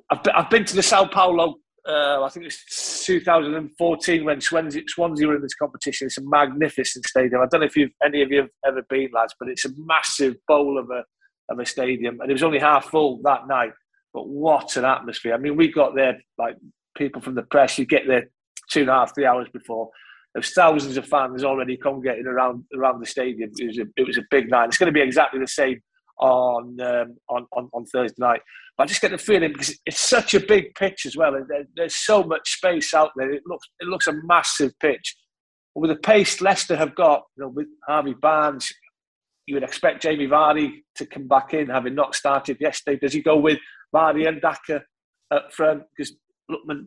I've 0.09 0.23
been, 0.23 0.33
I've 0.35 0.49
been 0.49 0.65
to 0.65 0.75
the 0.75 0.83
San 0.83 1.09
Paolo. 1.09 1.55
Uh, 1.87 2.23
I 2.23 2.29
think 2.29 2.45
it's 2.45 3.05
2014 3.05 4.25
when 4.25 4.41
Swansea, 4.41 4.83
Swansea 4.87 5.27
were 5.27 5.35
in 5.35 5.41
this 5.41 5.55
competition. 5.55 6.07
It's 6.07 6.17
a 6.17 6.23
magnificent 6.23 7.05
stadium. 7.05 7.41
I 7.41 7.47
don't 7.49 7.61
know 7.61 7.67
if 7.67 7.75
you've 7.75 7.91
any 8.03 8.21
of 8.21 8.31
you 8.31 8.41
have 8.41 8.49
ever 8.67 8.81
been, 8.89 9.09
lads, 9.13 9.33
but 9.39 9.49
it's 9.49 9.65
a 9.65 9.69
massive 9.77 10.35
bowl 10.47 10.77
of 10.77 10.89
a 10.89 11.03
of 11.51 11.59
a 11.59 11.65
stadium, 11.65 12.19
and 12.21 12.29
it 12.29 12.33
was 12.33 12.43
only 12.43 12.59
half 12.59 12.85
full 12.85 13.19
that 13.23 13.47
night. 13.47 13.71
But 14.13 14.27
what 14.27 14.75
an 14.77 14.85
atmosphere! 14.85 15.33
I 15.33 15.37
mean, 15.37 15.55
we 15.55 15.71
got 15.71 15.95
there 15.95 16.19
like 16.37 16.57
people 16.97 17.21
from 17.21 17.35
the 17.35 17.43
press. 17.43 17.77
You 17.79 17.85
get 17.85 18.07
there 18.07 18.29
two 18.69 18.81
and 18.81 18.89
a 18.89 18.93
half, 18.93 19.15
three 19.15 19.25
hours 19.25 19.47
before. 19.51 19.89
There's 20.33 20.53
thousands 20.53 20.97
of 20.97 21.07
fans 21.07 21.43
already 21.43 21.75
congregating 21.77 22.27
around 22.27 22.63
around 22.75 22.99
the 22.99 23.05
stadium. 23.05 23.51
It 23.57 23.67
was 23.67 23.77
a, 23.79 23.85
it 23.97 24.07
was 24.07 24.17
a 24.17 24.23
big 24.29 24.49
night. 24.49 24.67
It's 24.67 24.77
going 24.77 24.93
to 24.93 24.97
be 24.97 25.01
exactly 25.01 25.39
the 25.39 25.47
same 25.47 25.81
on 26.19 26.79
um, 26.81 27.17
on, 27.29 27.47
on, 27.53 27.69
on 27.73 27.85
Thursday 27.85 28.15
night. 28.19 28.41
But 28.77 28.83
I 28.83 28.87
just 28.87 29.01
get 29.01 29.11
the 29.11 29.17
feeling 29.17 29.51
because 29.51 29.77
it's 29.85 29.99
such 29.99 30.33
a 30.33 30.39
big 30.39 30.75
pitch 30.75 31.05
as 31.05 31.17
well, 31.17 31.35
and 31.35 31.45
there, 31.49 31.65
there's 31.75 31.95
so 31.95 32.23
much 32.23 32.57
space 32.57 32.93
out 32.93 33.11
there. 33.15 33.31
It 33.31 33.43
looks 33.45 33.67
it 33.79 33.87
looks 33.87 34.07
a 34.07 34.13
massive 34.23 34.77
pitch. 34.79 35.15
But 35.73 35.81
with 35.81 35.91
the 35.91 35.97
pace 35.97 36.41
Leicester 36.41 36.75
have 36.75 36.95
got, 36.95 37.23
you 37.35 37.43
know, 37.43 37.49
with 37.49 37.67
Harvey 37.87 38.13
Barnes, 38.13 38.71
you 39.47 39.55
would 39.55 39.63
expect 39.63 40.03
Jamie 40.03 40.27
Vardy 40.27 40.83
to 40.95 41.05
come 41.05 41.27
back 41.27 41.53
in, 41.53 41.67
having 41.67 41.95
not 41.95 42.15
started 42.15 42.57
yesterday. 42.59 42.99
Does 42.99 43.13
he 43.13 43.21
go 43.21 43.37
with 43.37 43.57
Vardy 43.93 44.27
and 44.27 44.41
Daka 44.41 44.83
up 45.31 45.51
front? 45.51 45.83
Because 45.95 46.13
Lookman, 46.49 46.85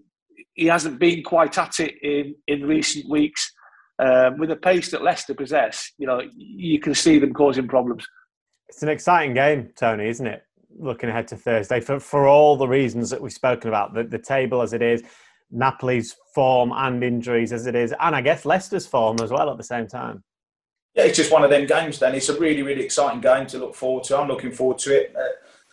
he 0.55 0.67
hasn't 0.67 0.99
been 0.99 1.23
quite 1.23 1.59
at 1.59 1.81
it 1.81 1.95
in, 2.03 2.35
in 2.47 2.67
recent 2.67 3.09
weeks. 3.09 3.53
Um, 3.99 4.39
with 4.39 4.49
the 4.49 4.57
pace 4.57 4.91
that 4.91 5.03
Leicester 5.03 5.35
possess, 5.35 5.93
you 5.99 6.07
know, 6.07 6.23
you 6.35 6.81
can 6.81 6.95
see 6.95 7.19
them 7.19 7.33
causing 7.33 7.69
problems. 7.69 8.05
It's 8.69 8.83
an 8.83 8.89
exciting 8.89 9.35
game, 9.35 9.71
Tony, 9.77 10.09
isn't 10.09 10.27
it? 10.27 10.43
Looking 10.77 11.11
ahead 11.11 11.29
to 11.29 11.37
Thursday 11.37 11.79
for, 11.79 12.01
for 12.01 12.27
all 12.27 12.57
the 12.57 12.67
reasons 12.67 13.11
that 13.11 13.21
we've 13.21 13.33
spoken 13.33 13.69
about, 13.69 13.95
the, 13.95 14.03
the 14.03 14.19
table 14.19 14.63
as 14.63 14.73
it 14.73 14.83
is, 14.83 15.03
Napoli's 15.53 16.17
form 16.35 16.73
and 16.75 17.05
injuries 17.05 17.53
as 17.53 17.67
it 17.67 17.77
is, 17.77 17.95
and 18.01 18.17
I 18.17 18.23
guess 18.23 18.45
Leicester's 18.45 18.87
form 18.87 19.19
as 19.23 19.31
well 19.31 19.51
at 19.51 19.59
the 19.59 19.63
same 19.65 19.87
time. 19.87 20.25
Yeah, 20.95 21.05
it's 21.05 21.17
just 21.17 21.31
one 21.31 21.45
of 21.45 21.51
them 21.51 21.67
games. 21.67 21.99
Then 21.99 22.15
it's 22.15 22.29
a 22.29 22.39
really, 22.39 22.63
really 22.63 22.83
exciting 22.83 23.21
game 23.21 23.47
to 23.49 23.59
look 23.59 23.75
forward 23.75 24.05
to. 24.05 24.19
I'm 24.19 24.29
looking 24.29 24.53
forward 24.53 24.79
to 24.79 24.95
it. 24.95 25.15
Uh, 25.17 25.23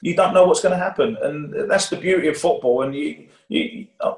you 0.02 0.16
don't 0.16 0.34
know 0.34 0.46
what's 0.46 0.62
going 0.62 0.78
to 0.78 0.84
happen, 0.84 1.18
and 1.22 1.70
that's 1.70 1.90
the 1.90 1.98
beauty 1.98 2.28
of 2.28 2.38
football. 2.38 2.84
And 2.84 2.96
you, 2.96 3.28
you, 3.50 3.88
I, 4.02 4.14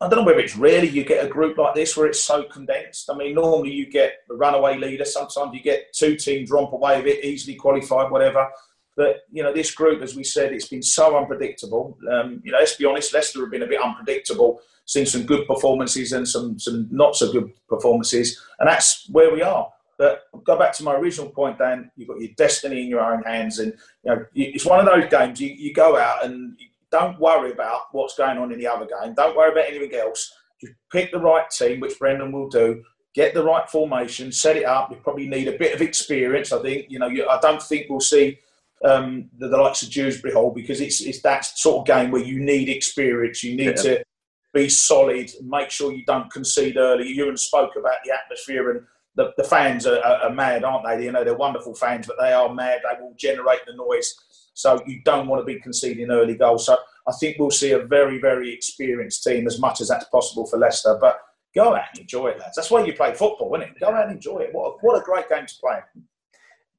don't 0.00 0.16
know 0.16 0.22
whether 0.22 0.38
it's 0.38 0.56
really 0.56 0.88
you 0.88 1.04
get 1.04 1.24
a 1.24 1.28
group 1.28 1.58
like 1.58 1.74
this 1.74 1.96
where 1.96 2.06
it's 2.06 2.22
so 2.22 2.44
condensed. 2.44 3.10
I 3.10 3.16
mean, 3.16 3.34
normally 3.34 3.72
you 3.72 3.90
get 3.90 4.18
a 4.30 4.34
runaway 4.34 4.76
leader. 4.76 5.04
Sometimes 5.04 5.54
you 5.54 5.60
get 5.60 5.92
two 5.92 6.16
teams 6.16 6.50
romp 6.50 6.72
away 6.72 6.98
with 6.98 7.06
it, 7.06 7.24
easily 7.24 7.56
qualified, 7.56 8.10
whatever. 8.10 8.48
But 8.96 9.22
you 9.32 9.42
know, 9.42 9.52
this 9.52 9.74
group, 9.74 10.02
as 10.02 10.14
we 10.14 10.22
said, 10.22 10.52
it's 10.52 10.68
been 10.68 10.82
so 10.82 11.16
unpredictable. 11.16 11.98
Um, 12.10 12.40
you 12.44 12.52
know, 12.52 12.58
let's 12.58 12.76
be 12.76 12.84
honest, 12.84 13.12
Leicester 13.12 13.40
have 13.40 13.50
been 13.50 13.62
a 13.62 13.66
bit 13.66 13.82
unpredictable. 13.82 14.60
Seen 14.86 15.06
some 15.06 15.24
good 15.24 15.46
performances 15.46 16.12
and 16.12 16.28
some 16.28 16.58
some 16.58 16.86
not 16.90 17.16
so 17.16 17.32
good 17.32 17.50
performances, 17.68 18.40
and 18.58 18.68
that's 18.68 19.08
where 19.10 19.32
we 19.32 19.42
are. 19.42 19.72
But 19.98 20.22
go 20.44 20.58
back 20.58 20.72
to 20.74 20.84
my 20.84 20.94
original 20.94 21.30
point, 21.30 21.58
Dan. 21.58 21.90
You've 21.96 22.08
got 22.08 22.20
your 22.20 22.30
destiny 22.36 22.82
in 22.82 22.88
your 22.88 23.00
own 23.00 23.22
hands, 23.22 23.58
and 23.58 23.72
you 24.02 24.10
know 24.10 24.24
it's 24.34 24.66
one 24.66 24.80
of 24.80 24.86
those 24.86 25.10
games. 25.10 25.40
You, 25.40 25.48
you 25.48 25.72
go 25.72 25.96
out 25.96 26.24
and 26.24 26.56
don't 26.90 27.18
worry 27.18 27.52
about 27.52 27.82
what's 27.92 28.16
going 28.16 28.38
on 28.38 28.52
in 28.52 28.58
the 28.58 28.66
other 28.66 28.86
game. 28.86 29.14
Don't 29.14 29.36
worry 29.36 29.52
about 29.52 29.68
anything 29.68 29.94
else. 29.98 30.32
Just 30.60 30.74
pick 30.92 31.12
the 31.12 31.18
right 31.18 31.48
team, 31.50 31.80
which 31.80 31.98
Brendan 31.98 32.32
will 32.32 32.48
do. 32.48 32.82
Get 33.14 33.34
the 33.34 33.44
right 33.44 33.68
formation, 33.68 34.32
set 34.32 34.56
it 34.56 34.64
up. 34.64 34.90
You 34.90 34.96
probably 34.96 35.28
need 35.28 35.48
a 35.48 35.58
bit 35.58 35.74
of 35.74 35.82
experience. 35.82 36.52
I 36.52 36.60
think 36.62 36.86
you 36.88 36.98
know. 36.98 37.08
You, 37.08 37.28
I 37.28 37.38
don't 37.40 37.62
think 37.62 37.86
we'll 37.88 38.00
see 38.00 38.38
um, 38.84 39.30
the, 39.38 39.48
the, 39.48 39.56
likes 39.56 39.82
of 39.82 39.90
Dewsbury 39.90 40.34
Hall 40.34 40.50
because 40.50 40.80
it's 40.80 41.00
it's 41.00 41.22
that 41.22 41.44
sort 41.44 41.80
of 41.80 41.86
game 41.86 42.10
where 42.10 42.22
you 42.22 42.40
need 42.40 42.68
experience. 42.68 43.42
You 43.42 43.56
need 43.56 43.76
yeah. 43.76 43.82
to 43.82 44.04
be 44.52 44.68
solid. 44.68 45.30
Make 45.42 45.70
sure 45.70 45.92
you 45.92 46.04
don't 46.04 46.30
concede 46.32 46.76
early. 46.76 47.08
Ewan 47.08 47.36
spoke 47.36 47.76
about 47.76 47.98
the 48.04 48.12
atmosphere 48.12 48.70
and 48.70 48.86
the, 49.16 49.32
the 49.36 49.44
fans 49.44 49.86
are, 49.86 49.98
are, 50.04 50.24
are, 50.24 50.34
mad, 50.34 50.64
aren't 50.64 50.84
they? 50.86 51.04
You 51.04 51.12
know, 51.12 51.24
they're 51.24 51.36
wonderful 51.36 51.74
fans, 51.74 52.06
but 52.06 52.16
they 52.20 52.32
are 52.32 52.52
mad. 52.52 52.80
They 52.82 53.00
will 53.00 53.14
generate 53.16 53.64
the 53.66 53.74
noise. 53.74 54.14
So 54.54 54.80
you 54.86 55.00
don't 55.04 55.28
want 55.28 55.40
to 55.40 55.44
be 55.44 55.60
conceding 55.60 56.10
early 56.10 56.36
goals. 56.36 56.66
So 56.66 56.76
I 57.06 57.12
think 57.20 57.36
we'll 57.38 57.50
see 57.50 57.72
a 57.72 57.84
very, 57.84 58.20
very 58.20 58.52
experienced 58.52 59.24
team 59.24 59.46
as 59.46 59.58
much 59.60 59.80
as 59.80 59.88
that's 59.88 60.06
possible 60.06 60.46
for 60.46 60.58
Leicester. 60.58 60.96
But 61.00 61.20
go 61.54 61.74
out 61.74 61.86
and 61.92 62.00
enjoy 62.00 62.28
it, 62.28 62.38
lads. 62.38 62.56
That's 62.56 62.70
why 62.70 62.84
you 62.84 62.92
play 62.92 63.14
football, 63.14 63.54
isn't 63.54 63.70
it? 63.70 63.80
Go 63.80 63.88
out 63.88 64.04
and 64.04 64.12
enjoy 64.12 64.38
it. 64.38 64.50
What 64.52 64.66
a, 64.66 64.72
what 64.80 65.00
a 65.00 65.04
great 65.04 65.28
game 65.28 65.46
to 65.46 65.54
play. 65.60 65.78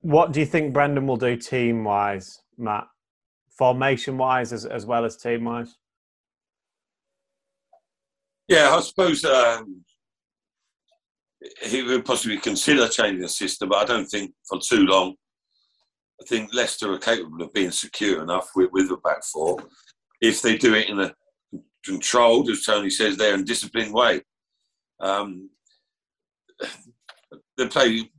What 0.02 0.32
do 0.32 0.40
you 0.40 0.46
think 0.46 0.74
Brendan 0.74 1.08
will 1.08 1.18
do 1.18 1.36
team 1.36 1.84
wise, 1.84 2.42
Matt? 2.58 2.88
Formation 3.50 4.18
wise 4.18 4.52
as, 4.52 4.66
as 4.66 4.86
well 4.86 5.06
as 5.06 5.16
team 5.16 5.46
wise? 5.46 5.78
Yeah, 8.48 8.76
I 8.76 8.82
suppose 8.82 9.24
um, 9.26 9.84
he 11.64 11.84
would 11.84 12.06
possibly 12.06 12.38
consider 12.38 12.88
changing 12.88 13.22
the 13.22 13.30
system, 13.30 13.70
but 13.70 13.78
I 13.78 13.86
don't 13.86 14.06
think 14.06 14.34
for 14.48 14.60
too 14.60 14.86
long. 14.86 15.16
I 16.22 16.26
think 16.28 16.54
Leicester 16.54 16.92
are 16.92 16.98
capable 16.98 17.42
of 17.44 17.54
being 17.54 17.72
secure 17.72 18.24
enough 18.24 18.50
with, 18.56 18.70
with 18.72 18.90
the 18.90 18.98
back 18.98 19.24
four 19.24 19.58
if 20.22 20.42
they 20.42 20.58
do 20.58 20.74
it 20.74 20.90
in 20.90 21.00
a 21.00 21.14
controlled, 21.84 22.50
as 22.50 22.64
Tony 22.64 22.90
says 22.90 23.18
there, 23.18 23.34
and 23.34 23.46
disciplined 23.46 23.94
way. 23.94 24.22
Um, 25.00 25.50
they 27.58 27.68
play 27.68 28.10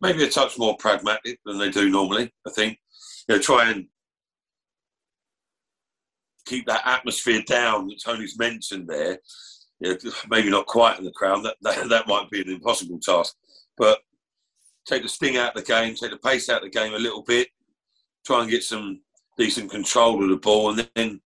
maybe 0.00 0.24
a 0.24 0.28
touch 0.28 0.58
more 0.58 0.76
pragmatic 0.76 1.40
than 1.44 1.58
they 1.58 1.70
do 1.70 1.90
normally. 1.90 2.32
I 2.46 2.50
think 2.50 2.78
you 3.28 3.34
know 3.34 3.40
try 3.40 3.70
and 3.70 3.86
keep 6.46 6.66
that 6.66 6.86
atmosphere 6.86 7.42
down 7.42 7.88
that 7.88 8.00
Tony's 8.04 8.38
mentioned 8.38 8.88
there 8.88 9.18
you 9.80 9.90
know, 9.90 10.12
maybe 10.30 10.50
not 10.50 10.66
quite 10.66 10.98
in 10.98 11.04
the 11.04 11.10
crown. 11.12 11.42
That, 11.42 11.56
that 11.62 11.88
that 11.88 12.08
might 12.08 12.30
be 12.30 12.40
an 12.40 12.50
impossible 12.50 12.98
task, 12.98 13.34
but 13.76 14.00
take 14.86 15.02
the 15.02 15.08
sting 15.08 15.36
out 15.36 15.56
of 15.56 15.64
the 15.64 15.72
game, 15.72 15.94
take 15.94 16.10
the 16.10 16.16
pace 16.18 16.48
out 16.48 16.64
of 16.64 16.72
the 16.72 16.78
game 16.78 16.94
a 16.94 16.98
little 16.98 17.22
bit, 17.22 17.48
try 18.24 18.40
and 18.40 18.50
get 18.50 18.62
some 18.62 19.00
decent 19.36 19.70
control 19.70 20.22
of 20.22 20.30
the 20.30 20.36
ball, 20.36 20.70
and 20.70 20.88
then 20.94 21.20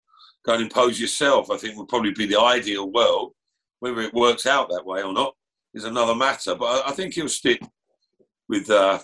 go 0.46 0.54
and 0.54 0.64
impose 0.64 1.00
yourself. 1.00 1.52
I 1.52 1.58
think 1.58 1.78
would 1.78 1.90
probably 1.90 2.14
be 2.14 2.26
the 2.26 2.40
ideal 2.40 2.92
world. 2.92 3.34
Whether 3.82 4.02
it 4.02 4.14
works 4.14 4.46
out 4.46 4.70
that 4.70 4.86
way 4.86 5.04
or 5.04 5.14
not 5.14 5.36
is 5.74 5.86
another 5.86 6.16
matter. 6.16 6.56
But 6.56 6.66
I, 6.66 6.90
I 6.90 6.92
think 6.92 7.14
he'll 7.14 7.30
stick 7.30 7.62
with 8.50 8.70
uh, 8.70 9.00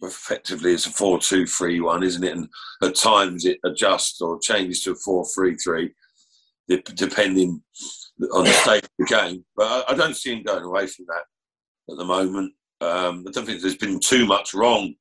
effectively 0.00 0.72
it's 0.72 0.86
a 0.86 0.90
four-two-three-one, 0.90 2.02
isn't 2.02 2.24
it? 2.24 2.36
And 2.36 2.48
at 2.82 2.94
times 2.94 3.44
it 3.44 3.58
adjusts 3.64 4.20
or 4.20 4.38
changes 4.38 4.82
to 4.82 4.92
a 4.92 4.94
four-three-three, 4.94 5.92
depending 6.94 7.62
on 8.32 8.44
the 8.44 8.52
state 8.52 8.84
of 8.84 8.90
the 8.98 9.04
game. 9.04 9.44
But 9.56 9.66
I, 9.88 9.92
I, 9.92 9.96
don't 9.96 10.16
see 10.16 10.32
him 10.32 10.42
going 10.42 10.64
away 10.64 10.86
from 10.86 11.06
that 11.08 11.92
at 11.92 11.98
the 11.98 12.04
moment. 12.04 12.52
Um, 12.80 13.24
I 13.26 13.30
don't 13.30 13.46
think 13.46 13.60
there's 13.60 13.76
been 13.76 14.00
too 14.00 14.26
much 14.26 14.54
wrong 14.54 14.94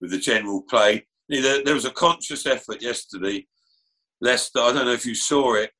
with 0.00 0.10
the 0.10 0.18
general 0.18 0.62
play. 0.62 1.06
There, 1.28 1.64
there 1.64 1.74
was 1.74 1.84
a 1.84 1.90
conscious 1.90 2.46
effort 2.46 2.82
yesterday. 2.82 3.46
Leicester, 4.20 4.60
I 4.60 4.72
don't 4.72 4.86
know 4.86 4.92
if 4.92 5.06
you 5.06 5.14
saw 5.14 5.54
it, 5.54 5.70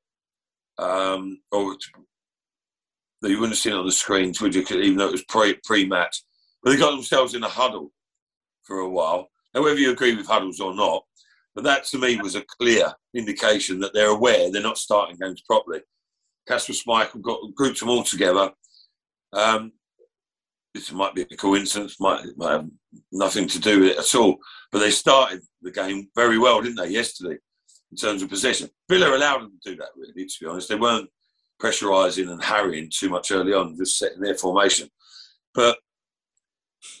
um, 0.77 1.39
or 1.51 1.75
you 3.21 3.39
wouldn't 3.39 3.49
have 3.49 3.57
seen 3.57 3.73
it 3.73 3.77
on 3.77 3.85
the 3.85 3.91
screens, 3.91 4.41
would 4.41 4.55
you? 4.55 4.63
Even 4.69 4.97
though 4.97 5.07
it 5.07 5.11
was 5.11 5.23
pre 5.25 5.57
pre 5.63 5.85
match, 5.85 6.23
but 6.61 6.71
they 6.71 6.77
got 6.77 6.91
themselves 6.91 7.35
in 7.35 7.43
a 7.43 7.49
huddle 7.49 7.91
for 8.63 8.79
a 8.79 8.89
while. 8.89 9.29
Now, 9.53 9.61
whether 9.63 9.79
you 9.79 9.91
agree 9.91 10.15
with 10.15 10.27
huddles 10.27 10.59
or 10.59 10.73
not, 10.73 11.03
but 11.55 11.63
that 11.63 11.85
to 11.85 11.99
me 11.99 12.19
was 12.19 12.35
a 12.35 12.43
clear 12.59 12.91
indication 13.13 13.79
that 13.79 13.93
they're 13.93 14.09
aware 14.09 14.51
they're 14.51 14.61
not 14.61 14.77
starting 14.77 15.17
games 15.21 15.41
properly. 15.47 15.81
Kasper 16.47 16.73
Schmeichel 16.73 17.21
got 17.21 17.39
grouped 17.55 17.79
them 17.79 17.89
all 17.89 18.03
together. 18.03 18.51
Um, 19.31 19.71
this 20.73 20.91
might 20.91 21.13
be 21.13 21.21
a 21.21 21.37
coincidence, 21.37 21.99
might, 21.99 22.25
might 22.35 22.51
have 22.51 22.69
nothing 23.11 23.47
to 23.47 23.59
do 23.59 23.81
with 23.81 23.89
it 23.89 23.99
at 23.99 24.15
all. 24.15 24.37
But 24.71 24.79
they 24.79 24.91
started 24.91 25.41
the 25.61 25.71
game 25.71 26.09
very 26.15 26.37
well, 26.37 26.61
didn't 26.61 26.77
they, 26.77 26.89
yesterday, 26.89 27.37
in 27.91 27.97
terms 27.97 28.23
of 28.23 28.29
possession. 28.29 28.69
Villa 28.89 29.15
allowed 29.15 29.41
them 29.41 29.59
to 29.63 29.71
do 29.71 29.77
that, 29.77 29.89
really, 29.95 30.25
to 30.25 30.35
be 30.41 30.47
honest. 30.47 30.69
They 30.69 30.75
weren't 30.75 31.09
pressurising 31.61 32.31
and 32.31 32.43
harrying 32.43 32.89
too 32.91 33.09
much 33.09 33.31
early 33.31 33.53
on, 33.53 33.77
just 33.77 33.97
setting 33.99 34.19
their 34.21 34.35
formation. 34.35 34.89
But, 35.53 35.77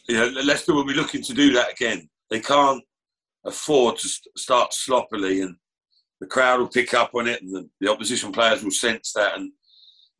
you 0.07 0.15
know, 0.15 0.27
Leicester 0.43 0.73
will 0.73 0.85
be 0.85 0.93
looking 0.93 1.23
to 1.23 1.33
do 1.33 1.51
that 1.53 1.71
again. 1.71 2.09
They 2.29 2.39
can't 2.39 2.83
afford 3.43 3.97
to 3.97 4.09
start 4.37 4.73
sloppily 4.73 5.41
and 5.41 5.55
the 6.23 6.29
crowd 6.29 6.61
will 6.61 6.69
pick 6.69 6.93
up 6.93 7.13
on 7.15 7.27
it, 7.27 7.41
and 7.41 7.53
the, 7.53 7.69
the 7.81 7.91
opposition 7.91 8.31
players 8.31 8.63
will 8.63 8.71
sense 8.71 9.11
that 9.11 9.35
and 9.35 9.51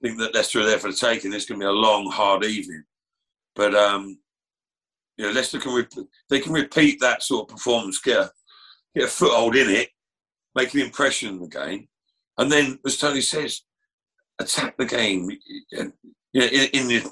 think 0.01 0.19
that 0.19 0.35
Leicester 0.35 0.59
are 0.59 0.65
there 0.65 0.77
for 0.77 0.91
the 0.91 0.97
taking. 0.97 1.31
It's 1.31 1.45
going 1.45 1.61
to 1.61 1.63
be 1.63 1.69
a 1.69 1.71
long, 1.71 2.11
hard 2.11 2.43
evening. 2.43 2.83
But 3.55 3.73
um, 3.73 4.17
you 5.15 5.25
know, 5.25 5.31
Leicester 5.31 5.59
can 5.59 5.73
re- 5.73 6.05
they 6.29 6.41
can 6.41 6.51
repeat 6.51 6.99
that 6.99 7.23
sort 7.23 7.49
of 7.49 7.55
performance, 7.55 8.01
get 8.01 8.17
a, 8.17 8.31
get 8.93 9.05
a 9.05 9.07
foothold 9.07 9.55
in 9.55 9.69
it, 9.69 9.91
make 10.55 10.73
an 10.73 10.81
impression 10.81 11.29
in 11.29 11.39
the 11.39 11.47
game, 11.47 11.87
and 12.37 12.51
then, 12.51 12.79
as 12.85 12.97
Tony 12.97 13.21
says, 13.21 13.61
attack 14.39 14.75
the 14.75 14.85
game. 14.85 15.29
You 15.71 15.83
know, 15.85 15.91
in, 16.33 16.69
in 16.73 16.87
the 16.89 17.11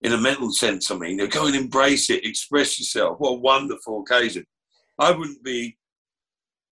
in 0.00 0.14
a 0.14 0.18
mental 0.18 0.52
sense, 0.52 0.90
I 0.90 0.96
mean, 0.96 1.10
you 1.10 1.16
know, 1.18 1.26
go 1.26 1.48
and 1.48 1.54
embrace 1.54 2.08
it, 2.08 2.24
express 2.24 2.78
yourself. 2.78 3.20
What 3.20 3.32
a 3.32 3.40
wonderful 3.40 4.00
occasion! 4.00 4.46
I 4.98 5.10
wouldn't 5.10 5.44
be 5.44 5.76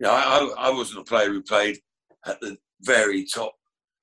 you 0.00 0.06
know, 0.06 0.12
I, 0.12 0.68
I 0.68 0.70
wasn't 0.70 1.00
a 1.00 1.04
player 1.04 1.28
who 1.28 1.42
played 1.42 1.78
at 2.26 2.40
the 2.40 2.56
very 2.82 3.26
top, 3.26 3.54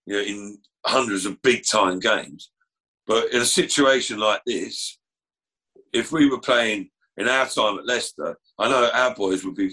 you 0.06 0.14
know, 0.14 0.22
in 0.22 0.60
hundreds 0.86 1.26
of 1.26 1.42
big 1.42 1.64
time 1.70 2.00
games. 2.00 2.52
But 3.08 3.34
in 3.34 3.42
a 3.42 3.46
situation 3.46 4.20
like 4.20 4.42
this, 4.46 5.00
if 5.94 6.12
we 6.12 6.30
were 6.30 6.40
playing 6.40 6.90
in 7.18 7.28
our 7.28 7.48
time 7.48 7.80
at 7.80 7.88
Leicester, 7.88 8.38
I 8.60 8.70
know 8.70 8.90
our 8.94 9.16
boys 9.16 9.44
would 9.44 9.56
be. 9.56 9.72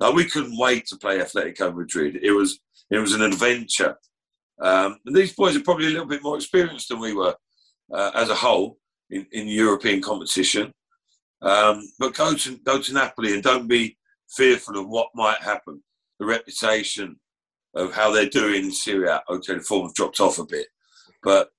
Now 0.00 0.12
we 0.12 0.24
couldn't 0.24 0.56
wait 0.56 0.86
to 0.86 0.96
play 0.96 1.18
Atletico 1.18 1.74
Madrid. 1.74 2.18
It 2.22 2.32
was 2.32 2.60
it 2.90 2.98
was 2.98 3.12
an 3.12 3.22
adventure, 3.22 3.96
um, 4.62 4.98
and 5.04 5.14
these 5.14 5.34
boys 5.34 5.56
are 5.56 5.62
probably 5.62 5.86
a 5.86 5.90
little 5.90 6.06
bit 6.06 6.22
more 6.22 6.36
experienced 6.36 6.88
than 6.88 7.00
we 7.00 7.12
were 7.12 7.34
uh, 7.92 8.10
as 8.14 8.30
a 8.30 8.34
whole 8.34 8.78
in, 9.10 9.26
in 9.32 9.48
European 9.48 10.00
competition. 10.00 10.72
Um, 11.42 11.82
but 11.98 12.14
go 12.14 12.34
to 12.34 12.58
go 12.58 12.80
to 12.80 12.94
Napoli 12.94 13.34
and 13.34 13.42
don't 13.42 13.66
be 13.66 13.98
fearful 14.30 14.78
of 14.78 14.88
what 14.88 15.08
might 15.14 15.40
happen. 15.40 15.82
The 16.18 16.26
reputation 16.26 17.18
of 17.74 17.92
how 17.92 18.10
they're 18.10 18.28
doing 18.28 18.64
in 18.64 18.72
Serie 18.72 19.08
A. 19.08 19.22
Okay, 19.30 19.54
the 19.54 19.60
form's 19.60 19.92
dropped 19.92 20.20
off 20.20 20.38
a 20.38 20.44
bit, 20.44 20.66
but 21.22 21.50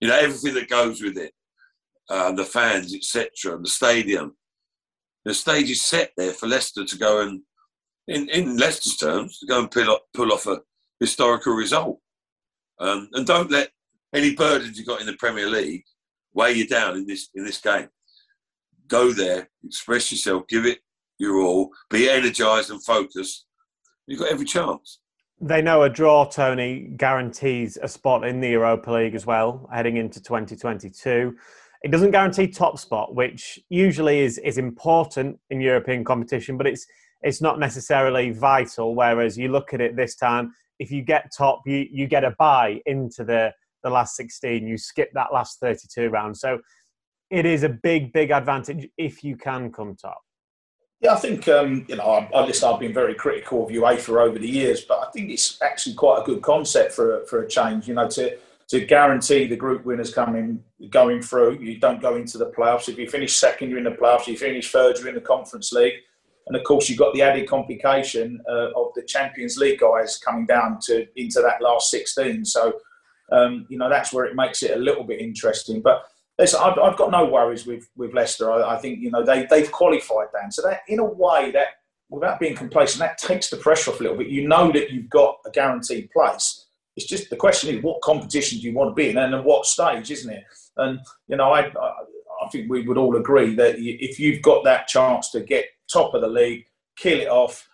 you 0.00 0.08
know 0.08 0.16
everything 0.16 0.54
that 0.54 0.68
goes 0.68 1.02
with 1.02 1.16
it, 1.16 1.32
uh, 2.10 2.32
the 2.32 2.44
fans, 2.44 2.94
etc., 2.94 3.58
the 3.58 3.68
stadium. 3.68 4.36
The 5.24 5.34
stage 5.34 5.70
is 5.70 5.84
set 5.84 6.12
there 6.16 6.34
for 6.34 6.46
Leicester 6.46 6.84
to 6.84 6.98
go 6.98 7.22
and, 7.22 7.40
in, 8.08 8.28
in 8.28 8.58
Leicester's 8.58 8.98
terms, 8.98 9.38
to 9.38 9.46
go 9.46 9.60
and 9.60 9.70
pull 9.70 9.90
off, 9.90 10.00
pull 10.12 10.32
off 10.32 10.46
a 10.46 10.60
historical 11.00 11.54
result. 11.54 11.98
Um, 12.78 13.08
and 13.14 13.26
don't 13.26 13.50
let 13.50 13.70
any 14.14 14.34
burdens 14.34 14.78
you 14.78 14.84
got 14.84 15.00
in 15.00 15.06
the 15.06 15.16
Premier 15.16 15.48
League 15.48 15.84
weigh 16.34 16.52
you 16.52 16.66
down 16.66 16.96
in 16.96 17.06
this 17.06 17.30
in 17.34 17.44
this 17.44 17.60
game. 17.60 17.88
Go 18.86 19.12
there, 19.12 19.48
express 19.64 20.12
yourself, 20.12 20.46
give 20.48 20.66
it 20.66 20.80
you're 21.18 21.40
all, 21.40 21.70
be 21.90 22.08
energised 22.08 22.70
and 22.70 22.82
focused, 22.82 23.46
you've 24.06 24.20
got 24.20 24.30
every 24.30 24.46
chance. 24.46 25.00
They 25.40 25.62
know 25.62 25.82
a 25.82 25.90
draw, 25.90 26.24
Tony, 26.24 26.92
guarantees 26.96 27.76
a 27.82 27.88
spot 27.88 28.26
in 28.26 28.40
the 28.40 28.50
Europa 28.50 28.90
League 28.90 29.14
as 29.14 29.26
well, 29.26 29.68
heading 29.72 29.96
into 29.96 30.22
2022. 30.22 31.34
It 31.82 31.90
doesn't 31.90 32.12
guarantee 32.12 32.46
top 32.48 32.78
spot, 32.78 33.14
which 33.14 33.58
usually 33.68 34.20
is, 34.20 34.38
is 34.38 34.58
important 34.58 35.38
in 35.50 35.60
European 35.60 36.04
competition, 36.04 36.56
but 36.56 36.66
it's 36.66 36.86
it's 37.24 37.40
not 37.40 37.58
necessarily 37.58 38.30
vital. 38.30 38.94
Whereas 38.94 39.36
you 39.36 39.48
look 39.48 39.72
at 39.72 39.80
it 39.80 39.96
this 39.96 40.14
time, 40.14 40.52
if 40.78 40.90
you 40.90 41.02
get 41.02 41.32
top, 41.36 41.62
you, 41.66 41.86
you 41.90 42.06
get 42.06 42.22
a 42.22 42.34
buy 42.38 42.80
into 42.86 43.24
the, 43.24 43.52
the 43.82 43.90
last 43.90 44.14
16. 44.16 44.66
You 44.66 44.76
skip 44.76 45.10
that 45.14 45.32
last 45.32 45.58
32 45.58 46.10
round. 46.10 46.36
So 46.36 46.58
it 47.30 47.46
is 47.46 47.62
a 47.62 47.70
big, 47.70 48.12
big 48.12 48.30
advantage 48.30 48.88
if 48.98 49.24
you 49.24 49.36
can 49.36 49.72
come 49.72 49.96
top. 49.96 50.20
Yeah, 51.04 51.12
I 51.12 51.16
think 51.16 51.46
um, 51.48 51.84
you 51.86 51.96
know. 51.96 52.04
I, 52.04 52.30
I 52.34 52.46
listen, 52.46 52.66
I've 52.66 52.80
been 52.80 52.94
very 52.94 53.14
critical 53.14 53.66
of 53.66 53.70
UEFA 53.70 54.26
over 54.26 54.38
the 54.38 54.48
years, 54.48 54.86
but 54.86 55.06
I 55.06 55.10
think 55.10 55.30
it's 55.30 55.60
actually 55.60 55.94
quite 55.96 56.22
a 56.22 56.24
good 56.24 56.40
concept 56.40 56.92
for 56.92 57.20
a, 57.20 57.26
for 57.26 57.42
a 57.42 57.48
change. 57.48 57.86
You 57.86 57.92
know, 57.92 58.08
to 58.08 58.38
to 58.68 58.86
guarantee 58.86 59.46
the 59.46 59.54
group 59.54 59.84
winners 59.84 60.14
coming 60.14 60.64
going 60.88 61.20
through. 61.20 61.58
You 61.58 61.78
don't 61.78 62.00
go 62.00 62.16
into 62.16 62.38
the 62.38 62.46
playoffs. 62.46 62.88
If 62.88 62.96
you 62.96 63.06
finish 63.06 63.36
second, 63.36 63.68
you're 63.68 63.76
in 63.76 63.84
the 63.84 63.90
playoffs. 63.90 64.22
If 64.22 64.28
you 64.28 64.38
finish 64.38 64.72
third, 64.72 64.98
you're 64.98 65.08
in 65.10 65.14
the 65.14 65.20
Conference 65.20 65.72
League. 65.72 65.92
And 66.46 66.56
of 66.56 66.64
course, 66.64 66.88
you've 66.88 66.98
got 66.98 67.12
the 67.12 67.20
added 67.20 67.50
complication 67.50 68.40
uh, 68.48 68.70
of 68.74 68.94
the 68.94 69.02
Champions 69.02 69.58
League 69.58 69.80
guys 69.80 70.16
coming 70.16 70.46
down 70.46 70.78
to 70.84 71.06
into 71.16 71.42
that 71.42 71.60
last 71.60 71.90
16. 71.90 72.46
So, 72.46 72.80
um, 73.30 73.66
you 73.68 73.76
know, 73.76 73.90
that's 73.90 74.10
where 74.10 74.24
it 74.24 74.36
makes 74.36 74.62
it 74.62 74.70
a 74.70 74.80
little 74.80 75.04
bit 75.04 75.20
interesting. 75.20 75.82
But 75.82 76.06
listen, 76.38 76.60
I've, 76.62 76.78
I've 76.78 76.96
got 76.96 77.10
no 77.10 77.26
worries 77.26 77.66
with, 77.66 77.88
with 77.96 78.14
Leicester. 78.14 78.50
I, 78.50 78.76
I, 78.76 78.78
think, 78.78 79.00
you 79.00 79.10
know, 79.10 79.24
they, 79.24 79.46
they've 79.48 79.70
qualified, 79.70 80.28
Dan. 80.32 80.50
So 80.50 80.62
that, 80.62 80.80
in 80.88 80.98
a 80.98 81.04
way, 81.04 81.50
that 81.52 81.68
without 82.10 82.40
being 82.40 82.56
complacent, 82.56 83.00
that 83.00 83.18
takes 83.18 83.50
the 83.50 83.56
pressure 83.56 83.90
off 83.90 84.00
a 84.00 84.02
little 84.02 84.18
bit. 84.18 84.28
You 84.28 84.48
know 84.48 84.72
that 84.72 84.90
you've 84.90 85.10
got 85.10 85.38
a 85.46 85.50
guaranteed 85.50 86.10
place. 86.10 86.66
It's 86.96 87.06
just 87.06 87.30
the 87.30 87.36
question 87.36 87.74
is 87.74 87.82
what 87.82 88.02
competition 88.02 88.58
do 88.58 88.68
you 88.68 88.74
want 88.74 88.90
to 88.90 88.94
be 88.94 89.10
in 89.10 89.18
and 89.18 89.34
at 89.34 89.44
what 89.44 89.66
stage, 89.66 90.10
isn't 90.10 90.32
it? 90.32 90.44
And, 90.76 91.00
you 91.28 91.36
know, 91.36 91.52
I, 91.52 91.66
I, 91.66 91.92
I 92.44 92.48
think 92.50 92.70
we 92.70 92.86
would 92.86 92.98
all 92.98 93.16
agree 93.16 93.54
that 93.56 93.76
if 93.78 94.18
you've 94.18 94.42
got 94.42 94.64
that 94.64 94.86
chance 94.86 95.30
to 95.30 95.40
get 95.40 95.66
top 95.92 96.14
of 96.14 96.20
the 96.20 96.28
league, 96.28 96.66
kill 96.96 97.20
it 97.20 97.28
off, 97.28 97.68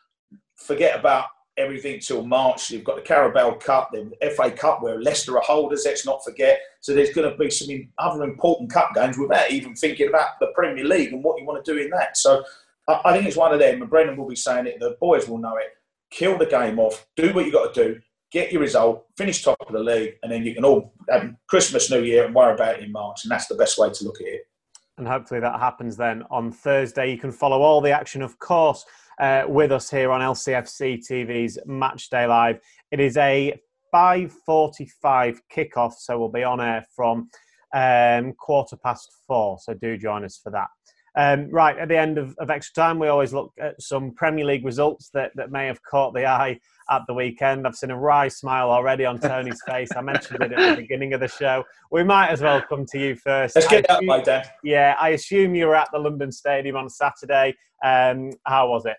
forget 0.57 0.99
about 0.99 1.27
everything 1.61 2.01
till 2.01 2.27
March. 2.27 2.71
You've 2.71 2.85
got 2.85 2.97
the 2.97 3.03
Carabao 3.03 3.53
Cup, 3.55 3.91
the 3.93 4.11
FA 4.37 4.51
Cup, 4.51 4.83
where 4.83 5.01
Leicester 5.01 5.37
are 5.37 5.43
holders. 5.43 5.83
Let's 5.85 6.05
not 6.05 6.25
forget. 6.25 6.61
So 6.81 6.95
there's 6.95 7.13
going 7.13 7.31
to 7.31 7.37
be 7.37 7.51
some 7.51 7.69
other 7.99 8.25
important 8.25 8.73
cup 8.73 8.95
games 8.95 9.19
without 9.19 9.51
even 9.51 9.75
thinking 9.75 10.09
about 10.09 10.41
the 10.41 10.49
Premier 10.55 10.85
League 10.85 11.13
and 11.13 11.23
what 11.23 11.39
you 11.39 11.47
want 11.47 11.65
to 11.65 11.73
do 11.73 11.81
in 11.81 11.91
that. 11.91 12.17
So 12.17 12.43
I 12.89 13.13
think 13.13 13.27
it's 13.27 13.37
one 13.37 13.53
of 13.53 13.61
them, 13.61 13.81
and 13.81 13.91
Brendan 13.91 14.17
will 14.17 14.29
be 14.29 14.37
saying 14.37 14.67
it. 14.67 14.81
The 14.81 14.97
boys 15.01 15.29
will 15.29 15.39
know 15.39 15.57
it. 15.57 15.77
Kill 16.11 16.37
the 16.39 16.47
game 16.47 16.79
off. 16.79 17.07
Do 17.17 17.33
what 17.33 17.47
you 17.47 17.53
got 17.53 17.75
to 17.75 17.85
do. 17.85 18.01
Get 18.33 18.53
your 18.53 18.63
result. 18.63 19.07
Finish 19.17 19.43
top 19.43 19.57
of 19.67 19.73
the 19.73 19.81
league, 19.81 20.15
and 20.23 20.33
then 20.33 20.45
you 20.45 20.55
can 20.55 20.65
all 20.65 20.95
have 21.09 21.35
Christmas, 21.49 21.91
New 21.91 22.03
Year, 22.03 22.25
and 22.25 22.35
worry 22.35 22.55
about 22.55 22.77
it 22.77 22.85
in 22.85 22.93
March. 22.93 23.25
And 23.25 23.31
that's 23.31 23.47
the 23.47 23.55
best 23.55 23.79
way 23.79 23.91
to 23.91 24.05
look 24.05 24.21
at 24.21 24.27
it. 24.27 24.43
And 24.99 25.09
hopefully 25.09 25.41
that 25.41 25.59
happens 25.59 25.97
then 25.97 26.25
on 26.31 26.53
Thursday. 26.53 27.11
You 27.11 27.19
can 27.19 27.33
follow 27.33 27.63
all 27.63 27.81
the 27.81 27.91
action, 27.91 28.23
of 28.23 28.39
course, 28.39 28.85
uh, 29.21 29.45
with 29.47 29.71
us 29.71 29.91
here 29.91 30.11
on 30.11 30.21
LCFC 30.21 31.01
TV's 31.09 31.59
Matchday 31.69 32.27
Live. 32.27 32.59
It 32.91 33.01
is 33.01 33.17
a 33.19 33.55
5:45 33.95 35.41
kickoff, 35.55 35.95
so 35.95 36.19
we'll 36.19 36.31
be 36.31 36.43
on 36.43 36.61
air 36.61 36.85
from 36.97 37.29
um, 37.75 38.33
quarter 38.33 38.77
past 38.77 39.11
four. 39.27 39.59
So 39.61 39.75
do 39.75 39.97
join 39.97 40.25
us 40.25 40.41
for 40.43 40.51
that. 40.51 40.69
Um, 41.17 41.51
right 41.51 41.77
at 41.77 41.89
the 41.89 41.99
end 41.99 42.19
of, 42.19 42.37
of, 42.39 42.51
extra 42.51 42.85
time, 42.85 43.01
we 43.01 43.09
always 43.09 43.33
look 43.33 43.53
at 43.61 43.83
some 43.83 44.13
Premier 44.15 44.45
League 44.45 44.65
results 44.65 45.11
that, 45.13 45.33
that 45.35 45.51
may 45.51 45.67
have 45.67 45.83
caught 45.83 46.15
the 46.15 46.25
eye 46.25 46.61
at 46.89 47.03
the 47.09 47.15
weekend. 47.15 47.67
I've 47.67 47.75
seen 47.75 47.91
a 47.91 47.99
wry 47.99 48.29
smile 48.29 48.71
already 48.71 49.05
on 49.05 49.19
Tony's 49.19 49.61
face. 49.67 49.89
I 49.97 50.03
mentioned 50.03 50.41
it 50.41 50.53
at 50.53 50.77
the 50.77 50.83
beginning 50.83 51.13
of 51.13 51.19
the 51.19 51.27
show. 51.27 51.65
We 51.91 52.05
might 52.05 52.29
as 52.29 52.43
well 52.43 52.63
come 52.63 52.87
to 52.93 52.99
you 52.99 53.17
first. 53.17 53.57
Let's 53.57 53.67
get 53.67 53.87
that 53.89 54.05
way, 54.05 54.23
Dan. 54.23 54.45
Yeah, 54.63 54.95
I 55.01 55.11
assume 55.11 55.57
you 55.57 55.67
were 55.67 55.75
at 55.75 55.89
the 55.93 55.99
London 55.99 56.31
Stadium 56.31 56.77
on 56.77 56.89
Saturday. 56.89 57.57
Um, 57.85 58.31
how 58.47 58.69
was 58.69 58.87
it? 58.87 58.97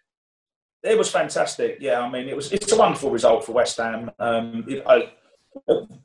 It 0.84 0.98
was 0.98 1.12
fantastic. 1.12 1.78
Yeah, 1.80 2.02
I 2.02 2.10
mean, 2.10 2.28
it 2.28 2.36
was. 2.36 2.52
It's 2.52 2.72
a 2.72 2.78
wonderful 2.78 3.12
result 3.12 3.46
for 3.46 3.52
West 3.52 3.78
Ham. 3.78 4.10
Um, 4.20 4.66
it, 4.68 4.84
I, 4.88 5.12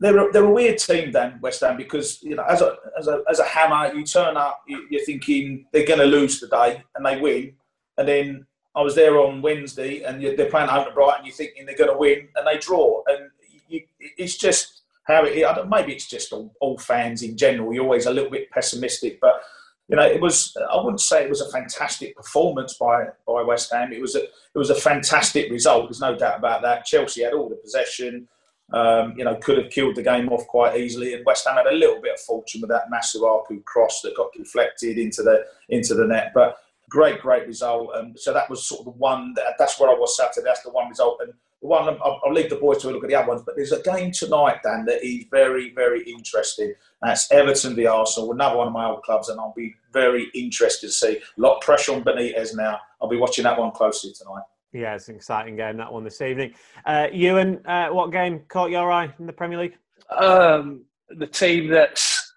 they're 0.00 0.28
a, 0.28 0.32
they're 0.32 0.44
a 0.44 0.50
weird 0.50 0.78
team, 0.78 1.12
then 1.12 1.38
West 1.40 1.60
Ham, 1.62 1.76
because 1.76 2.22
you 2.22 2.34
know, 2.34 2.44
as 2.44 2.60
a 2.60 2.76
as 2.98 3.08
a 3.08 3.22
as 3.30 3.38
a 3.38 3.44
hammer, 3.44 3.94
you 3.94 4.04
turn 4.04 4.36
up, 4.36 4.62
you, 4.66 4.86
are 4.98 5.04
thinking 5.04 5.66
they're 5.72 5.86
going 5.86 6.00
to 6.00 6.06
lose 6.06 6.40
today, 6.40 6.82
and 6.94 7.06
they 7.06 7.18
win, 7.18 7.54
and 7.96 8.06
then 8.06 8.46
I 8.74 8.82
was 8.82 8.94
there 8.94 9.18
on 9.18 9.40
Wednesday, 9.40 10.02
and 10.02 10.22
they're 10.22 10.50
playing 10.50 10.68
home 10.68 10.84
to 10.84 10.92
Brighton. 10.92 11.24
You're 11.24 11.34
thinking 11.34 11.64
they're 11.64 11.76
going 11.76 11.92
to 11.92 11.96
win, 11.96 12.28
and 12.36 12.46
they 12.46 12.58
draw, 12.58 13.02
and 13.06 13.30
you, 13.68 13.82
it's 13.98 14.36
just 14.36 14.82
how 15.04 15.24
it. 15.24 15.68
Maybe 15.68 15.94
it's 15.94 16.06
just 16.06 16.32
all, 16.32 16.54
all 16.60 16.76
fans 16.76 17.22
in 17.22 17.36
general. 17.36 17.72
You're 17.72 17.84
always 17.84 18.06
a 18.06 18.12
little 18.12 18.30
bit 18.30 18.50
pessimistic, 18.50 19.20
but 19.20 19.40
you 19.88 19.96
know, 19.96 20.04
it 20.04 20.20
was. 20.20 20.56
I 20.70 20.76
wouldn't 20.76 21.00
say 21.00 21.22
it 21.22 21.30
was 21.30 21.40
a 21.40 21.50
fantastic 21.50 22.16
performance 22.16 22.76
by 22.78 23.04
by 23.26 23.42
West 23.42 23.72
Ham. 23.72 23.92
It 23.92 24.00
was 24.00 24.16
a 24.16 24.24
it 24.24 24.58
was 24.58 24.70
a 24.70 24.74
fantastic 24.74 25.50
result. 25.50 25.88
There's 25.88 26.00
no 26.00 26.16
doubt 26.16 26.38
about 26.38 26.62
that. 26.62 26.84
Chelsea 26.84 27.22
had 27.22 27.34
all 27.34 27.48
the 27.48 27.56
possession. 27.56 28.28
Um, 28.72 29.14
you 29.16 29.22
know, 29.24 29.36
could 29.36 29.58
have 29.58 29.70
killed 29.70 29.94
the 29.94 30.02
game 30.02 30.28
off 30.30 30.44
quite 30.48 30.76
easily, 30.76 31.14
and 31.14 31.24
West 31.24 31.46
Ham 31.46 31.56
had 31.56 31.66
a 31.66 31.74
little 31.74 32.02
bit 32.02 32.14
of 32.14 32.20
fortune 32.20 32.60
with 32.60 32.70
that 32.70 32.90
Masuaku 32.92 33.64
cross 33.64 34.00
that 34.00 34.16
got 34.16 34.32
deflected 34.32 34.98
into 34.98 35.22
the 35.22 35.44
into 35.68 35.94
the 35.94 36.04
net. 36.04 36.32
But 36.34 36.58
great, 36.88 37.20
great 37.20 37.46
result. 37.46 37.90
And 37.94 38.18
so 38.18 38.32
that 38.32 38.48
was 38.48 38.66
sort 38.66 38.80
of 38.80 38.86
the 38.86 38.98
one 38.98 39.34
that, 39.34 39.54
that's 39.58 39.78
where 39.78 39.90
I 39.90 39.94
was 39.94 40.16
Saturday. 40.16 40.44
That's 40.44 40.62
the 40.62 40.70
one 40.70 40.88
result. 40.88 41.20
And 41.22 41.32
the 41.62 41.68
one 41.68 41.88
I'll, 41.88 42.20
I'll, 42.24 42.32
leave 42.32 42.50
the 42.50 42.56
boys 42.56 42.78
to 42.78 42.90
look 42.90 43.04
at 43.04 43.08
the 43.08 43.14
other 43.14 43.28
ones. 43.28 43.42
But 43.44 43.56
there's 43.56 43.72
a 43.72 43.82
game 43.82 44.12
tonight, 44.12 44.62
Dan, 44.62 44.84
that 44.86 45.04
is 45.04 45.24
very, 45.30 45.72
very 45.74 46.02
interesting. 46.02 46.74
That's 47.06 47.30
Everton 47.30 47.76
v 47.76 47.86
Arsenal, 47.86 48.32
another 48.32 48.56
one 48.56 48.66
of 48.66 48.72
my 48.72 48.86
old 48.86 49.02
clubs, 49.02 49.28
and 49.28 49.38
I'll 49.38 49.54
be 49.56 49.76
very 49.92 50.28
interested 50.34 50.88
to 50.88 50.92
see. 50.92 51.18
A 51.18 51.40
lot 51.40 51.56
of 51.56 51.60
pressure 51.60 51.94
on 51.94 52.02
Benitez 52.02 52.56
now. 52.56 52.80
I'll 53.00 53.08
be 53.08 53.16
watching 53.16 53.44
that 53.44 53.58
one 53.58 53.70
closely 53.70 54.12
tonight. 54.12 54.42
Yeah, 54.72 54.96
it's 54.96 55.08
an 55.08 55.14
exciting 55.14 55.56
game 55.56 55.76
that 55.76 55.92
one 55.92 56.02
this 56.02 56.20
evening. 56.20 56.54
Uh, 56.84 57.06
Ewan, 57.12 57.64
uh, 57.66 57.88
what 57.88 58.10
game 58.10 58.42
caught 58.48 58.70
your 58.70 58.90
eye 58.90 59.14
in 59.18 59.26
the 59.26 59.32
Premier 59.32 59.58
League? 59.58 59.76
Um, 60.10 60.84
the 61.08 61.26
team 61.28 61.70
that's 61.70 62.32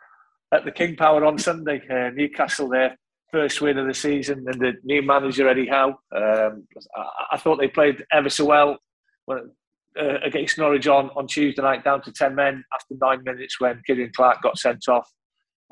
at 0.51 0.65
the 0.65 0.71
King 0.71 0.95
Power 0.95 1.25
on 1.25 1.37
Sunday, 1.37 1.81
uh, 1.89 2.11
Newcastle. 2.11 2.69
Their 2.69 2.95
first 3.31 3.61
win 3.61 3.77
of 3.79 3.87
the 3.87 3.93
season, 3.93 4.45
and 4.47 4.61
the 4.61 4.73
new 4.83 5.01
manager 5.01 5.49
Eddie 5.49 5.67
Howe. 5.67 5.99
Um, 6.15 6.67
I, 6.95 7.05
I, 7.31 7.37
thought 7.37 7.59
they 7.59 7.67
played 7.67 8.03
ever 8.11 8.29
so 8.29 8.45
well 8.45 8.77
when, 9.25 9.51
uh, 9.99 10.19
against 10.23 10.57
Norwich 10.57 10.87
on, 10.87 11.09
on 11.15 11.27
Tuesday 11.27 11.61
night, 11.61 11.83
down 11.83 12.01
to 12.03 12.11
ten 12.11 12.35
men 12.35 12.63
after 12.73 12.95
nine 13.01 13.23
minutes 13.23 13.59
when 13.59 13.81
Ciaran 13.85 14.11
Clark 14.15 14.41
got 14.41 14.57
sent 14.57 14.87
off. 14.87 15.09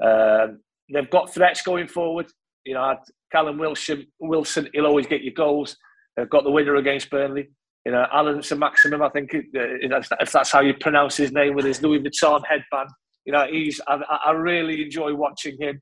Um, 0.03 0.59
they've 0.93 1.09
got 1.09 1.33
threats 1.33 1.61
going 1.61 1.87
forward. 1.87 2.27
You 2.65 2.73
know, 2.73 2.95
Callum 3.31 3.57
Wilson, 3.57 4.05
Wilson, 4.19 4.69
he'll 4.73 4.85
always 4.85 5.07
get 5.07 5.23
your 5.23 5.33
goals. 5.33 5.77
They've 6.15 6.29
got 6.29 6.43
the 6.43 6.51
winner 6.51 6.75
against 6.75 7.09
Burnley. 7.09 7.49
You 7.85 7.93
know, 7.93 8.05
Allan 8.11 8.43
Saint-Maximin, 8.43 9.01
I 9.01 9.09
think 9.09 9.29
if 9.33 10.31
that's 10.31 10.51
how 10.51 10.59
you 10.59 10.73
pronounce 10.73 11.15
his 11.15 11.31
name 11.31 11.55
with 11.55 11.63
his 11.63 11.81
Louis 11.81 11.99
Vuitton 11.99 12.41
headband. 12.45 12.89
You 13.25 13.33
know, 13.33 13.47
he's 13.49 13.79
I, 13.87 14.01
I 14.25 14.31
really 14.31 14.83
enjoy 14.83 15.13
watching 15.15 15.57
him. 15.59 15.81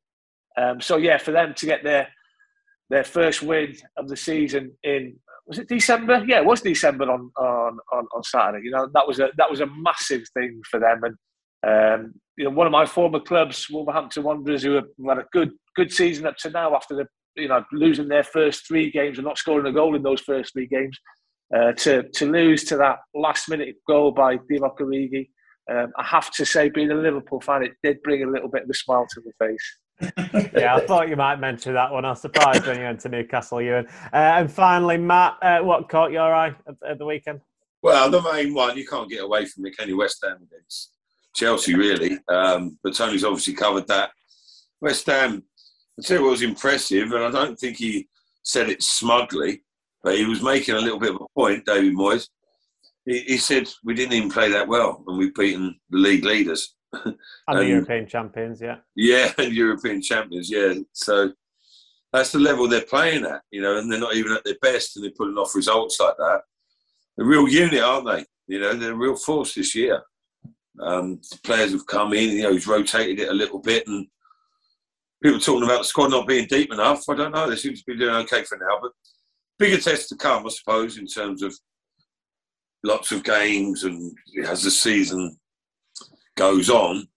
Um, 0.57 0.79
so 0.79 0.97
yeah, 0.97 1.17
for 1.17 1.31
them 1.31 1.53
to 1.55 1.65
get 1.65 1.83
their 1.83 2.07
their 2.89 3.03
first 3.03 3.41
win 3.41 3.75
of 3.97 4.07
the 4.07 4.15
season 4.15 4.71
in 4.83 5.15
was 5.47 5.59
it 5.59 5.69
December? 5.69 6.23
Yeah, 6.27 6.39
it 6.39 6.45
was 6.45 6.61
December 6.61 7.09
on 7.11 7.31
on 7.37 7.77
on, 7.91 8.07
on 8.15 8.23
Saturday. 8.23 8.65
You 8.65 8.71
know 8.71 8.89
that 8.93 9.07
was 9.07 9.19
a 9.19 9.29
that 9.37 9.49
was 9.49 9.61
a 9.61 9.67
massive 9.67 10.23
thing 10.33 10.61
for 10.69 10.79
them, 10.79 11.01
and 11.03 11.15
um, 11.67 12.13
you 12.37 12.45
know 12.45 12.49
one 12.49 12.67
of 12.67 12.71
my 12.71 12.85
former 12.85 13.19
clubs, 13.19 13.67
Wolverhampton 13.69 14.23
Wanderers, 14.23 14.63
who 14.63 14.73
have 14.73 14.85
had 15.07 15.19
a 15.19 15.25
good 15.31 15.51
good 15.75 15.91
season 15.91 16.25
up 16.25 16.37
to 16.37 16.49
now 16.49 16.75
after 16.75 16.95
the 16.95 17.05
you 17.35 17.47
know 17.47 17.63
losing 17.71 18.07
their 18.07 18.23
first 18.23 18.67
three 18.67 18.89
games 18.91 19.17
and 19.17 19.25
not 19.25 19.37
scoring 19.37 19.67
a 19.67 19.71
goal 19.71 19.95
in 19.95 20.03
those 20.03 20.21
first 20.21 20.53
three 20.53 20.67
games, 20.67 20.97
uh, 21.55 21.73
to 21.73 22.03
to 22.13 22.31
lose 22.31 22.63
to 22.65 22.77
that 22.77 22.99
last 23.13 23.47
minute 23.49 23.75
goal 23.87 24.11
by 24.11 24.37
Divock 24.37 24.79
Origi. 24.79 25.29
Um, 25.71 25.91
I 25.97 26.03
have 26.03 26.31
to 26.33 26.45
say, 26.45 26.69
being 26.69 26.91
a 26.91 26.95
Liverpool 26.95 27.41
fan, 27.41 27.63
it 27.63 27.71
did 27.81 28.01
bring 28.03 28.23
a 28.23 28.29
little 28.29 28.49
bit 28.49 28.63
of 28.63 28.69
a 28.69 28.73
smile 28.73 29.07
to 29.09 29.21
the 29.21 29.31
face 29.43 29.77
yeah, 30.01 30.75
I 30.75 30.85
thought 30.85 31.07
you 31.09 31.15
might 31.15 31.37
mention 31.37 31.73
that 31.73 31.91
one. 31.91 32.05
I 32.05 32.09
was 32.09 32.21
surprised 32.21 32.65
when 32.67 32.77
you 32.77 32.83
went 32.83 32.99
to 33.01 33.09
Newcastle, 33.09 33.61
Ewan. 33.61 33.87
Uh, 34.11 34.15
and 34.15 34.51
finally, 34.51 34.97
Matt, 34.97 35.37
uh, 35.41 35.59
what 35.59 35.87
caught 35.89 36.11
your 36.11 36.33
eye 36.33 36.53
at, 36.67 36.75
at, 36.87 36.97
the 36.97 37.05
weekend? 37.05 37.41
Well, 37.81 38.09
the 38.09 38.21
main 38.21 38.53
one, 38.53 38.77
you 38.77 38.85
can't 38.85 39.09
get 39.09 39.23
away 39.23 39.45
from 39.45 39.65
it, 39.65 39.77
can 39.77 39.87
you? 39.87 39.97
West 39.97 40.23
Ham 40.23 40.37
against 40.51 40.91
Chelsea, 41.33 41.75
really. 41.75 42.17
Um, 42.27 42.77
but 42.83 42.95
Tony's 42.95 43.23
obviously 43.23 43.53
covered 43.53 43.87
that. 43.87 44.11
West 44.81 45.05
Ham, 45.05 45.43
I 45.97 46.01
tell 46.01 46.17
you 46.17 46.23
what 46.23 46.31
was 46.31 46.41
impressive, 46.41 47.11
and 47.11 47.23
I 47.23 47.31
don't 47.31 47.57
think 47.57 47.77
he 47.77 48.07
said 48.43 48.69
it 48.69 48.83
smugly, 48.83 49.63
but 50.03 50.17
he 50.17 50.25
was 50.25 50.43
making 50.43 50.75
a 50.75 50.79
little 50.79 50.99
bit 50.99 51.15
of 51.15 51.21
a 51.21 51.39
point, 51.39 51.65
David 51.65 51.95
Moyes. 51.95 52.27
He, 53.05 53.19
he 53.21 53.37
said, 53.37 53.69
We 53.83 53.93
didn't 53.93 54.13
even 54.13 54.29
play 54.29 54.51
that 54.51 54.67
well, 54.67 55.03
and 55.07 55.17
we've 55.17 55.33
beaten 55.33 55.79
the 55.89 55.97
league 55.99 56.25
leaders. 56.25 56.75
And, 57.03 57.15
and 57.47 57.59
the 57.59 57.65
European 57.65 58.07
champions, 58.07 58.61
yeah. 58.61 58.77
Yeah, 58.95 59.31
and 59.37 59.53
European 59.53 60.01
champions, 60.01 60.49
yeah. 60.49 60.73
So 60.93 61.31
that's 62.13 62.31
the 62.31 62.39
level 62.39 62.67
they're 62.67 62.81
playing 62.81 63.25
at, 63.25 63.41
you 63.51 63.61
know, 63.61 63.77
and 63.77 63.91
they're 63.91 63.99
not 63.99 64.15
even 64.15 64.31
at 64.31 64.43
their 64.43 64.57
best 64.61 64.95
and 64.95 65.03
they're 65.03 65.11
pulling 65.11 65.37
off 65.37 65.55
results 65.55 65.99
like 65.99 66.15
that. 66.17 66.41
A 67.19 67.23
real 67.23 67.47
unit, 67.47 67.81
aren't 67.81 68.07
they? 68.07 68.25
You 68.47 68.59
know, 68.59 68.73
they're 68.73 68.93
a 68.93 68.95
real 68.95 69.15
force 69.15 69.55
this 69.55 69.75
year. 69.75 70.01
Um, 70.79 71.19
the 71.31 71.39
players 71.43 71.71
have 71.71 71.87
come 71.87 72.13
in. 72.13 72.31
You 72.31 72.43
know, 72.43 72.53
he's 72.53 72.67
rotated 72.67 73.19
it 73.19 73.29
a 73.29 73.33
little 73.33 73.59
bit, 73.59 73.87
and 73.87 74.05
people 75.23 75.39
talking 75.39 75.63
about 75.63 75.79
the 75.79 75.85
squad 75.85 76.09
not 76.09 76.27
being 76.27 76.47
deep 76.47 76.71
enough. 76.71 77.07
I 77.09 77.15
don't 77.15 77.31
know. 77.31 77.49
They 77.49 77.55
seem 77.55 77.73
to 77.73 77.83
be 77.87 77.97
doing 77.97 78.15
okay 78.15 78.43
for 78.43 78.57
now, 78.57 78.79
but 78.81 78.91
bigger 79.57 79.77
tests 79.77 80.09
to 80.09 80.15
come, 80.15 80.45
I 80.45 80.49
suppose, 80.49 80.97
in 80.97 81.07
terms 81.07 81.41
of 81.41 81.55
lots 82.83 83.11
of 83.11 83.23
games 83.23 83.83
and 83.83 84.15
as 84.45 84.63
the 84.63 84.71
season 84.71 85.37
goes 86.35 86.69
on, 86.69 87.07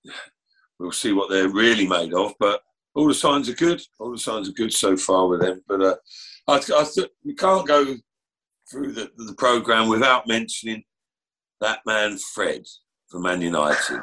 we'll 0.78 0.92
see 0.92 1.12
what 1.12 1.30
they're 1.30 1.48
really 1.48 1.86
made 1.86 2.14
of. 2.14 2.34
But 2.38 2.62
all 2.94 3.08
the 3.08 3.14
signs 3.14 3.48
are 3.48 3.54
good. 3.54 3.80
All 3.98 4.10
the 4.10 4.18
signs 4.18 4.48
are 4.48 4.52
good 4.52 4.72
so 4.72 4.96
far 4.96 5.28
with 5.28 5.40
them. 5.40 5.62
But 5.68 5.82
uh, 5.82 5.96
I, 6.46 6.56
I 6.56 6.84
th- 6.84 7.10
we 7.24 7.34
can't 7.34 7.66
go 7.66 7.96
through 8.70 8.92
the, 8.92 9.10
the 9.16 9.34
program 9.34 9.88
without 9.88 10.26
mentioning 10.26 10.84
that 11.60 11.80
man 11.86 12.18
Fred 12.34 12.64
from 13.08 13.22
Man 13.22 13.40
United. 13.40 14.00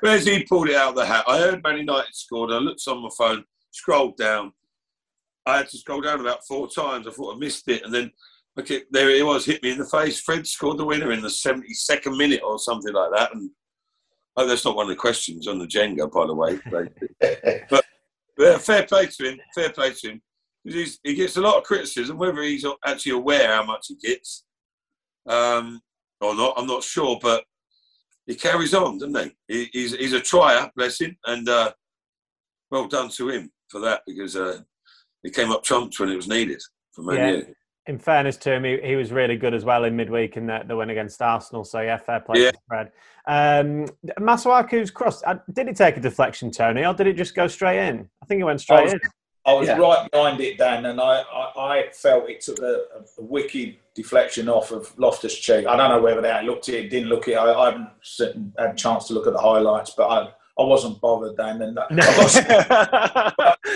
Where's 0.00 0.26
he 0.26 0.44
pulled 0.44 0.68
it 0.68 0.74
out 0.74 0.90
of 0.90 0.96
the 0.96 1.06
hat? 1.06 1.24
I 1.28 1.38
heard 1.38 1.62
Man 1.62 1.78
United 1.78 2.14
scored. 2.14 2.50
I 2.50 2.58
looked 2.58 2.82
on 2.88 3.02
my 3.02 3.10
phone, 3.16 3.44
scrolled 3.70 4.16
down. 4.16 4.52
I 5.44 5.58
had 5.58 5.68
to 5.70 5.78
scroll 5.78 6.00
down 6.00 6.20
about 6.20 6.46
four 6.46 6.68
times. 6.68 7.06
I 7.06 7.10
thought 7.10 7.36
I 7.36 7.38
missed 7.38 7.68
it, 7.68 7.84
and 7.84 7.92
then 7.92 8.10
okay, 8.58 8.82
there 8.90 9.10
it 9.10 9.24
was, 9.24 9.44
hit 9.44 9.62
me 9.62 9.72
in 9.72 9.78
the 9.78 9.86
face. 9.86 10.20
Fred 10.20 10.46
scored 10.46 10.78
the 10.78 10.84
winner 10.84 11.12
in 11.12 11.22
the 11.22 11.30
seventy-second 11.30 12.16
minute 12.16 12.40
or 12.44 12.58
something 12.58 12.92
like 12.92 13.10
that, 13.12 13.34
and 13.34 13.50
Oh, 14.36 14.46
that's 14.46 14.64
not 14.64 14.76
one 14.76 14.86
of 14.86 14.90
the 14.90 14.96
questions 14.96 15.46
on 15.46 15.58
the 15.58 15.66
Jenga, 15.66 16.10
by 16.10 16.26
the 16.26 16.34
way. 16.34 16.58
but, 17.68 17.84
but 18.36 18.62
fair 18.62 18.84
play 18.84 19.06
to 19.06 19.30
him. 19.30 19.40
Fair 19.54 19.70
play 19.70 19.92
to 19.92 20.10
him. 20.12 20.22
He's, 20.64 21.00
he 21.02 21.14
gets 21.14 21.36
a 21.36 21.40
lot 21.40 21.58
of 21.58 21.64
criticism, 21.64 22.16
whether 22.16 22.40
he's 22.42 22.64
actually 22.86 23.12
aware 23.12 23.54
how 23.54 23.64
much 23.64 23.88
he 23.88 23.96
gets 23.96 24.44
um, 25.28 25.80
or 26.20 26.34
not. 26.34 26.54
I'm 26.56 26.66
not 26.66 26.84
sure, 26.84 27.18
but 27.20 27.44
he 28.26 28.36
carries 28.36 28.72
on, 28.72 28.98
doesn't 28.98 29.34
he? 29.48 29.54
he 29.54 29.70
he's, 29.72 29.96
he's 29.96 30.12
a 30.12 30.20
trier, 30.20 30.70
bless 30.76 31.00
him, 31.00 31.16
and 31.26 31.48
uh, 31.48 31.72
well 32.70 32.86
done 32.86 33.08
to 33.10 33.28
him 33.28 33.50
for 33.68 33.80
that 33.80 34.02
because 34.06 34.36
uh, 34.36 34.60
he 35.24 35.30
came 35.30 35.50
up 35.50 35.64
trumps 35.64 35.98
when 35.98 36.10
it 36.10 36.16
was 36.16 36.28
needed 36.28 36.60
for 36.92 37.02
Man 37.02 37.16
yeah. 37.16 37.30
U 37.30 37.54
in 37.86 37.98
fairness 37.98 38.36
to 38.38 38.52
him, 38.52 38.64
he, 38.64 38.78
he, 38.82 38.96
was 38.96 39.10
really 39.10 39.36
good 39.36 39.54
as 39.54 39.64
well 39.64 39.84
in 39.84 39.96
midweek 39.96 40.36
in 40.36 40.46
the, 40.46 40.62
the 40.66 40.76
win 40.76 40.90
against 40.90 41.20
Arsenal. 41.20 41.64
So 41.64 41.80
yeah, 41.80 41.96
fair 41.96 42.20
play 42.20 42.44
yeah. 42.44 42.50
to 42.52 42.58
Fred. 42.68 42.92
Um, 43.26 43.86
Masuaku's 44.20 44.90
cross. 44.90 45.22
Uh, 45.24 45.36
did 45.52 45.68
it 45.68 45.76
take 45.76 45.96
a 45.96 46.00
deflection, 46.00 46.50
Tony, 46.50 46.84
or 46.84 46.94
did 46.94 47.06
it 47.06 47.16
just 47.16 47.34
go 47.34 47.48
straight 47.48 47.86
in? 47.88 48.08
I 48.22 48.26
think 48.26 48.40
it 48.40 48.44
went 48.44 48.60
straight 48.60 48.80
I 48.80 48.82
was, 48.82 48.92
in. 48.92 49.00
I 49.44 49.52
was 49.54 49.68
yeah. 49.68 49.76
right 49.76 50.10
behind 50.10 50.40
it, 50.40 50.58
Dan, 50.58 50.86
and 50.86 51.00
I, 51.00 51.22
I, 51.22 51.52
I 51.56 51.88
felt 51.92 52.30
it 52.30 52.40
took 52.40 52.60
a, 52.60 52.82
a, 53.18 53.22
wicked 53.22 53.76
deflection 53.94 54.48
off 54.48 54.70
of 54.70 54.96
Loftus 54.98 55.36
Cheek. 55.36 55.66
I 55.66 55.76
don't 55.76 55.90
know 55.90 56.00
whether 56.00 56.22
they 56.22 56.46
looked 56.46 56.68
at 56.68 56.76
it, 56.76 56.90
didn't 56.90 57.08
look 57.08 57.26
at 57.26 57.34
it. 57.34 57.36
I, 57.36 57.52
I 57.52 57.64
haven't 57.70 57.88
had 58.56 58.70
a 58.70 58.74
chance 58.74 59.08
to 59.08 59.14
look 59.14 59.26
at 59.26 59.32
the 59.32 59.40
highlights, 59.40 59.94
but 59.96 60.08
I 60.08 60.32
I 60.58 60.64
wasn't 60.64 61.00
bothered 61.00 61.36
then. 61.36 61.62
And 61.62 61.74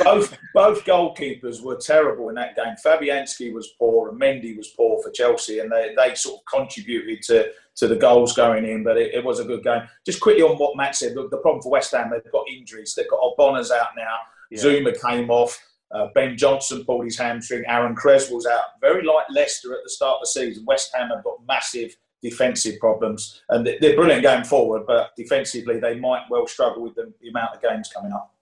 both 0.04 0.38
both 0.54 0.84
goalkeepers 0.84 1.62
were 1.62 1.76
terrible 1.76 2.28
in 2.28 2.34
that 2.34 2.54
game. 2.54 2.74
Fabianski 2.84 3.52
was 3.52 3.68
poor 3.78 4.10
and 4.10 4.20
Mendy 4.20 4.56
was 4.56 4.68
poor 4.68 5.02
for 5.02 5.10
Chelsea, 5.10 5.60
and 5.60 5.72
they, 5.72 5.94
they 5.96 6.14
sort 6.14 6.40
of 6.40 6.44
contributed 6.44 7.22
to, 7.22 7.50
to 7.76 7.88
the 7.88 7.96
goals 7.96 8.34
going 8.34 8.66
in. 8.66 8.84
But 8.84 8.98
it, 8.98 9.14
it 9.14 9.24
was 9.24 9.40
a 9.40 9.44
good 9.44 9.64
game. 9.64 9.82
Just 10.04 10.20
quickly 10.20 10.42
on 10.42 10.56
what 10.58 10.76
Matt 10.76 10.96
said, 10.96 11.14
the, 11.14 11.28
the 11.28 11.38
problem 11.38 11.62
for 11.62 11.72
West 11.72 11.92
Ham, 11.92 12.10
they've 12.10 12.32
got 12.32 12.48
injuries. 12.48 12.94
They've 12.94 13.08
got 13.08 13.20
Ogbonna's 13.20 13.70
out 13.70 13.88
now. 13.96 14.16
Yeah. 14.50 14.62
Zouma 14.62 15.00
came 15.00 15.30
off. 15.30 15.58
Uh, 15.92 16.08
ben 16.14 16.36
Johnson 16.36 16.84
pulled 16.84 17.04
his 17.04 17.16
hamstring. 17.16 17.64
Aaron 17.66 17.94
Cresswell's 17.94 18.46
out. 18.46 18.80
Very 18.80 19.04
like 19.04 19.24
Leicester 19.30 19.72
at 19.72 19.84
the 19.84 19.90
start 19.90 20.16
of 20.16 20.20
the 20.22 20.26
season. 20.26 20.64
West 20.66 20.90
Ham 20.94 21.10
have 21.10 21.24
got 21.24 21.38
massive 21.46 21.96
defensive 22.28 22.78
problems. 22.80 23.42
And 23.48 23.66
they're 23.66 23.94
brilliant 23.94 24.22
going 24.22 24.44
forward, 24.44 24.84
but 24.86 25.14
defensively, 25.16 25.78
they 25.78 25.98
might 25.98 26.22
well 26.30 26.46
struggle 26.46 26.82
with 26.82 26.94
the, 26.94 27.12
the 27.20 27.28
amount 27.28 27.54
of 27.54 27.62
games 27.62 27.90
coming 27.94 28.12
up. 28.12 28.32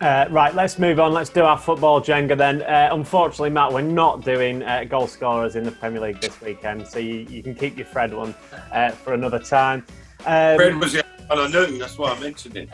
Uh, 0.00 0.26
right, 0.30 0.54
let's 0.54 0.78
move 0.78 1.00
on. 1.00 1.12
Let's 1.12 1.30
do 1.30 1.42
our 1.42 1.58
football 1.58 2.00
Jenga 2.00 2.36
then. 2.36 2.62
Uh, 2.62 2.88
unfortunately, 2.92 3.50
Matt, 3.50 3.72
we're 3.72 3.82
not 3.82 4.24
doing 4.24 4.62
uh, 4.62 4.84
goal 4.84 5.06
scorers 5.06 5.56
in 5.56 5.64
the 5.64 5.72
Premier 5.72 6.00
League 6.00 6.20
this 6.20 6.40
weekend, 6.40 6.86
so 6.86 6.98
you, 6.98 7.26
you 7.28 7.42
can 7.42 7.54
keep 7.54 7.76
your 7.76 7.86
Fred 7.86 8.12
one 8.14 8.34
uh, 8.72 8.90
for 8.90 9.14
another 9.14 9.38
time. 9.38 9.84
Um, 10.24 10.56
Fred 10.56 10.76
was 10.76 10.92
the 10.92 11.04
one 11.28 11.38
I 11.38 11.46
knew, 11.48 11.78
that's 11.78 11.98
why 11.98 12.12
I 12.12 12.20
mentioned 12.20 12.56
it. 12.56 12.68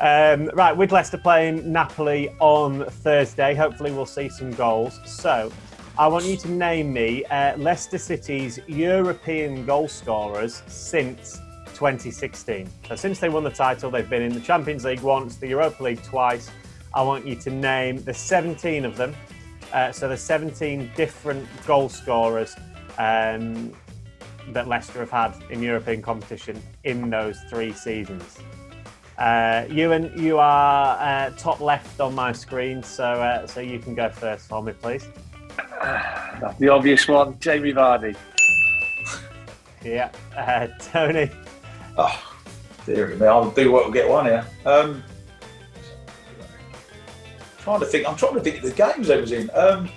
um, 0.00 0.50
right, 0.54 0.76
with 0.76 0.92
Leicester 0.92 1.18
playing 1.18 1.70
Napoli 1.70 2.30
on 2.40 2.84
Thursday, 2.86 3.54
hopefully 3.54 3.90
we'll 3.90 4.06
see 4.06 4.28
some 4.28 4.50
goals. 4.52 5.00
So, 5.04 5.50
I 5.98 6.08
want 6.08 6.26
you 6.26 6.36
to 6.36 6.50
name 6.50 6.92
me 6.92 7.24
uh, 7.24 7.56
Leicester 7.56 7.96
City's 7.96 8.60
European 8.66 9.64
goal 9.64 9.88
scorers 9.88 10.62
since 10.66 11.38
2016. 11.72 12.68
So, 12.86 12.96
since 12.96 13.18
they 13.18 13.30
won 13.30 13.44
the 13.44 13.50
title, 13.50 13.90
they've 13.90 14.08
been 14.08 14.20
in 14.20 14.34
the 14.34 14.40
Champions 14.40 14.84
League 14.84 15.00
once, 15.00 15.36
the 15.36 15.48
Europa 15.48 15.82
League 15.82 16.02
twice. 16.02 16.50
I 16.92 17.00
want 17.00 17.26
you 17.26 17.34
to 17.36 17.50
name 17.50 18.04
the 18.04 18.12
17 18.12 18.84
of 18.84 18.98
them. 18.98 19.16
Uh, 19.72 19.90
so, 19.90 20.06
the 20.06 20.18
17 20.18 20.90
different 20.96 21.48
goal 21.66 21.88
scorers 21.88 22.54
um, 22.98 23.72
that 24.48 24.68
Leicester 24.68 24.98
have 24.98 25.10
had 25.10 25.50
in 25.50 25.62
European 25.62 26.02
competition 26.02 26.62
in 26.84 27.08
those 27.08 27.40
three 27.48 27.72
seasons. 27.72 28.38
Uh, 29.16 29.64
Ewan, 29.70 30.12
you 30.14 30.36
are 30.36 30.98
uh, 31.00 31.30
top 31.38 31.60
left 31.60 32.00
on 32.00 32.14
my 32.14 32.32
screen, 32.32 32.82
so 32.82 33.04
uh, 33.04 33.46
so 33.46 33.60
you 33.60 33.78
can 33.78 33.94
go 33.94 34.10
first 34.10 34.46
for 34.46 34.62
me, 34.62 34.74
please. 34.74 35.08
the 36.58 36.68
obvious 36.68 37.06
one, 37.06 37.38
Jamie 37.38 37.72
Vardy. 37.72 38.16
yeah, 39.84 40.10
uh, 40.36 40.68
Tony. 40.78 41.30
Oh, 41.98 42.34
dear 42.86 43.14
me, 43.16 43.26
I'll 43.26 43.50
do 43.50 43.70
what 43.70 43.84
will 43.84 43.92
get 43.92 44.08
one 44.08 44.26
here. 44.26 44.46
Um, 44.64 45.02
trying 47.58 47.80
to 47.80 47.86
think. 47.86 48.08
I'm 48.08 48.16
trying 48.16 48.34
to 48.34 48.40
think 48.40 48.56
of 48.56 48.62
the 48.62 48.70
games 48.70 49.10
I 49.10 49.16
was 49.16 49.32
in. 49.32 49.50
Um, 49.54 49.90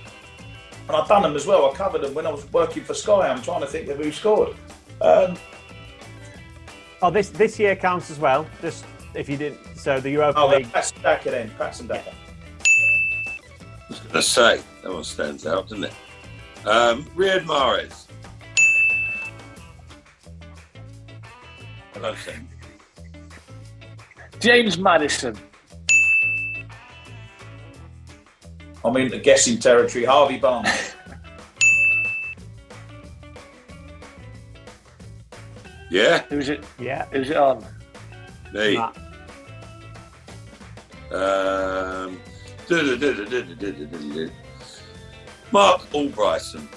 and 0.87 0.97
I've 0.97 1.07
done 1.07 1.21
them 1.21 1.35
as 1.35 1.45
well. 1.45 1.69
I 1.69 1.73
covered 1.73 2.01
them 2.01 2.13
when 2.15 2.25
I 2.25 2.31
was 2.31 2.51
working 2.51 2.83
for 2.83 2.95
Sky. 2.95 3.27
I'm 3.29 3.41
trying 3.41 3.61
to 3.61 3.67
think 3.67 3.87
of 3.89 3.97
who 3.97 4.11
scored. 4.11 4.55
Um, 5.01 5.37
oh, 7.01 7.11
this 7.11 7.29
this 7.29 7.59
year 7.59 7.75
counts 7.75 8.09
as 8.09 8.19
well. 8.19 8.47
Just 8.61 8.85
if 9.13 9.29
you 9.29 9.37
didn't, 9.37 9.59
so 9.77 9.99
the 9.99 10.09
Europa 10.09 10.39
oh, 10.39 10.47
League. 10.47 10.71
Patson 10.73 11.01
Daka 11.01 11.31
then. 11.31 11.51
Patson 11.57 11.87
Daka. 11.87 12.11
I 13.89 13.93
was 13.93 13.99
going 14.01 14.13
to 14.13 14.21
say, 14.21 14.61
that 14.83 14.93
one 14.93 15.03
stands 15.03 15.47
out, 15.47 15.67
doesn't 15.67 15.85
it? 15.85 15.93
Um, 16.63 17.05
Riyad 17.15 17.45
Mahrez. 17.45 18.05
Hello, 21.93 22.13
Sam. 22.13 22.47
James 24.39 24.77
Maddison. 24.77 25.35
I'm 28.85 28.95
into 28.95 29.17
guessing 29.17 29.57
territory. 29.57 30.05
Harvey 30.05 30.37
Barnes. 30.37 30.69
yeah. 35.89 36.21
Who's 36.29 36.49
it? 36.49 36.63
Yeah. 36.77 37.07
Who's 37.11 37.31
it 37.31 37.37
on? 37.37 37.65
Me. 38.53 38.77
Um, 41.11 42.19
Marc 45.51 45.81
Albrighton. 45.91 46.67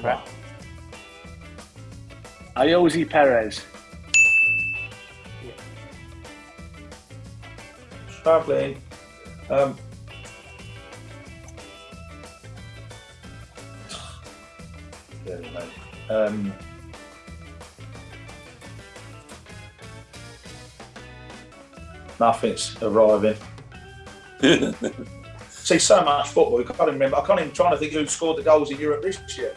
Right. 0.00 0.28
Ayoze 2.56 3.08
Perez. 3.10 3.64
Yeah. 5.44 5.52
Struggling. 8.10 8.80
Um, 9.50 9.76
um, 16.10 16.52
nothing's 22.20 22.80
arriving. 22.82 23.36
See 25.50 25.78
so 25.78 26.02
much 26.02 26.28
football. 26.28 26.60
I 26.60 26.64
can't 26.64 26.80
even 26.80 26.94
remember. 26.94 27.16
I 27.16 27.26
can't 27.26 27.40
even 27.40 27.52
try 27.52 27.70
to 27.70 27.76
think 27.76 27.92
who 27.92 28.06
scored 28.06 28.38
the 28.38 28.42
goals 28.42 28.70
in 28.70 28.78
Europe 28.78 29.02
this 29.02 29.18
year. 29.36 29.54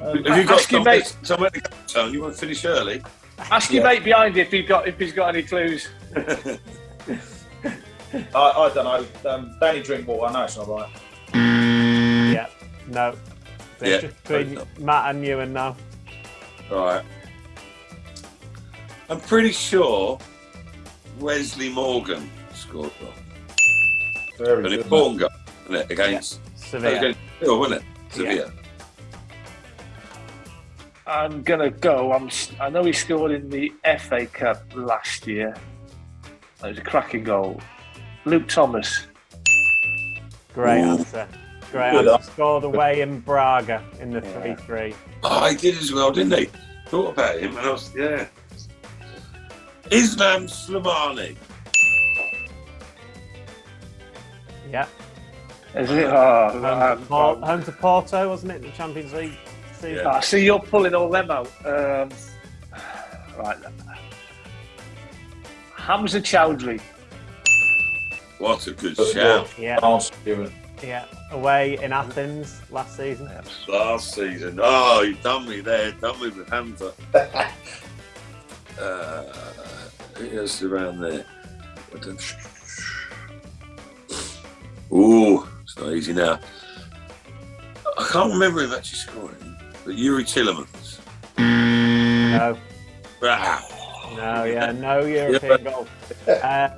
Um, 0.00 0.24
Have 0.24 0.38
you 0.38 0.44
got 0.44 0.60
some 0.60 0.84
mate, 0.84 1.16
somewhere 1.22 1.50
to 1.50 1.62
go, 1.94 2.06
You 2.06 2.22
want 2.22 2.34
to 2.34 2.40
finish 2.40 2.64
early? 2.64 3.02
Ask 3.38 3.72
your 3.72 3.82
yeah. 3.82 3.88
mate 3.90 4.04
behind 4.04 4.36
you 4.36 4.42
if 4.42 4.50
he's 4.50 4.68
got 4.68 4.88
if 4.88 4.98
he's 4.98 5.12
got 5.12 5.34
any 5.34 5.42
clues. 5.42 5.88
I, 6.16 6.58
I, 8.34 8.70
don't 8.72 8.84
know. 8.84 9.30
Um, 9.30 9.56
Danny 9.60 9.82
Drinkwater. 9.82 10.26
I 10.26 10.32
know 10.32 10.44
it's 10.44 10.56
not 10.56 10.68
right. 10.68 10.88
Yeah. 11.34 12.46
No. 12.88 13.14
yeah, 13.82 13.98
just 13.98 14.22
between 14.22 14.60
Matt 14.78 15.14
and 15.14 15.26
you 15.26 15.40
and 15.40 15.52
now. 15.52 15.76
All 16.70 16.86
right. 16.86 17.04
I'm 19.08 19.20
pretty 19.20 19.52
sure 19.52 20.18
Wesley 21.18 21.68
Morgan 21.68 22.30
scored 22.54 22.92
one. 23.00 23.25
Very 24.38 24.66
an 24.66 24.72
important 24.72 25.20
goal, 25.20 25.30
wasn't 25.68 25.90
it? 25.90 25.92
Against 25.92 26.40
yeah. 26.40 26.66
Sevilla. 26.66 26.94
Oh, 26.94 26.98
against 26.98 27.20
Sevilla, 27.38 27.58
wasn't 27.58 27.82
it? 27.82 28.12
Sevilla. 28.12 28.52
I'm 31.06 31.42
gonna 31.42 31.70
go. 31.70 32.12
I'm. 32.12 32.28
I 32.60 32.68
know 32.68 32.82
he 32.84 32.92
scored 32.92 33.30
in 33.32 33.48
the 33.48 33.72
FA 34.00 34.26
Cup 34.26 34.62
last 34.74 35.26
year. 35.26 35.54
It 36.64 36.68
was 36.68 36.78
a 36.78 36.82
cracking 36.82 37.24
goal. 37.24 37.60
Luke 38.24 38.48
Thomas. 38.48 39.06
Great 40.52 40.80
Ooh. 40.80 40.90
answer. 40.90 41.28
Great 41.70 41.92
Good 41.92 42.08
answer. 42.08 42.30
Scored 42.30 42.64
away 42.64 43.02
in 43.02 43.20
Braga 43.20 43.84
in 44.00 44.10
the 44.10 44.20
Yeah. 44.20 44.56
3 44.56 44.90
3. 44.90 44.94
Oh, 45.22 45.48
he 45.48 45.56
did 45.56 45.76
as 45.76 45.92
well, 45.92 46.10
didn't 46.10 46.38
he? 46.38 46.48
Thought 46.88 47.10
about 47.10 47.38
him 47.38 47.56
and 47.56 47.66
I 47.66 47.72
was, 47.72 47.94
yeah. 47.94 48.26
Islam 49.90 50.46
Slimani. 50.46 51.36
Yeah. 54.70 54.86
Is 55.74 55.90
it? 55.90 56.06
Oh, 56.06 56.50
Home 56.52 56.62
man. 56.62 56.98
to, 56.98 57.04
Por- 57.06 57.36
home 57.36 57.62
to 57.64 57.72
Porto, 57.72 58.28
wasn't 58.28 58.52
it? 58.52 58.62
The 58.62 58.70
Champions 58.70 59.12
League 59.12 59.36
season. 59.74 59.96
Yeah. 59.96 60.02
Ah, 60.06 60.20
see, 60.20 60.44
you're 60.44 60.58
pulling 60.58 60.94
all 60.94 61.10
them 61.10 61.30
out. 61.30 61.50
Um, 61.66 62.08
right. 63.38 63.56
Hamza 65.74 66.20
Choudhury. 66.20 66.80
What 68.38 68.66
a 68.66 68.72
good 68.72 68.96
Good 68.96 69.14
shout. 69.14 69.48
Yeah. 69.58 69.78
Answer. 69.84 70.14
Yeah. 70.82 71.04
Away 71.30 71.78
in 71.82 71.92
Athens 71.92 72.60
last 72.70 72.96
season. 72.96 73.30
Last 73.68 74.14
season. 74.14 74.58
Oh, 74.62 75.02
you've 75.02 75.22
done 75.22 75.48
me 75.48 75.60
there. 75.60 75.92
Done 75.92 76.20
me 76.20 76.28
with 76.30 76.48
Hamza. 76.48 76.92
uh, 77.14 77.50
who 80.14 80.38
else 80.38 80.60
is 80.60 80.64
around 80.64 81.00
there? 81.00 81.24
I 84.90 84.94
don't- 84.94 85.00
Ooh, 85.00 85.48
it's 85.62 85.76
not 85.78 85.92
easy 85.92 86.12
now. 86.12 86.38
I 87.98 88.08
can't 88.12 88.32
remember 88.32 88.62
him 88.62 88.72
actually 88.72 88.98
scoring, 88.98 89.56
but 89.84 89.94
Youri 89.96 90.24
Tielemans. 90.24 90.98
No. 91.38 92.56
Ah, 93.22 93.64
No, 94.16 94.44
yeah. 94.44 94.72
No 94.72 95.00
European 95.00 95.64
goal. 95.70 95.88
Uh, 96.28 96.68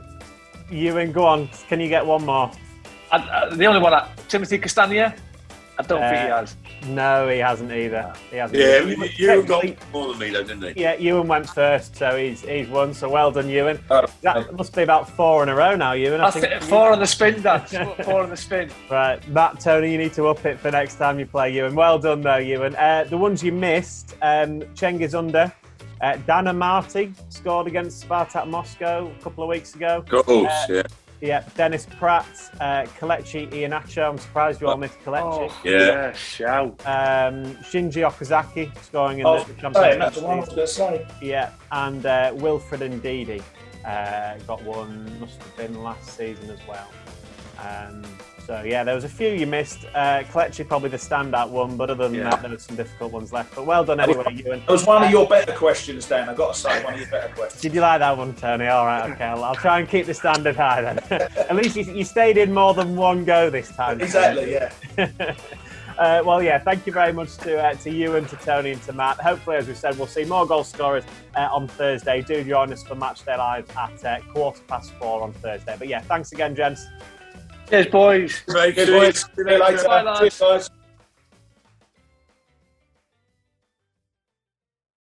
Ewan, 0.70 1.12
go 1.12 1.24
on. 1.26 1.48
Can 1.68 1.80
you 1.80 1.88
get 1.88 2.04
one 2.06 2.24
more? 2.24 2.50
And, 3.12 3.24
uh, 3.30 3.54
the 3.54 3.66
only 3.66 3.80
one, 3.80 3.94
I, 3.94 4.08
Timothy 4.28 4.58
Castagne. 4.58 5.12
I 5.78 5.82
don't 5.82 6.00
think 6.00 6.22
he 6.24 6.30
Uh, 6.30 6.40
has. 6.40 6.56
No, 6.88 7.28
he 7.28 7.38
hasn't 7.38 7.70
either. 7.70 8.12
He 8.30 8.36
hasn't. 8.36 8.58
Yeah, 8.58 8.78
either. 8.82 9.06
you, 9.06 9.36
you 9.36 9.42
got 9.44 9.64
more 9.92 10.08
than 10.08 10.18
me 10.18 10.30
though, 10.30 10.42
didn't 10.42 10.74
he? 10.76 10.80
Yeah, 10.82 10.94
Ewan 10.96 11.28
went 11.28 11.48
first, 11.48 11.94
so 11.96 12.16
he's 12.16 12.40
he's 12.42 12.66
won. 12.68 12.92
So 12.92 13.08
well 13.08 13.30
done, 13.30 13.48
Ewan. 13.48 13.78
Oh, 13.90 14.04
That 14.22 14.54
must 14.56 14.74
be 14.74 14.82
about 14.82 15.08
four 15.08 15.42
in 15.44 15.48
a 15.48 15.54
row 15.54 15.76
now, 15.76 15.92
Ewan. 15.92 16.20
I 16.20 16.30
think 16.30 16.62
four 16.64 16.92
on 16.92 16.98
the 16.98 17.06
spin, 17.06 17.40
Dan. 17.42 17.60
four 18.04 18.22
on 18.22 18.30
the 18.30 18.36
spin. 18.36 18.70
Right, 18.90 19.26
Matt, 19.28 19.60
Tony, 19.60 19.92
you 19.92 19.98
need 19.98 20.12
to 20.14 20.26
up 20.26 20.44
it 20.46 20.58
for 20.58 20.70
next 20.72 20.96
time 20.96 21.18
you 21.20 21.26
play 21.26 21.50
Ewan. 21.54 21.74
Well 21.76 21.98
done, 21.98 22.22
though, 22.22 22.36
Ewan. 22.38 22.74
Uh, 22.74 23.04
the 23.08 23.16
ones 23.16 23.42
you 23.44 23.52
missed, 23.52 24.16
um, 24.22 24.60
Cengiz 24.74 25.12
Ünder. 25.14 25.52
Uh, 26.00 26.16
Daniel 26.26 26.54
Amartey 26.54 27.12
scored 27.28 27.66
against 27.66 28.08
Spartak 28.08 28.46
Moscow 28.48 29.10
a 29.18 29.22
couple 29.22 29.42
of 29.42 29.48
weeks 29.50 29.74
ago. 29.74 30.04
Of 30.12 30.24
course, 30.26 30.48
Uh, 30.48 30.66
yeah. 30.74 30.82
Yeah, 31.20 31.42
Dennis 31.56 31.84
Praet, 31.98 32.24
uh, 32.60 32.84
Kelechi 32.98 33.50
Iheanacho. 33.50 34.08
I'm 34.08 34.18
surprised 34.18 34.60
you 34.60 34.68
all 34.68 34.76
missed 34.76 35.00
Kelechi. 35.04 35.50
Oh, 35.50 35.60
Yeah. 35.64 35.78
yeah, 35.78 36.12
shout. 36.12 36.68
Um, 36.86 37.56
Shinji 37.56 38.08
Okazaki 38.08 38.70
scoring 38.84 39.18
in 39.18 39.26
Oh, 39.26 39.42
the 39.42 39.52
Hey, 39.54 39.60
Champions 39.60 39.98
that's 39.98 40.16
the 40.20 40.24
one 40.24 40.36
I 40.36 40.40
was 40.40 40.48
League. 40.48 40.56
going 40.56 40.66
to 40.68 40.72
say. 40.72 41.06
Yeah, 41.20 41.50
and 41.72 42.06
uh, 42.06 42.30
Wilfred 42.36 42.82
Ndidi 42.82 43.42
uh, 43.84 44.38
got 44.46 44.62
one, 44.62 45.18
must 45.18 45.42
have 45.42 45.56
been 45.56 45.82
last 45.82 46.16
season 46.16 46.50
as 46.50 46.60
well. 46.68 46.88
Um, 47.58 48.04
so, 48.48 48.62
yeah, 48.64 48.82
there 48.82 48.94
was 48.94 49.04
a 49.04 49.10
few 49.10 49.28
you 49.28 49.46
missed. 49.46 49.84
Uh, 49.94 50.22
Kelechi 50.22 50.66
probably 50.66 50.88
the 50.88 50.96
standout 50.96 51.50
one, 51.50 51.76
but 51.76 51.90
other 51.90 52.08
than 52.08 52.14
Yeah. 52.14 52.30
that, 52.30 52.40
there 52.40 52.50
was 52.50 52.62
some 52.62 52.76
difficult 52.76 53.12
ones 53.12 53.30
left. 53.30 53.54
But 53.54 53.66
well 53.66 53.84
done 53.84 54.00
anyway, 54.00 54.24
Ewan. 54.42 54.60
That 54.60 54.70
was 54.70 54.86
one 54.86 55.04
of 55.04 55.10
your 55.10 55.28
better 55.28 55.52
questions, 55.52 56.08
Dan. 56.08 56.30
I've 56.30 56.36
got 56.36 56.54
to 56.54 56.58
say, 56.58 56.82
one 56.82 56.94
of 56.94 57.00
your 57.00 57.10
better 57.10 57.28
questions. 57.34 57.60
Did 57.60 57.74
you 57.74 57.82
like 57.82 57.98
that 57.98 58.16
one, 58.16 58.32
Tony? 58.32 58.66
All 58.68 58.86
right, 58.86 59.10
okay. 59.10 59.24
I'll, 59.26 59.44
I'll 59.44 59.54
try 59.54 59.80
and 59.80 59.86
keep 59.86 60.06
the 60.06 60.14
standard 60.14 60.56
high 60.56 60.80
then. 60.80 60.98
At 61.10 61.56
least 61.56 61.76
you, 61.76 61.84
you 61.92 62.04
stayed 62.04 62.38
in 62.38 62.54
more 62.54 62.72
than 62.72 62.96
one 62.96 63.26
go 63.26 63.50
this 63.50 63.68
time. 63.68 64.00
Exactly, 64.00 64.52
yeah. 64.52 64.72
uh, 65.98 66.22
well, 66.24 66.42
yeah, 66.42 66.58
thank 66.58 66.86
you 66.86 66.92
very 66.94 67.12
much 67.12 67.36
to 67.38 67.62
uh, 67.62 67.74
to 67.74 67.90
Ewan 67.90 68.24
to 68.28 68.36
Tony 68.36 68.70
and 68.70 68.82
to 68.84 68.94
Matt. 68.94 69.20
Hopefully, 69.20 69.56
as 69.56 69.68
we 69.68 69.74
said, 69.74 69.98
we'll 69.98 70.06
see 70.06 70.24
more 70.24 70.46
goal 70.46 70.64
scorers 70.64 71.04
uh, 71.36 71.50
on 71.52 71.68
Thursday. 71.68 72.22
Do 72.22 72.42
join 72.42 72.72
us 72.72 72.82
for 72.82 72.94
Matchday 72.94 73.36
Live 73.36 73.68
at 73.76 74.02
uh, 74.06 74.20
quarter 74.32 74.62
past 74.68 74.94
four 74.94 75.20
on 75.20 75.34
Thursday. 75.34 75.76
But 75.78 75.88
yeah, 75.88 76.00
thanks 76.00 76.32
again, 76.32 76.56
gents. 76.56 76.86
Cheers, 77.68 77.86
boys. 77.86 78.42
Great 78.48 78.74
Good 78.76 78.86
to 78.86 78.92
boys. 78.92 79.20
see 79.20 79.22
See 79.22 79.28
you 79.38 79.44
later. 79.58 79.84
Bye, 79.84 80.02
lads. 80.02 80.20
Cheers, 80.20 80.38
guys. 80.40 80.70